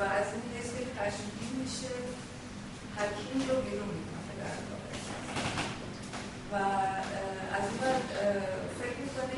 [0.00, 1.94] و از این حس که میشه
[2.98, 4.34] حکیم رو بیرون می‌کنه
[6.52, 6.54] و
[7.56, 8.02] از اون بعد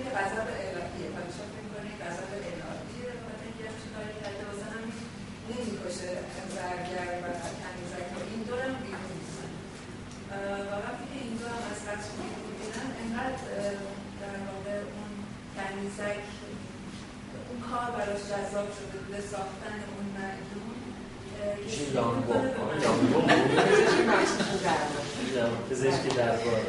[0.04, 1.08] که غذاب الهیه.
[1.16, 3.10] پادشاه فکر می‌کنه که غذاب الهیه.
[3.24, 4.14] و اینکه همچه کاری
[5.50, 6.12] نمی‌کشه
[6.54, 7.26] زرگر و
[7.62, 8.74] کنیزک و این دو هم
[9.20, 9.50] میزن
[10.70, 10.74] و
[11.52, 13.38] هم از قصد بیرون اون
[15.84, 16.24] کنیزک
[17.50, 20.74] اون کار براش جذاب شده بوده ساختن اون مجموع
[21.70, 22.32] چی لامبو؟
[22.82, 23.20] لامبو.
[25.70, 26.60] پزشکی دربار؟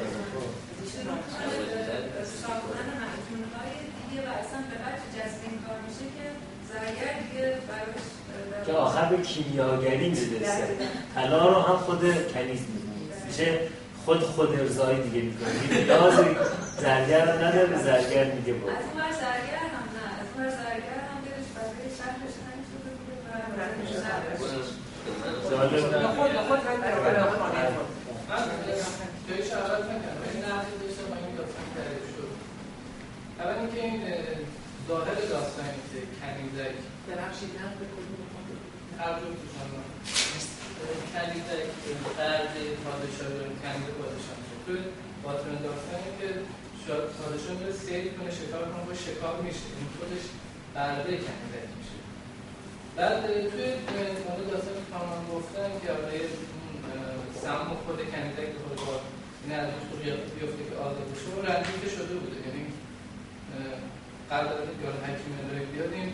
[2.41, 6.25] ساختن مجموعه های دیگه و اصلا به بعد جذب این کار میشه که
[6.69, 8.05] زرگر دیگه براش
[8.65, 10.67] که آخر به کیمیاگری می‌رسه.
[11.15, 12.01] طلا رو هم خود
[12.33, 12.59] کنیز
[13.27, 13.59] میشه
[14.05, 15.83] خود خود ارزایی دیگه می‌کنه.
[15.83, 16.13] نیاز
[16.77, 20.05] زرگر رو نداره به زرگر میگه بود از اون زرگر هم نه.
[20.21, 22.35] از اون زرگر هم دلش برای شهرش
[33.39, 34.01] اول اینکه این
[34.87, 36.75] ظاهر داستانی که کنیزک
[37.07, 38.21] ببخشید نه به کدوم
[38.99, 39.13] هر
[41.13, 41.67] کنیزک
[42.17, 44.79] قرد پادشاه رو کنیز پادشاه توی
[45.23, 46.29] باطن داستانی که
[47.19, 50.25] پادشاه میره سیل کنه شکار کنه با شکار میشه این خودش
[50.75, 51.97] برده کنیزک میشه
[52.95, 53.21] بعد
[53.51, 53.65] توی
[54.25, 56.19] مورد داستان که کاملا گفتن که آقای
[57.41, 58.95] سم خود به خود با
[59.41, 59.99] این از اون خوب
[60.35, 62.63] بیفته که آزاد بشه و رنجیده شده بوده یعنی
[64.31, 65.33] قبل از اینکه حکیم
[65.73, 66.09] بیاد این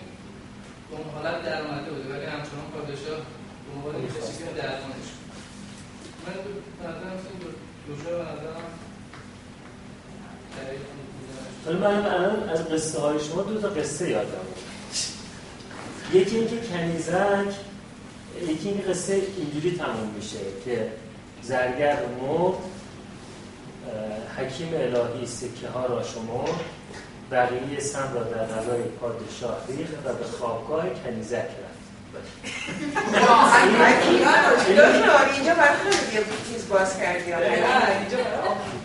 [0.88, 3.20] به اون حالت در اومده بوده ولی همچنان پادشاه
[4.20, 5.08] کسی که درمانش
[6.28, 7.20] من به نظرم
[7.88, 8.62] دوشا به نظرم
[11.66, 14.46] حالا من الان از قصه های شما دو تا قصه یادم
[16.14, 17.56] یکی اینکه کنیزک
[18.48, 20.92] یکی این قصه اینجوری تموم میشه که
[21.42, 22.58] زرگر مرد
[24.38, 26.46] حکیم الهی سکه ها را شما
[27.32, 31.71] بقیه سم را در غذای پادشاه ریخت و به خوابگاه کنیزک رفت.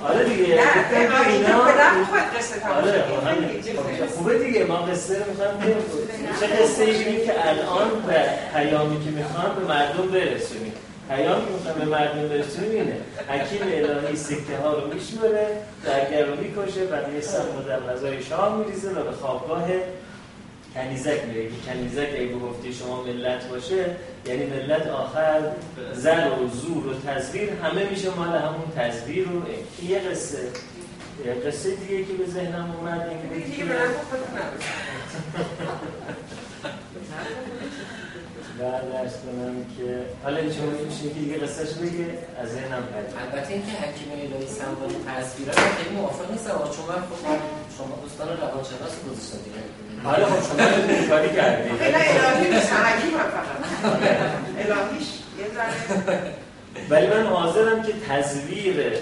[0.09, 0.55] آره دیگه.
[0.55, 0.62] نه
[4.16, 5.62] خوبه دیگه ما قصه رو می‌خوام
[6.40, 8.20] چه قصه ای که الان به
[8.55, 10.73] پیامی که می‌خوام به مردم برسونیم
[11.09, 12.97] پیام که به مردم برسونیم اینه
[13.28, 15.47] حکیم الهی سکته ها رو میشمره
[15.85, 19.69] درگر رو می‌کشه بعد یه سم در غذای شاه میریزه و به خوابگاه
[20.77, 21.48] کنیزک میره.
[21.48, 23.97] که کنیزک ای به گفته شما ملت باشه
[24.27, 25.40] یعنی ملت آخر
[25.93, 29.43] زن و زور و تصویر همه میشه مال همون تصویر و
[29.89, 30.39] یه قصه.
[31.27, 33.65] یه قصه دیگه که به ذهنم اومد این دیگه
[38.61, 43.15] بعد درس کنم که حالا این شما میشه که دیگه قصهش بگه از ذهنم پرد
[43.20, 47.39] البته اینکه حکیم الهی سمبل رو خیلی موافق نیستم چون من خب
[47.78, 49.86] شما دوستان روانشناس گذاشتن دیگه.
[50.05, 50.66] حالا خب شما
[50.97, 51.68] این کاری کردی.
[51.78, 52.97] خیلی الهی نیست فقط.
[54.59, 55.06] الهیش
[55.39, 56.35] یه ذره.
[56.90, 58.93] ولی من حاضرم که تصویر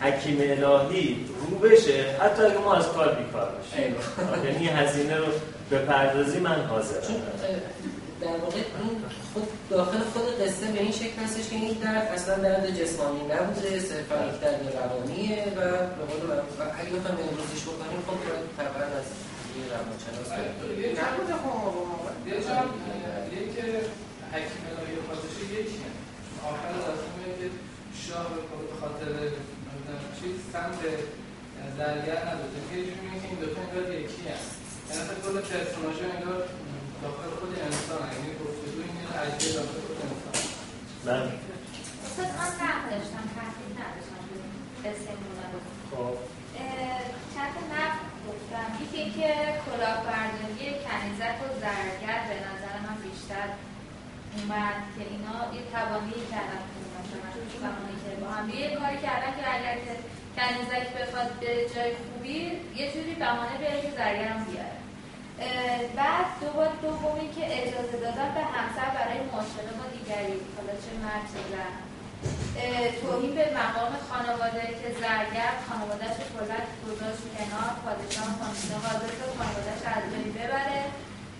[0.00, 3.94] حکیم الهی رو بشه حتی اگه ما از کار بیکار بشیم.
[4.44, 5.26] یعنی هزینه رو
[5.70, 7.02] به پردازی من حاضرم.
[8.20, 9.04] در واقع این
[9.34, 13.80] خود داخل خود قصه به این شکل هستش که این درد اصلا درد جسمانی نبوده
[13.80, 15.60] صرفا یک درد روانیه و
[15.96, 16.32] به قول و
[16.80, 19.06] اگه بخوایم امروزش بکنیم خب باید طبعا از
[19.58, 20.30] یه روانشناس
[21.00, 21.64] نبوده خب
[22.28, 22.56] یه جا
[23.34, 23.64] یه که
[24.32, 25.90] حکیم الهی و پادشاه یکیه
[26.50, 27.46] آخر داستان که
[28.04, 28.28] شاه
[28.68, 29.10] به خاطر
[30.18, 30.80] چیز سمت
[31.78, 32.58] درگر نداده.
[32.70, 34.52] که یه جوری که این دوتا انگار یکی هست.
[34.88, 36.40] یعنی فکر کل پرسوناژ انگار
[37.02, 40.36] داخل خود انسان یعنی گفتگو این اجزای داخل خود انسان
[41.06, 41.22] من
[42.06, 44.22] استاد من نقل داشتم تحقیق نداشتم
[44.84, 45.12] قصه
[45.90, 46.14] خب.
[47.34, 49.30] چند نقل گفتم یکی که
[49.66, 53.48] کلاهبرداری کنیزک و زرگر به نظر من بیشتر
[54.36, 56.82] اومد که اینا یه توانی کردن که
[58.20, 59.94] با هم یه کاری کردن که اگر که
[60.36, 62.40] کنیزک بخواد به جای خوبی
[62.76, 64.76] یه جوری بهانه بیاره که زرگرم بیاره.
[65.96, 71.26] بعد دوبار دومی که اجازه دادن به همسر برای معاشقه با دیگری حالا چه مرد
[73.00, 79.82] توهین به مقام خانواده که زرگر خانوادهش کلا گذاشت کنار پادشاه خانواده حاضر شد خانوادهش
[79.96, 80.80] از بین ببره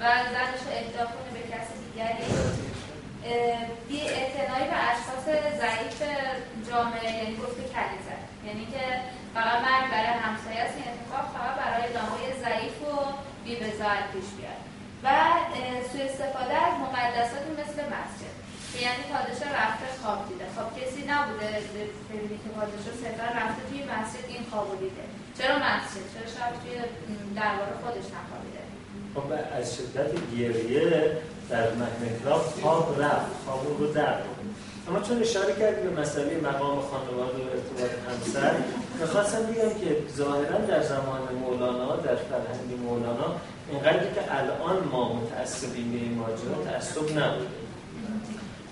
[0.01, 0.03] و
[0.33, 2.25] زنش رو اهدا کنه به کسی دیگری.
[3.89, 5.27] بی اعتنایی به اشخاص
[5.63, 5.99] ضعیف
[6.69, 8.85] جامعه یعنی گفت کنیزه یعنی که
[9.35, 12.93] فقط مرگ برای همسایه است این اتفاق فقط برای دامای ضعیف و
[13.45, 14.61] بی بزاعت پیش بیاد.
[15.05, 15.09] و
[15.93, 18.41] سوء استفاده از مقدساتی مثل مسجد.
[18.81, 20.47] یعنی پادشاه رفته خواب دیده.
[20.57, 21.49] خب کسی نبوده
[22.09, 25.05] ببینی که پادشاه صرفا رفته توی مسجد این خواب دیده.
[25.39, 26.74] چرا مسجد؟ چرا شب توی
[27.39, 28.62] دربار خودش نخوابیده؟
[29.15, 29.28] خب
[29.59, 31.16] از شدت گریه
[31.51, 33.32] در مهنکراب خواب رفت.
[33.44, 34.15] خواب رو در
[34.89, 38.55] اما چون اشاره کردی به مسئله مقام خانواده و ارتباط همسر
[39.01, 43.35] می‌خواستم بگم که ظاهرا در زمان مولانا در فرهنگ مولانا
[43.70, 47.47] اینقدر که الان ما متعصبیم به این ماجرا تعصب نبوده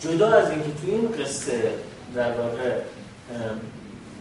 [0.00, 1.72] جدا از اینکه تو این قصه
[2.14, 2.70] در واقع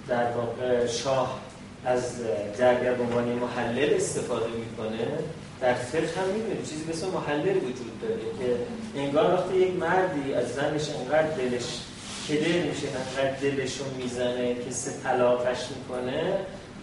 [0.07, 1.39] در واقع شاه
[1.85, 2.03] از
[2.57, 5.07] جرگر به عنوان محلل استفاده می‌کنه
[5.61, 8.55] در فقه هم می‌دونیم چیزی مثل محلل وجود داره که
[8.99, 11.65] انگار وقتی یک مردی از زنش انقدر دلش
[12.29, 16.33] کدر میشه انقدر دلش رو می‌زنه که سه طلاقش می‌کنه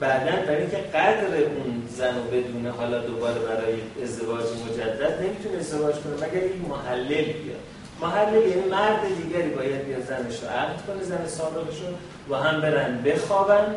[0.01, 5.94] بعدا برای اینکه قدر اون زن رو بدونه حالا دوباره برای ازدواج مجدد نمی‌تونه ازدواج
[5.94, 7.60] کنه مگر یک محلل بیاد.
[8.02, 11.94] محلل یعنی مرد دیگری باید بیاد زنش رو عقد کنه زن سابقشون
[12.31, 13.74] و هم برن بخوابن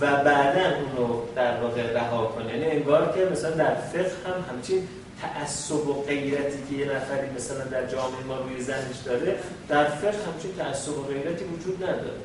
[0.00, 2.58] و بعدا اونو در واقع رها کنه.
[2.58, 4.88] یعنی انگار که مثلا در فقه هم همچین
[5.22, 9.36] تعصب و غیرتی که یه نفری مثلا در جامعه ما روی زنش داره
[9.68, 12.20] در فقه همچین تعصب و غیرتی وجود نداره.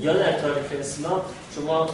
[0.00, 1.20] یا در تاریخ اسلام
[1.54, 1.88] شما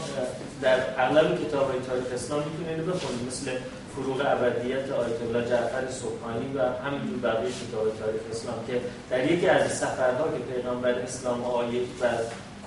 [0.62, 3.50] در اغلب کتاب تاریخ اسلام می‌تونید بخونید مثل
[3.94, 9.48] فروغ ابدیت آیت الله جعفر صبحانی و همینجور بقیه کتاب تاریخ اسلام که در یکی
[9.48, 12.06] از سفرها که پیغمبر اسلام آیه و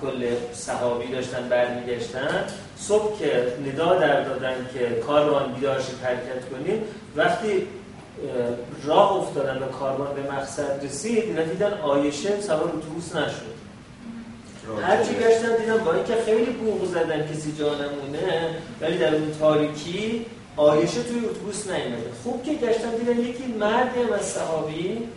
[0.02, 2.44] کل صحابی داشتن برمیگشتن
[2.76, 6.82] صبح که ندا در دادن که کاروان بیدار حرکت کنیم
[7.16, 7.66] وقتی
[8.84, 13.56] راه افتادن و کاروان به مقصد رسید دیدن آیشه سوار اتوبوس نشد.
[14.82, 18.50] هرچی گشتن دیدن با اینکه خیلی بوق زدن کسی جا نمونه
[18.80, 20.26] ولی در اون تاریکی
[20.56, 22.10] آیشه توی اتوبوس نیومده.
[22.22, 25.08] خوب که گشتن دیدن یکی مردی هم از صحابی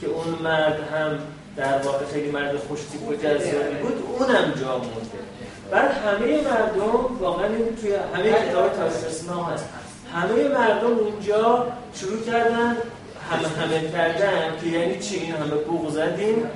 [0.00, 1.18] که اون مرد هم
[1.56, 5.18] در واقع خیلی مرد خوشتیپ و جذابی بود اونم جا مونده.
[5.70, 8.94] بعد همه مردم واقعا این توی همه کتاب تاریخ
[9.52, 9.68] هست.
[10.14, 12.76] همه مردم اونجا شروع کردن
[13.30, 16.50] همه همه کردن که یعنی چی؟ این همه بوق زدیم.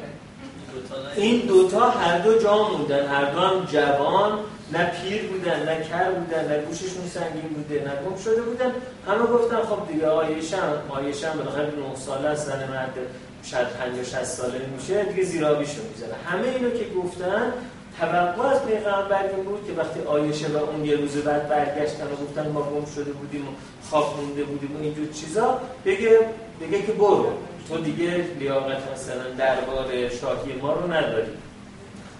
[1.17, 3.07] این دوتا هر دو جا موندن.
[3.07, 4.39] هر دو هم جوان.
[4.73, 8.73] نه پیر بودن نه کر بودن نه گوششون سنگین بوده نه گم شده بودن.
[9.07, 12.95] همه گفتن خب دیگه آیشم آیشم بالاخره 9 ساله است زن مرد
[13.43, 16.15] شاید 50 60 ساله میشه دیگه زیرابیشو می‌زنه.
[16.27, 17.53] همه اینو که گفتن
[18.01, 22.17] توقع از پیغمبر این بود که وقتی آیشه و اون یه روز بعد برگشتن و
[22.25, 23.51] گفتن ما گم شده بودیم و
[23.91, 26.19] خواب مونده بودیم و اینجور چیزا بگه
[26.61, 27.33] بگه که برو.
[27.69, 31.31] تو دیگه لیاقت مثلا دربار شاهی ما رو نداری.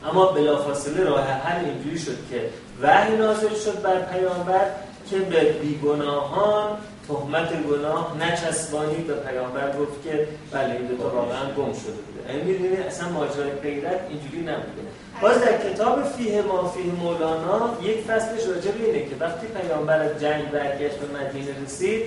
[0.05, 2.49] اما بلافاصله راه حل اینجوری شد که
[2.83, 4.67] وحی نازل شد بر پیامبر
[5.11, 11.73] که به بیگناهان تهمت گناه نچسبانی به پیامبر گفت که بله این دو واقعا گم
[11.73, 12.33] شده بوده.
[12.33, 14.83] یعنی می‌دونید اصلا ماجرای غیرت اینجوری نبوده.
[15.23, 20.21] باز در کتاب فیه ما فیه مولانا یک فصلش راجع اینه که وقتی پیامبر از
[20.21, 22.03] جنگ برگشت به مدینه رسید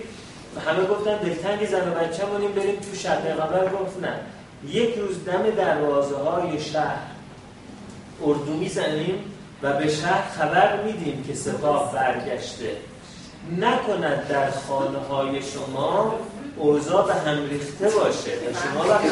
[0.68, 2.24] همه گفتن دلتنگی زن و بچه
[2.56, 3.68] بریم تو شهر پیغمبر.
[3.68, 4.14] گفت نه.
[4.68, 7.15] یک روز دم دروازه های شهر
[8.24, 9.32] اردو می‌زنیم
[9.64, 12.72] و به شهر خبر میدیم که سپاه برگشته.
[13.60, 16.16] نکند در خانه های شما
[16.58, 18.32] اوضاع به هم ریخته باشه.
[18.32, 19.08] و شما وقتی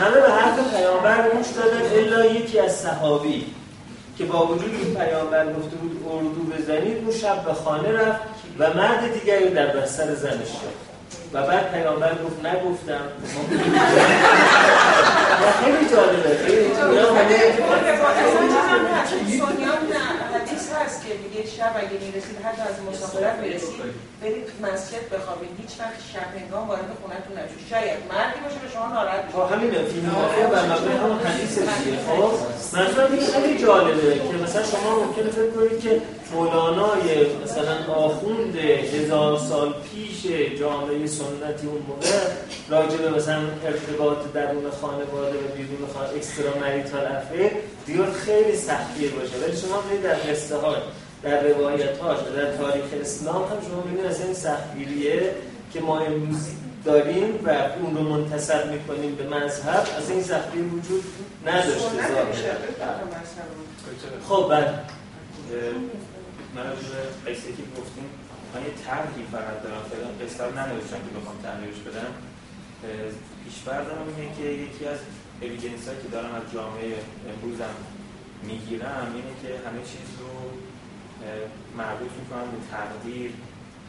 [0.00, 3.46] همه به حرف پیامبر گوش دادن الا یکی از صحابی
[4.18, 8.20] که با وجود این پیامبر گفته بود اردو بزنید اون شب به خانه رفت
[8.58, 10.88] و مرد دیگری در بستر زنش شد
[11.32, 13.00] و بعد پیامبر گفت نگفتم.
[15.60, 16.68] خیلی جالبه خیلی
[20.34, 23.80] حدیث هست که میگه شب اگه می‌رسید حتی از مسافرت می‌رسید
[24.22, 25.50] برید مسجد بخوابید.
[25.62, 27.60] هیچ وقت شب هنگام وارد خونتون نشید.
[27.70, 31.54] شاید مردی باشه به شما ناراحت بشه خب همین فیلم مافیا بر مبنای همون حدیث
[31.58, 31.98] دیگه.
[32.06, 32.32] خب
[32.76, 35.92] منظورم این خیلی جالبه که مثلا شما ممکنه فکر کنید که
[36.32, 40.26] مولانای مثلا آخوند هزار سال پیش
[40.60, 42.08] جامعه سنتی اون موقع
[42.68, 47.50] راجع به مثلا ارتباط درون خانواده و بیرون خانواده اکسترا مریتال افیر
[47.86, 49.36] دیگه خیلی سختیه باشه.
[49.44, 50.74] ولی شما ببینید در قصه ها
[51.22, 55.34] در روایت هاش و در تاریخ اسلام هم شما ببینید از این سختگیریه
[55.72, 56.46] که ما امروز
[56.84, 57.50] داریم و
[57.82, 61.04] اون رو منتصب می‌کنیم به مذهب از این سختی وجود
[61.46, 62.56] نداشته
[64.28, 64.52] خب
[66.58, 66.74] بعد من
[67.24, 68.08] به قصه که گفتیم.
[68.54, 72.12] من یه طرحی فقط دارم فعلا قصه رو ننوشتم که بخوام تغییرش بدم.
[73.44, 74.98] پیشفرضم اینه که یکی از
[75.42, 76.88] اویدنس که دارم از جامعه
[77.30, 77.76] امروزم
[78.42, 80.30] می‌گیرم اینه که همه چیز رو
[81.80, 83.30] مربوط می‌کنم به تقدیر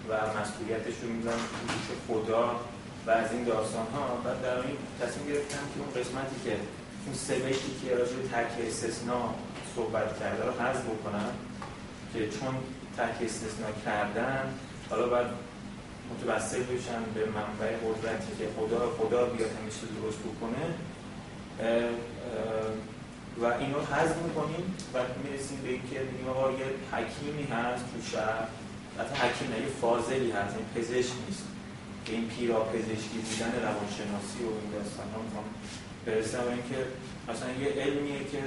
[0.10, 1.46] و مسئولیتش رو می‌زنم
[2.08, 2.46] خدا
[3.08, 6.56] و از این داستان ها و در این تصمیم گرفتم که اون قسمتی که
[7.06, 9.28] اون سه بیتی که راجع به ترک استثناء
[9.76, 11.32] صحبت کرده رو حذف بکنم.
[12.14, 12.56] که چون
[12.98, 14.54] ترک استثناء کردن
[14.90, 15.28] حالا باید
[16.12, 20.66] متوسل بشن به منبع قدرتی که خدا خدا بیاد همه چیز درست بکنه
[23.42, 27.98] و این رو حذف می‌کنیم و می‌رسیم به اینکه میگیم آقا یه حکیمی هست تو
[28.12, 28.48] شهر
[29.00, 31.44] حتی حکیم نه یه فاضلی هست این پزشک نیست.
[32.06, 35.48] که این پیرا پزشکی بودن روانشناسی و این داستان ها می‌خوام
[36.06, 36.80] برسم اینکه
[37.30, 38.42] مثلا یه علمیه که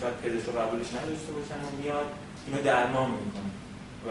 [0.00, 2.08] شاید پزشک قبولش نداشته باشن و میاد
[2.46, 3.50] اینو درمان می‌کنه.
[4.06, 4.10] و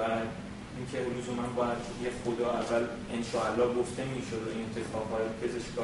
[0.78, 0.98] اینکه
[1.42, 5.84] من باید یه خدا اول انشاءالله گفته می‌شد و این اتفاقهای پزشکا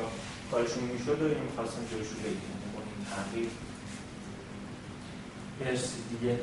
[0.51, 3.49] کارشون می‌شد و این می‌خواستم جلوشو بگیرم با این تغییر.
[5.61, 6.39] مرسی دیگه.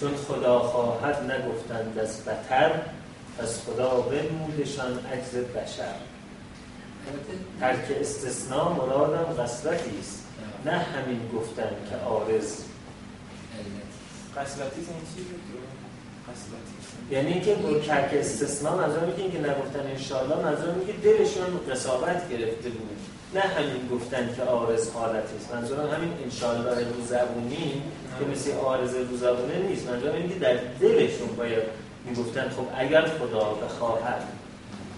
[0.00, 2.80] چون خدا خواهد نگفتند از بتر
[3.38, 5.94] از خدا بنمودشان عجز بشر.
[7.60, 10.24] ترک استثناء مرادم قصرتی است.
[10.64, 12.62] نه همین گفتن که آرز
[14.36, 15.34] قصرتی این چیزی
[17.10, 22.68] یعنی که با کرک استثناء منظور میگه که نگفتن انشالله منظور میگه دلشون قصابت گرفته
[22.68, 22.98] بود.
[23.34, 25.54] نه همین گفتن که آرز حالت است.
[25.54, 27.82] منظورم همین انشالله روزبونی
[28.18, 29.90] که مثل آرز روزبونه نیست.
[29.90, 31.62] منظورم اینه در دلشون باید
[32.04, 34.22] می‌گفتن خب اگر خدا بخواهد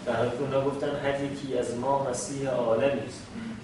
[0.06, 3.22] در حال که گفتن هر یکی از ما مسیح عالمی است.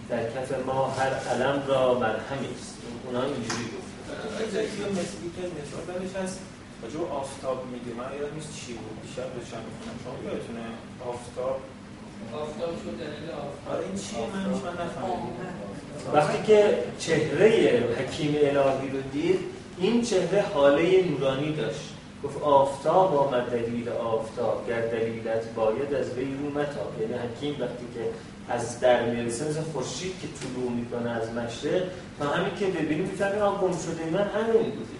[0.08, 2.74] در کف ما هر علم را مرهمی است.
[3.06, 3.83] اونا اینجوری
[4.34, 6.40] گفتن مثلی که هست
[6.82, 10.64] راجع آفتاب میگه من یادم نیست چی بود دیشب داشتم می‌خونم شما یادتونه
[11.10, 11.60] آفتاب
[12.42, 15.54] آفتاب شد دلیل آفتاب آره این چیه من من نفهمیدم
[16.14, 17.48] وقتی که چهره
[17.98, 19.40] حکیم الهی رو دید
[19.78, 21.90] این چهره حاله نورانی داشت.
[22.24, 26.92] گفت آفتاب آمد دلیل آفتاب گر دلیلت باید از وی رو متاب.
[27.00, 28.00] یعنی حکیم وقتی که
[28.48, 31.82] از در می‌رسه مثل خورشید که طلوع می‌کنه از مشرق
[32.18, 34.94] تا همین که ببینیم می‌فهمی آن گم شده من همین بوده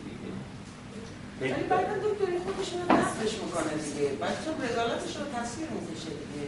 [1.41, 4.09] ولی بعدا دکتری خودش رو نصبش می‌کنه دیگه.
[4.21, 6.47] بعد چون رضالتش رو تصویر می‌کشه دیگه.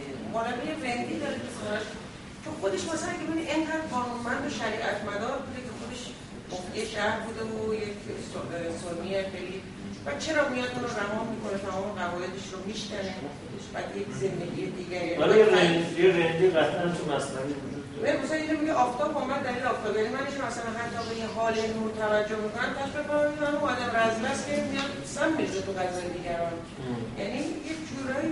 [0.83, 1.49] رندی داره که
[2.43, 6.01] چون خودش مثلا اگه ببینی اینقدر قانونمند و شریعت مدار بوده که خودش
[6.51, 7.95] مفتی شهر بوده و یک
[8.81, 9.61] سنی خیلی
[10.07, 13.13] و چرا میاد اون رو رها می‌کنه؟ تمام قواعدش رو میشکنه.
[13.73, 15.11] و یک زندگی دیگری.
[15.21, 18.23] ولی یه رندی قطعا تو مصنوی وجود داره.
[18.23, 19.95] مثلا اینو میگه آفتاب اومد دلیل آفتاب.
[19.97, 23.89] یعنی منش مثلا حتی به این حال نور توجه می‌کنم تشبه کنم این اون آدم
[23.99, 26.55] رزم است که میاد سم میرزه تو غذای دیگران.
[27.19, 28.31] یعنی یه جورایی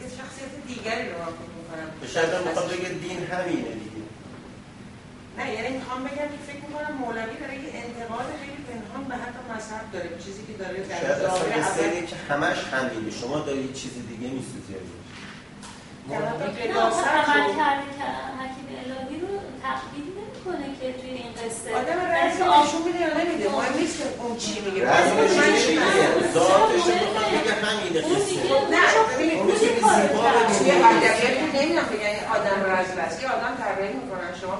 [0.00, 1.88] یه شخصیت دیگری رو من فکر می‌کنم.
[2.14, 4.03] شاید می‌خواد بگه دین همینه دیگه.
[5.38, 9.42] نه یعنی می‌خوام بگم که فکر می‌کنم مولوی داره یه انتقاد خیلی پنهان به حتی
[9.54, 13.10] مذهب داره چیزی که داره در شاید اصلا که همش همینه.
[13.10, 15.04] شما دارید چیز دیگه میسوزید
[16.10, 18.06] عمل کرده که
[18.40, 19.28] حکیم الهی رو
[19.62, 20.13] تقبیل
[20.46, 24.36] نمی‌کنه که توی این قصه آدم رزمی نشون میده یا نمیده؟ مهم نیست که اون
[24.36, 24.90] چی میگه.
[24.90, 25.28] رزمی
[25.62, 26.32] چی میگه.
[26.34, 28.34] ذاتش میگه همینه قصه
[28.70, 28.82] نه
[29.40, 29.88] اون زیبا
[30.58, 34.58] توی ادبیات نمی‌دونم بگن آدم است یه آدم تربیت می‌کنن شما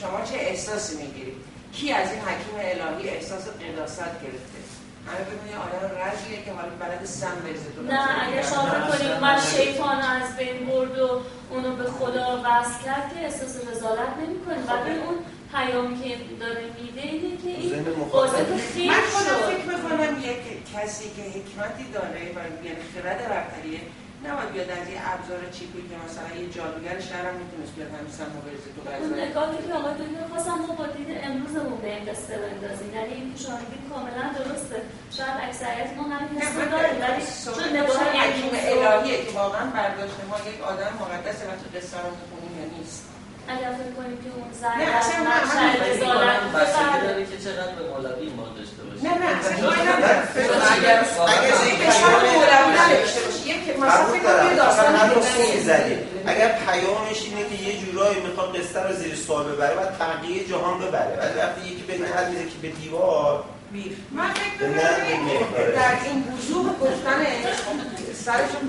[0.00, 1.36] شما چه احساسی می‌گیرید
[1.72, 4.58] کی از این حکیم الهی احساس قداست گرفته؟
[5.08, 7.70] همه ببینید آدم رزمیه که حالا بلد سم بریزه.
[7.76, 11.20] تو نه اگر شما بکنید من شیطان از بین برد و
[11.50, 15.16] اونو به خدا وصل کرد که احساس رضالت نمی کنید و به اون
[15.52, 18.36] پیامی که داره میده اینه که این بازه
[18.74, 20.42] خیلی من خودم فکر می‌کنم یک
[20.74, 23.80] کسی که حکمتی داره و یعنی خرد برتریه
[24.26, 28.30] نباید بیاد از یه ابزار چیپی که مثلا یه جادوگر شهرم می‌تونست بیاد همین سم
[28.36, 32.04] و بریزه تو اون نگاهی که آقای دکتر خواستم ما با دید امروزمون به این
[32.10, 32.90] قصه بندازیم.
[32.96, 33.26] یعنی این
[33.60, 34.78] میگید کاملا درسته.
[35.16, 37.22] شاید اکثریت ما همین حس رو داریم ولی
[37.56, 42.10] چون نگاه حکیم الهیه که واقعا برداشت ما یک آدم مقدسه و تو قصه رو
[42.18, 43.00] می‌خونیم یا نیست.
[43.54, 45.40] اگر فکر کنیم که اون زن نه اصلا من
[45.88, 49.10] رسالت بستگی داره که چقدر به مولوی ایمان داشته نه
[56.26, 60.78] اگر پیامش اینه که یه جورایی می‌خواد قصه رو زیر سوال ببره و تغییر جهان
[60.78, 61.16] ببره.
[61.18, 63.44] ولی وقتی یکی به نهر میده که به دیوار
[64.10, 67.20] من فکر می‌کنم در این وضوح گفتن
[68.24, 68.64] سرشون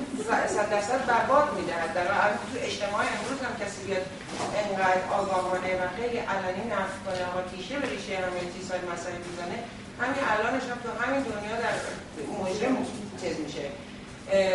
[0.56, 2.07] صد درصد برباد می‌دهد در
[2.51, 4.06] تو اجتماع امروز هم کسی بیاد
[4.61, 9.57] انقدر آگاهانه و خیلی علنی نفت کنه و تیشه به ریشه همه چیزهای مسئله می‌زنه.
[10.01, 11.76] همین الانش هم تو همین دنیا در
[12.41, 12.77] مجرم
[13.21, 13.65] چیز میشه.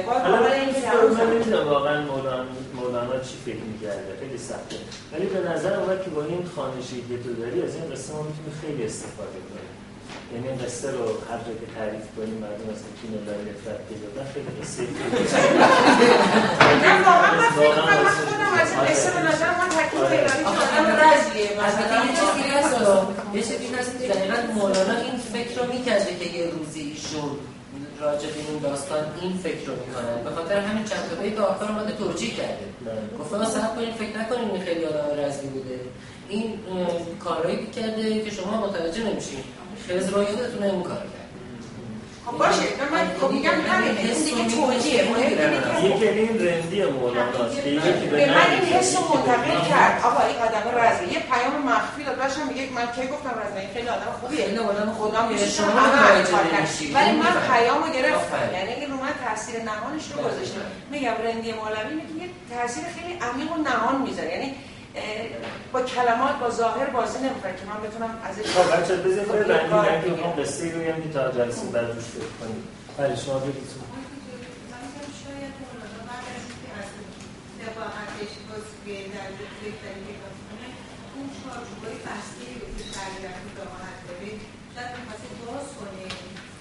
[0.06, 0.52] حالا من
[1.30, 2.44] نمی‌دونم واقعا مولانا,
[2.74, 4.16] مولانا چی فکر می‌کرده.
[4.20, 4.76] خیلی سخته.
[5.12, 8.22] ولی به نظر اومد که با این خانشی که تو داری از این قصه ما
[8.22, 9.83] می‌تونی خیلی استفاده کنیم.
[10.32, 14.06] یعنی این قصه رو هر جا که تعریف کنیم مردم از که ملای نفرت پیدا
[14.12, 14.82] کنن خیلی قصه
[16.84, 20.42] نه واقعا من فکر کنم من خودم از این قصه به نظر من حکیم پیرانی
[20.44, 21.48] که آدم رزیه.
[21.64, 22.72] مثلا یه چیزی هست
[23.34, 27.30] یه چیزی هست که دقیقا مولانا این فکر رو می‌کرده که یه روزی ایشون
[28.00, 31.64] راجع به این داستان این فکر رو می‌کنن به خاطر همین چند تا بیت آخر
[31.64, 32.66] اومده توجیه کرده.
[33.20, 35.80] گفته ها صبر کنید فکر نکنید این خیلی آدم رزمی بوده.
[36.28, 36.58] این
[37.24, 39.44] کارهایی کرده که شما متوجه نمیشین.
[39.86, 41.24] خیلی رو یادتون این کار کرد
[42.26, 45.04] خب باشه من خب میگم همینه این دیگه توجیه
[45.84, 47.60] یکی این رندی مولاناست
[48.10, 50.02] به من این حس رو منتقل کرد.
[50.04, 53.88] آقا این آدم رزمی یه پیام مخفی داد باشم میگه من کی گفتم رزمی خیلی
[53.88, 54.44] آدم خوبیه.
[54.46, 55.66] این آدم خدا میشه شما
[56.94, 58.44] ولی من پیامو گرفتم.
[58.52, 60.66] یعنی این رو من تاثیر نهانش رو گذاشتم.
[60.90, 64.30] میگم رندی مولوی میگه یه تاثیر خیلی عمیق و نهان می‌ذاره.
[64.34, 64.54] یعنی
[65.72, 69.88] با کلمات با ظاهر بازی نمی‌کنه که من بتونم ازش خب بچه بزنید خب رنگی
[69.88, 72.60] رنگی می‌خوام قصه رو هم تا جلسه بعد روش فکر کنیم.
[72.98, 73.70] بله شما بگید.
[75.22, 76.88] شاید مولانا بعد از اینکه از
[77.62, 80.68] دفاعتش باز به درجه بهتری کنه
[81.14, 84.30] اون چارچوبای بسته رو که شریعت دامنت داره
[84.74, 86.06] شاید می‌خواسته باز کنه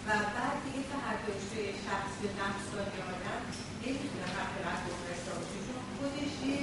[0.07, 3.41] و بعد دیگه تحتش توی شخص نفسانی آدم
[3.84, 6.60] نمی‌تونه حقیقت رو رسا باشه چون خودش یه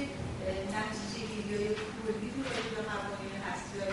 [0.75, 1.67] نتیجه گیری
[2.03, 3.83] کلی رو راجع به قوانین هستی و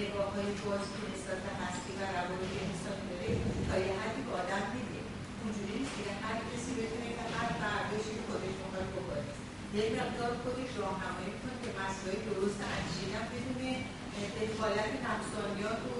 [0.00, 3.30] نگاه های بازی که نسبت به هستی و روابط انسانی داره
[3.66, 5.00] تا یه حدی به آدم میده
[5.40, 9.24] اونجوری نیست که هر کسی بتونه که هر برداشتی که خودش می‌خواد بکنه
[9.76, 13.60] یه مقدار خودش راهنمایی کنه که مسائل درست اندیشیدن بدون
[14.40, 15.94] دخالت نفسانیات و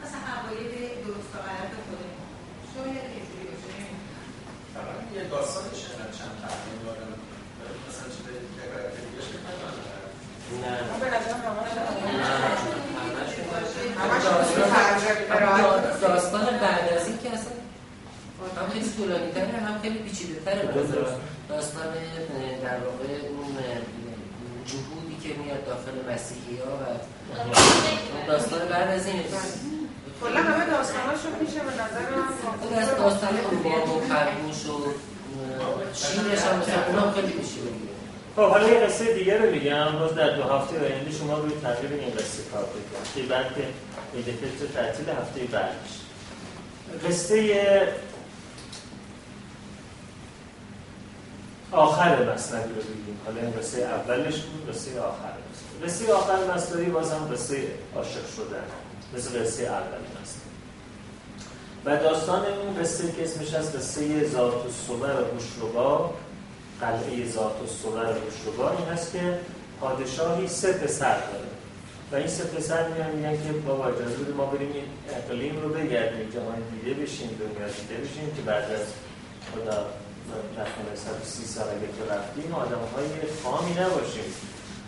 [0.00, 0.72] مثلا عقاید
[1.04, 2.26] درست و غلط خودمون
[2.72, 3.72] شاید اینجوری باشه
[5.32, 5.80] داستانش
[6.18, 7.12] چند تحریم دارم
[7.88, 8.20] مثلا چه
[16.00, 17.52] داستان بعد از این که اصلا
[18.56, 20.62] هم خیلی طولانی تره هم خیلی پیچیده تره
[21.48, 21.92] داستان
[22.62, 23.56] در واقع اون
[24.66, 26.84] جهودی که میاد داخل مسیحی ها و
[28.26, 29.22] داستان بعد از این
[30.20, 35.11] کلا همه داستاناشو میشه به نظر من داستان اون باب و خرگوش و
[38.36, 39.98] خب حالا یه قصه دیگه رو میگم.
[39.98, 43.46] باز در دو هفته آینده شما روی تغییر این قصه کار بکنید که بعد
[44.24, 45.92] که تو تعطیل هفته بعدش
[47.08, 47.88] قصه
[51.72, 53.20] آخر مصنوی رو بگیم.
[53.24, 55.32] حالا این قصه اولش بود قصه آخر
[55.84, 57.56] قصه آخر مصنوی باز هم قصه
[57.96, 58.64] عاشق شدن.
[59.16, 60.11] مثل قصه اول.
[61.84, 65.26] و داستان این قصه که اسمش از قصه ذات و صبر
[65.76, 66.10] و
[66.80, 67.88] قلعه ذات و
[68.58, 69.38] و این هست که
[69.80, 71.52] پادشاهی سه پسر داره.
[72.12, 74.84] و این سه پسر میان میگن که بابا اجازه بده ما بریم این
[75.16, 78.86] اقلیم رو بگردیم جهان دیده بشیم دنیا دیده بشیم که بعد از
[79.52, 79.86] خدا
[80.52, 83.06] نکنه سی سال اگه که رفتیم آدم های
[83.42, 84.24] خامی نباشیم.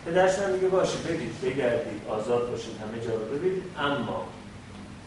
[0.06, 3.62] پدرش هم میگه باشه برید بگردید آزاد باشید همه جا رو ببینید.
[3.78, 4.26] اما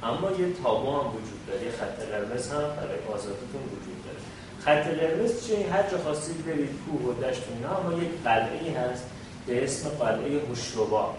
[0.10, 4.20] اما یه تابو هم وجود داره یه خط قرمز هم برای آزادتون وجود داره.
[4.66, 9.04] خط قرمز چیه؟ هر جا خواستید برید کوه و دشت اینا اما یک قلعه هست
[9.48, 11.16] به اسم قلعه هوشربا.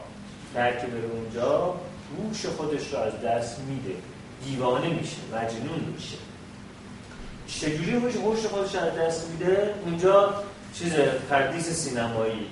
[0.57, 1.75] هر که بره اونجا
[2.19, 3.95] هوش خودش رو از دست میده.
[4.45, 6.17] دیوانه میشه مجنون میشه.
[7.47, 10.35] چجوری هوش خودش از دست میده؟ اونجا
[10.75, 10.93] چیز
[11.31, 12.47] پردیس سینمایی.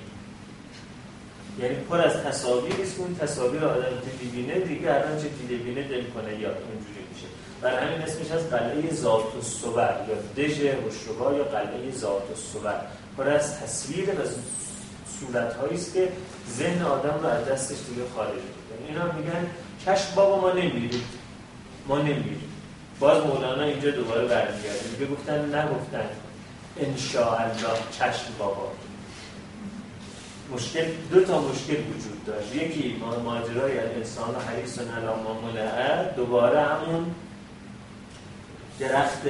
[1.61, 6.03] یعنی پر از تصاویر است اون تصاویر آدم که می‌بینه دیگه هر چه بینه دل
[6.03, 7.27] کنه یا اونجوری میشه.
[7.61, 12.35] برای همین اسمش از قلعه ذات و صور یا دژ هوشربا یا قلعه ذات و
[12.35, 12.73] صور
[13.17, 14.23] پر از تصویر و
[15.19, 16.11] صورت است که
[16.57, 18.87] ذهن آدم رو از دستش دیگه خارج می‌کنه.
[18.87, 19.47] اینا میگن
[19.85, 21.03] چشم بابا ما نمیریم
[21.87, 22.43] ما نمیریم
[22.99, 24.79] باز مولانا اینجا دوباره برمیگرده.
[24.91, 26.09] میگه گفتن نگفتن
[26.79, 28.71] الله چشم بابا.
[30.53, 32.55] مشکل دو تا مشکل وجود داشت.
[32.55, 37.05] یکی ماجرای انسان حریص و نلاما ملعه دوباره همون
[38.79, 39.21] درخت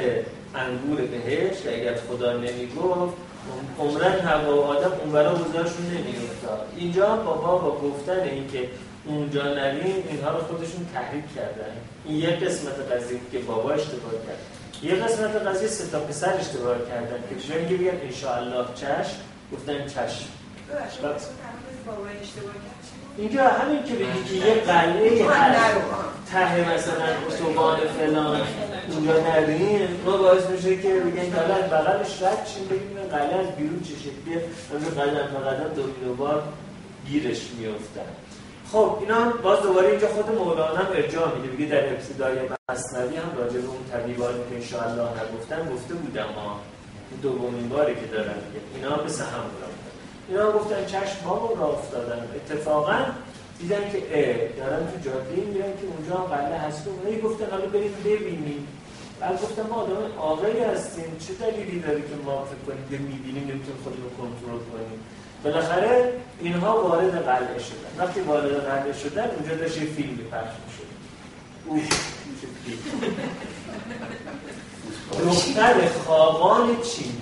[0.55, 3.13] انگور بهش که اگر خدا نمی‌گفت
[3.79, 6.67] عمرن هوا و آدم اون برا گذارشون نمیافتاد.
[6.77, 8.69] اینجا بابا با گفتن اینکه
[9.05, 11.71] اونجا نریم اینها رو خودشون تحریک کردن.
[12.05, 14.39] این یک قسمت قضیه که بابا اشتباه کرد.
[14.83, 19.17] یه قسمت قضیه سه تا پسر اشتباه کردن که جایی بگن انشاءالله چشم
[19.53, 20.25] گفتن چشم.
[23.17, 25.75] اینجا همین که بگی که یه قلعه هست.
[26.31, 28.41] ته مثلا اتوبان فلان.
[28.89, 33.55] اونجا نریم ما باعث میشه که بگن که حالا بغلش رد چیم بگیم قلعه از
[33.55, 34.41] بیرون چه شکلیه؟
[34.97, 35.73] قدم به قدم
[36.03, 36.43] دو بار
[37.07, 38.01] گیرش میفتن
[38.71, 41.57] خب اینا باز دوباره اینجا خود مولانا هم ارجاع میده.
[41.57, 42.37] میگه در ابتدای
[42.69, 46.59] مصنوی هم راجع به اون طبیبانی که انشاءالله نگفتن گفته بودم ما
[47.21, 48.65] دومین باری که دارن میگه.
[48.75, 49.43] اینا به سهم
[50.29, 52.27] اینا گفتن چشم ما را افتادن.
[52.35, 53.05] اتفاقا
[53.59, 56.87] دیدن که اه دارن تو جاده میرن که اونجا هم قله هست.
[56.87, 58.67] اونایی گفتن حالا بریم ببینیم.
[59.19, 61.17] بعد گفتم ما آدم آقایی هستیم.
[61.27, 64.99] چه دلیلی داری که ما فکر کنیم که می‌بینیم نمی‌تونیم خودمون کنترل کنیم؟
[65.43, 67.91] بالاخره اینها وارد قلعه شدن.
[67.97, 70.87] وقتی وارد قلعه شدن اونجا داشت یه فیلمی پخش می‌شد.
[75.23, 77.21] دختر خوابان چین.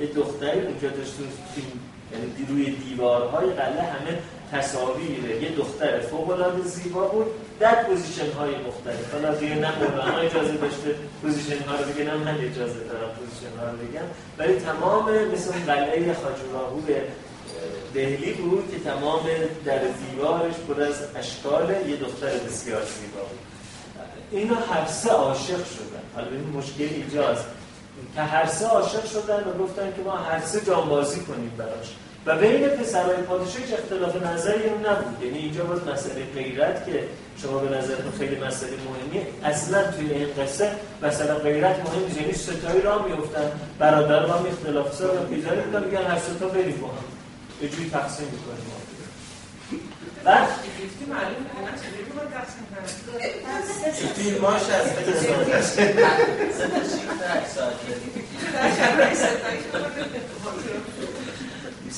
[0.00, 1.14] یه دختری اونجا داشت
[1.54, 1.80] فیلم
[2.14, 4.18] یعنی روی دیوارهای قلعه همه
[4.52, 7.26] تصاویر یه دختر فوق العاده زیبا بود.
[7.60, 9.12] در position های مختلف.
[9.12, 13.70] حالا دیگه نه مولانا اجازه داشته position ها رو نه من اجازه دارم position ها
[13.70, 14.06] رو بگم.
[14.38, 16.80] ولی تمام مثل قلعه خاجوراهو
[17.94, 19.20] دهلی بود که تمام
[19.64, 23.38] در دیوارش پر از اشکال یه دختر بسیار زیبا بود.
[24.30, 26.02] اینا هر سه عاشق شدن.
[26.14, 27.44] حالا این مشکل اینجاست.
[28.14, 31.94] که هر سه عاشق شدن و گفتن که ما هر سه جانبازی کنیم براش.
[32.26, 37.04] و بین پسرهای پادشاه هیچ اختلاف نظری هم نبود یعنی اینجا باز مسئله غیرت که
[37.42, 40.70] شما به نظرتون خیلی مسئله مهمیه اصلا توی این قصه
[41.02, 45.84] مثلا غیرت مهم نیست یعنی ستایی را میفتن برادر ما اختلاف سر و پیزاری می‌کنن
[45.84, 47.04] میگن هر ستا بریم با هم
[47.62, 48.84] یه جوری تقسیم می‌کنیم
[50.24, 50.48] بعد
[54.14, 55.78] فیلماش هست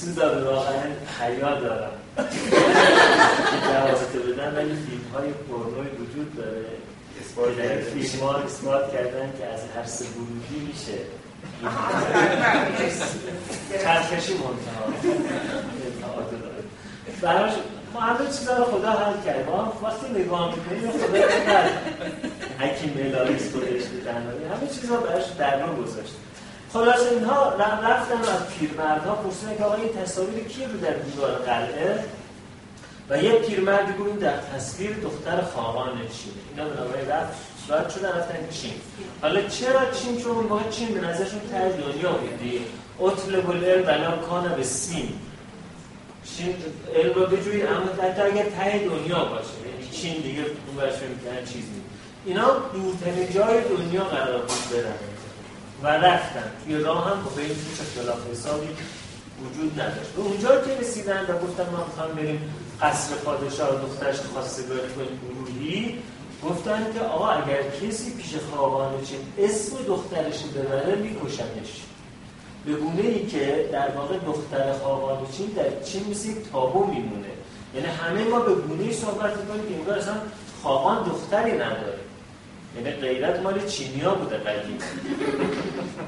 [0.01, 0.82] چیز داره؟ واقعا
[1.20, 1.90] حیا دارم.
[3.62, 6.66] جوابتو بدن ولی فیلم های پرنوی وجود داره.
[7.59, 10.98] در فیلم ها اثبات کردن که از هر سه گروهی میشه.
[13.82, 14.85] چرخشی منتها.
[17.23, 17.52] براش
[17.94, 19.47] ما همه چیزا رو خدا حل کرد.
[19.47, 21.70] ما وقتی نگاه می‌کنیم خدا کرد
[22.59, 26.16] حکیم الهی خودش به همه چیزا براش در رو گذاشته
[26.77, 32.05] خلاص اینها رفتن از پیرمردها پرسیدن که آقا این تصاویر کی رو در دیوار قلعه؟
[33.11, 37.36] و یه پیرمردی گفت این در تصویر دختر خواهان چینه اینا بنابراین رفت
[37.69, 38.73] رفت شدن رفتن چین.
[39.23, 42.61] حالا چرا چین؟ چون اون چین به نظرشون تر دنیا بود دیگه
[43.01, 45.09] اطلب العلم بلا کان به سین.
[46.24, 46.55] چین
[46.94, 51.44] علم رو بجوید اما حتی اگر ته دنیا باشه یعنی چین دیگه اون برش می‌کنن
[51.44, 51.86] چیز نیست
[52.27, 55.15] اینا دورترین جای دنیا قرار بود برن.
[55.82, 56.51] و رفتن.
[56.65, 58.69] توی راه هم با این هیچ اختلاف حسابی
[59.44, 60.11] وجود نداشت.
[60.16, 65.20] به اونجا که رسیدن و گفتن ما می‌خوام بریم قصر پادشاه و دخترش خواستگاری کنیم
[65.28, 65.98] گروهی
[66.44, 71.82] گفتن که آقا اگر کسی پیش خوابان چین اسم دخترش ببره میکشنش.
[72.66, 77.28] به گونه ای که در واقع دختر خوابان چین در چین مثل تابو میمونه.
[77.74, 80.15] یعنی همه ما به گونه ای صحبت می‌کنیم که انگار اصلا
[80.62, 81.98] خوابان دختری نداره.
[82.77, 84.78] یعنی غیرت مال چینیا بوده قدیم.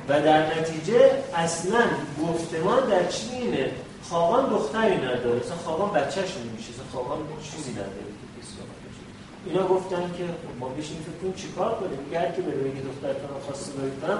[0.08, 1.82] و در نتیجه اصلا
[2.22, 3.70] گفتمان در چینه
[4.02, 5.40] خوابان دختری نداره.
[5.40, 8.08] اصلا خوابان بچهش نمیشه اصلا خوابان چیزی نداره.
[9.46, 13.40] اینا گفتن که خب ما بشین فکر کنیم چیکار کنیم؟ گر که بره بگه دخترتون
[13.46, 14.18] خواسته برید کنم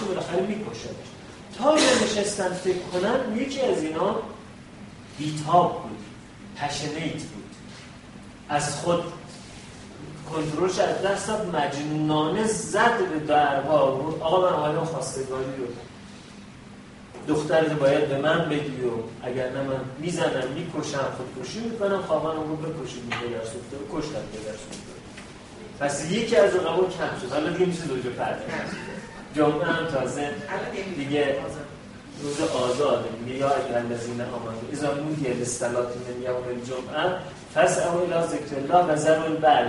[0.00, 1.08] رو بالاخره میکشنش.
[1.58, 4.16] تا اینا نشستن فکر کنن یکی از اینا
[5.18, 5.98] بیتاب بود
[6.56, 7.44] پشنیت بود.
[8.48, 9.02] از خود
[10.32, 15.66] کنترلش از دست مجنونانه زد به دربار آقا من حالا خواستگاری رو
[17.34, 22.56] دخترت باید به من بدی و اگر نه من می‌زنم می‌کشم خودکشی می‌کنم خوابانم رو
[22.56, 24.98] بکشید پدر سوخته و کشتم پدر سوخته
[25.80, 27.32] پس یکی از رقبا کم شد.
[27.32, 28.42] حالا دیگه میشه دوجه پرده.
[29.34, 30.30] جمعه هم تازه
[30.96, 31.36] دیگه
[32.22, 33.08] روز آزاده.
[33.24, 37.18] میگه یا اگر الذین آمنوا اذا نودی للصلاه من یوم الجمعه
[37.54, 39.66] فاسعوا الى ذکر الله و البر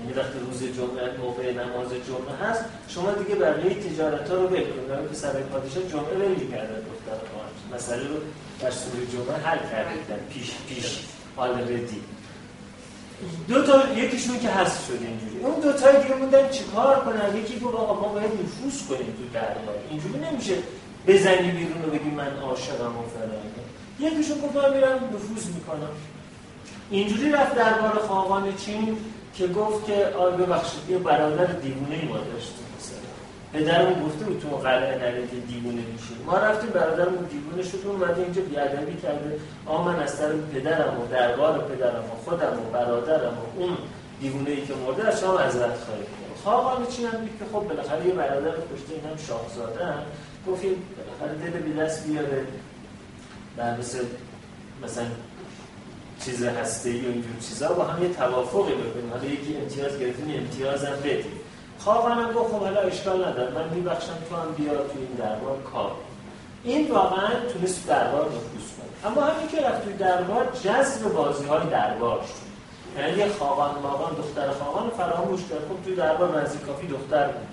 [0.00, 5.08] یعنی وقتی روز جمعه موقع نماز جمعه هست شما دیگه بقیه تجارت ها رو بکنید
[5.10, 7.18] که سر پادشاه جمعه نمی کرده دختر
[7.74, 8.16] مسئله رو
[8.60, 10.98] در سوره جمعه حل کردن پیش پیش
[11.38, 12.02] ردی
[13.48, 15.44] دو تا یکیشون که هست شد اینجوری.
[15.44, 19.24] اون دو تای دیگه موندن چیکار کنن؟ یکی گفت آقا ما باید نفوذ کنیم تو
[19.34, 19.74] دربار.
[19.90, 20.54] اینجوری نمیشه
[21.06, 24.10] بزنی بیرون و بگی من عاشقم و فلان.
[24.12, 25.90] یکیشون گفت میرم نفوذ می‌کنم.
[26.90, 28.96] اینجوری رفت دربار خاقان چین.
[29.34, 32.98] که گفت که آی ببخشید یه برادر دیوونه ای ما داشتیم مثلا.
[33.52, 38.42] پدرمون گفته بود تو قلعه نرید دیوونه میشید ما رفتیم برادرمون دیوونه شد اومده اینجا
[38.42, 39.38] بیادبی کرده.
[39.66, 43.76] آ من از طرف پدرم و دربار پدرم و خودم و برادرم و اون
[44.20, 48.06] دیوونه ای که مرده از شما معذرت خواهی کنم خواهان چی هم که خب بالاخره
[48.06, 50.02] یه برادر کشته این هم شاهزاده هم.
[50.48, 52.46] گفت بالاخره دل بی دست بیاره.
[53.78, 53.98] مثل
[54.84, 55.04] مثلا
[56.24, 59.10] چیز هسته ای و اینجور چیزا با هم یه توافقی بکنیم.
[59.10, 61.40] حالا یکی امتیاز گرفتیم امتیازم بدیم.
[61.78, 63.54] خواهانم گفت خب حالا اشکال نداره.
[63.54, 65.92] من میبخشم تو هم بیا تو این دربار کار.
[66.64, 69.10] این واقعا تونست دربار نفوذ کنه.
[69.10, 72.50] اما همین که رفت توی دربار جذب بازی های دربار شد.
[73.00, 73.26] یعنی یه
[73.82, 75.58] ماغان دختر خواهان فراموش کرد.
[75.58, 77.48] خب توی دربار نزدیک کافی دختر بود.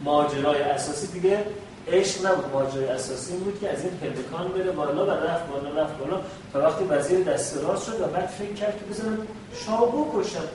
[0.00, 1.44] ماجرای اساسی دیگه
[1.92, 5.98] عشق نبود ماجرای اساسی بود که از این پلکان بره بالا و رفت بالا رفت
[5.98, 6.20] بالا.
[6.52, 9.18] تا وقتی وزیر دست راست شد و بعد فکر کرد که بزنم
[9.66, 10.48] شاه بکشم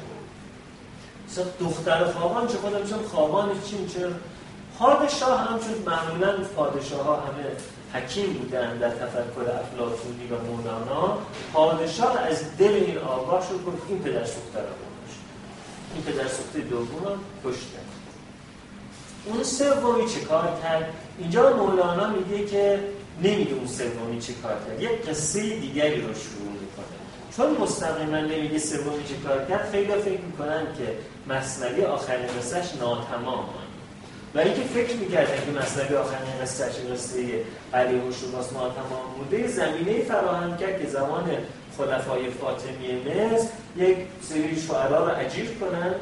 [1.30, 4.08] مثلا دختر خوابان چه خودم میشم خوابان چین چه
[4.80, 5.90] پادشاه هم شد.
[5.90, 7.46] معمولا پادشاه ها همه
[7.94, 11.18] حکیم بودن در تفکر افلاطونی و مولانا
[11.54, 14.66] پادشاه از دل این آگاه شد گفت این پدر سوخته را
[15.94, 17.95] این پدر سوخته دوم هم کشتن
[19.26, 22.80] اون سومی چه کار کرد؟ اینجا مولانا میگه که
[23.24, 24.82] نمیگه اون سومی چه کار کرد.
[24.82, 26.96] یک قصه دیگری رو شروع می‌کنه.
[27.38, 30.98] چون مستقیما نمیگه سومی چه کار کرد خیلی فکر می‌کنن که
[31.34, 33.46] مصنوی آخرین قصهش ناتمام
[34.36, 37.20] و اینکه فکر می‌کردن که مصنوی آخرین قصهش قصه
[37.74, 41.30] علی شماس ناتمام بوده زمینه فراهم کرد که زمان
[41.78, 43.48] خلفای فاطمی مصر
[43.78, 45.96] یک سری شعرا رو عجیب کنن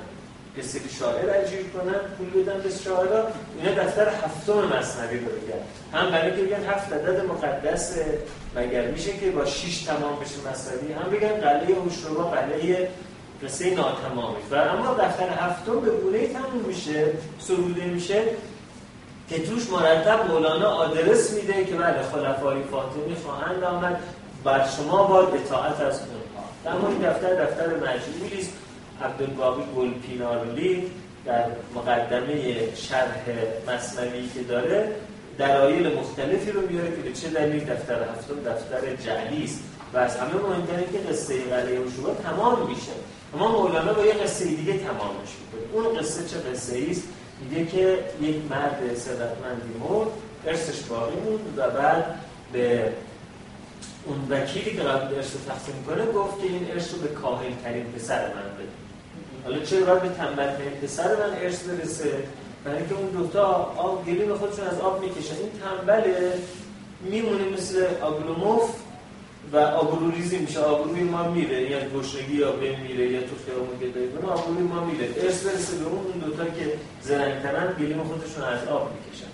[0.57, 3.27] یه سری شاعر اجیر کنن پول بدن به شاعرها
[3.59, 5.63] اینا دفتر هفتم مصنوی رو بگن
[5.93, 7.97] هم برای که بگن هفت عدد مقدس
[8.55, 12.89] مگر میشه که با شیش تمام بشه مصنوی هم بگن قلعه هوشربا قلعه
[13.43, 14.38] قصه ناتمامی.
[14.51, 17.05] و اما دفتر هفتم به گونه تموم میشه
[17.39, 18.23] سروده میشه
[19.30, 23.99] که توش مرتب مولانا آدرس میده که بله خلفای فاطمی خواهند آمد
[24.43, 26.77] بر شما باید اطاعت از اونها.
[26.77, 28.51] اما این دفتر دفتر مجموعی است.
[29.01, 30.91] عبدالباقی گلپینارلی
[31.25, 31.45] در
[31.75, 33.21] مقدمه شرح
[33.67, 34.95] مصنوی که داره
[35.37, 39.59] دلایل مختلفی رو میاره که به چه دلیل دفتر هفتم دفتر جعلی است.
[39.93, 42.91] و از همه مهمتره که قصه قلعه و تمام میشه.
[43.33, 45.73] اما مولانا با یه قصه دیگه تمامش می‌کنه.
[45.73, 47.03] اون قصه چه قصه است؟
[47.41, 50.07] میگه که یک مرد ثروتمندی مرد
[50.47, 52.05] ارثش باقی موند و بعد
[52.53, 52.93] به
[54.05, 57.83] اون وکیلی که قبل ارث تقسیم کنه گفت که این ارث رو به کاهل ترین
[57.83, 58.82] پسر من بده.
[59.43, 60.49] حالا چرا باید به تنبل
[60.83, 62.13] پسر من ارث برسه.
[62.65, 65.35] برای اینکه اون دوتا آب گلیم خودشون از آب می‌کشن.
[65.35, 66.33] این تنبله
[67.01, 68.69] میمونه مثل آگلوموف
[69.53, 70.59] و آبرو ریزی میشه.
[70.59, 71.71] آبروی ما میره.
[71.71, 74.29] یعنی گشنگی یا به میره یا تو خیابون که داریم.
[74.29, 75.05] آبروی ما میره.
[75.17, 79.29] ارث برسه به اون دوتا که زرنگترن گلیم خودشون از آب می‌کشن.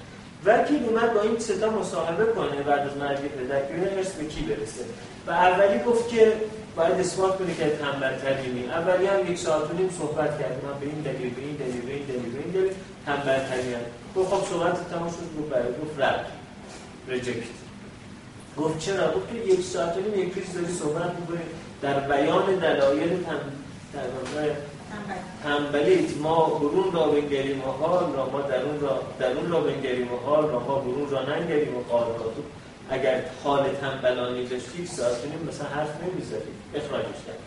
[0.46, 3.60] وکیل اومد با این ستا مصاحبه کنه بعد از مرگ پدر.
[3.60, 4.86] که ارث به کی برسه؟
[5.30, 6.34] و اولی گفت که
[6.76, 10.66] باید اثبات کنه که تنبل ترینی اولی هم یک ساعت و نیم صحبت کرد.
[10.66, 12.74] من به این دلیل به این دلیل به این دلیل به این دلیل
[13.06, 13.76] تنبل ترینی
[14.16, 16.26] گفت خب صحبت تمام شد گفت برای گفت رد
[17.08, 17.44] ریجکت
[18.58, 21.46] گفت چرا؟ گفت تو یک ساعت و نیم یک روز داری صحبت می‌کنی.
[21.82, 23.40] در بیان دلایل تن
[23.94, 24.02] در
[25.44, 30.18] تنبلیت ما برون را بنگریم و حال را ما درون را درون را بنگریم و
[30.26, 32.04] حال را ما برون را ننگریم و قال
[32.90, 37.38] اگر حال تنبلانی داشتی ساعت نیم مثلا حرف نمی‌ذاری اخراجش کرد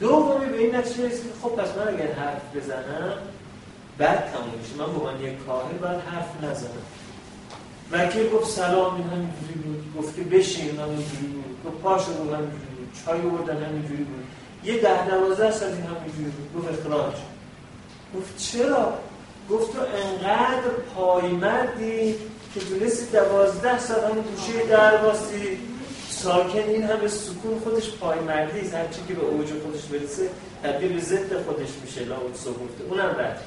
[0.00, 3.18] دومی به این نتیجه رسید خب پس من اگر حرف بزنم
[3.98, 4.74] بعد تموم میشه.
[4.78, 6.82] من به یک کاهل باید حرف نزنم.
[7.92, 12.74] وکیل گفت سلام این همینجوری بود گفت که بشین همینجوری بود گفت پاشو بود همینجوری
[12.76, 14.24] بود چای بردن همینجوری بود.
[14.64, 17.14] یه ده دوازده سال این همینجوری بود گفت اخراج.
[18.16, 18.98] گفت چرا؟
[19.50, 22.14] گفت تو انقدر پایمردی
[22.54, 25.58] که تونستی دوازده سال همون گوشه درباستی
[26.10, 28.74] ساکن این همه سکون خودش پایمردی است.
[28.74, 30.28] هرچی که به اوج خودش برسه
[30.62, 33.40] تبدیل به ضد خودش میشه لاوتسو گفته اونم رد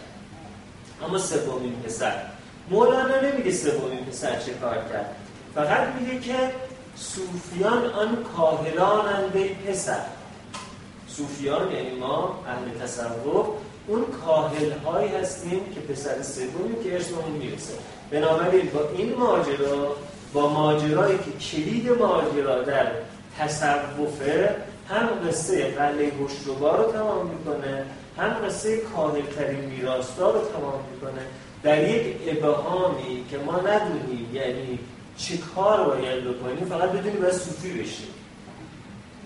[1.03, 2.21] اما سومین پسر.
[2.69, 5.15] مولانا نمیگه سومین پسر چه کار کرد.
[5.55, 6.51] فقط میگه که
[6.95, 9.33] صوفیان آن کاهلانند
[9.67, 10.05] پسر.
[11.07, 13.47] صوفیان یعنی ما اهل تصوف
[13.87, 17.73] اون کاهل هایی هستیم که پسر سومی که ارثمون می‌رسه.
[18.11, 19.95] بنابراین با این ماجرا
[20.33, 22.87] با ماجرایی که کلید ماجرا در
[23.39, 24.55] تصوفه
[24.89, 27.85] هم قصه قله هشتوبا رو تمام می‌کنه
[28.17, 31.21] هم قصه کاملترین میراستار رو تمام می‌کنه.
[31.63, 34.79] در یک ابهامی که ما ندونیم یعنی
[35.17, 38.07] چه کار باید بکنیم فقط بدونیم باید صوفی بشیم.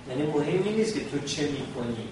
[0.10, 2.07] یعنی مهمی نیست که تو چه می‌کنی.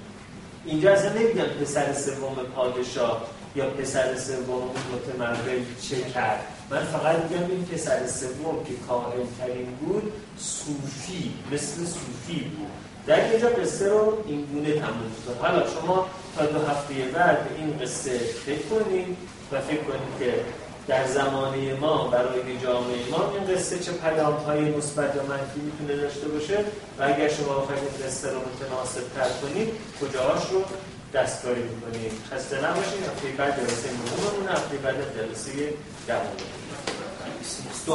[0.65, 6.56] اینجا اصلا نمیگم پسر سوم پادشاه یا پسر سوم متمول چه کرد.
[6.69, 12.71] من فقط میگم این پسر سوم که کاهل ترین بود صوفی مثل صوفی بود.
[13.07, 16.07] در اینجا قصه رو این گونه تموم کنید حالا شما
[16.37, 19.17] تا دو هفته بعد این قصه فکر کنید
[19.51, 20.33] و فکر کنید که
[20.87, 26.01] در زمانه ما برای جامعه ما این قصه چه پیام های مثبت یا منفی می‌تونه
[26.01, 26.59] داشته باشه؟
[26.99, 29.69] و اگر شما بخواید این قصه رو متناسب تر کنید
[30.01, 30.61] کجاهاش رو
[31.13, 35.51] دستکاری می‌کنید خسته نباشید هفته بعد جلسه مهممون هفته بعد جلسه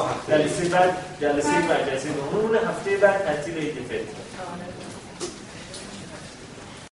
[0.02, 0.38] هفته.
[0.38, 4.21] جلسه بعد جلسه بعد جلسه مهممون هفته بعد تعطیل عید فطر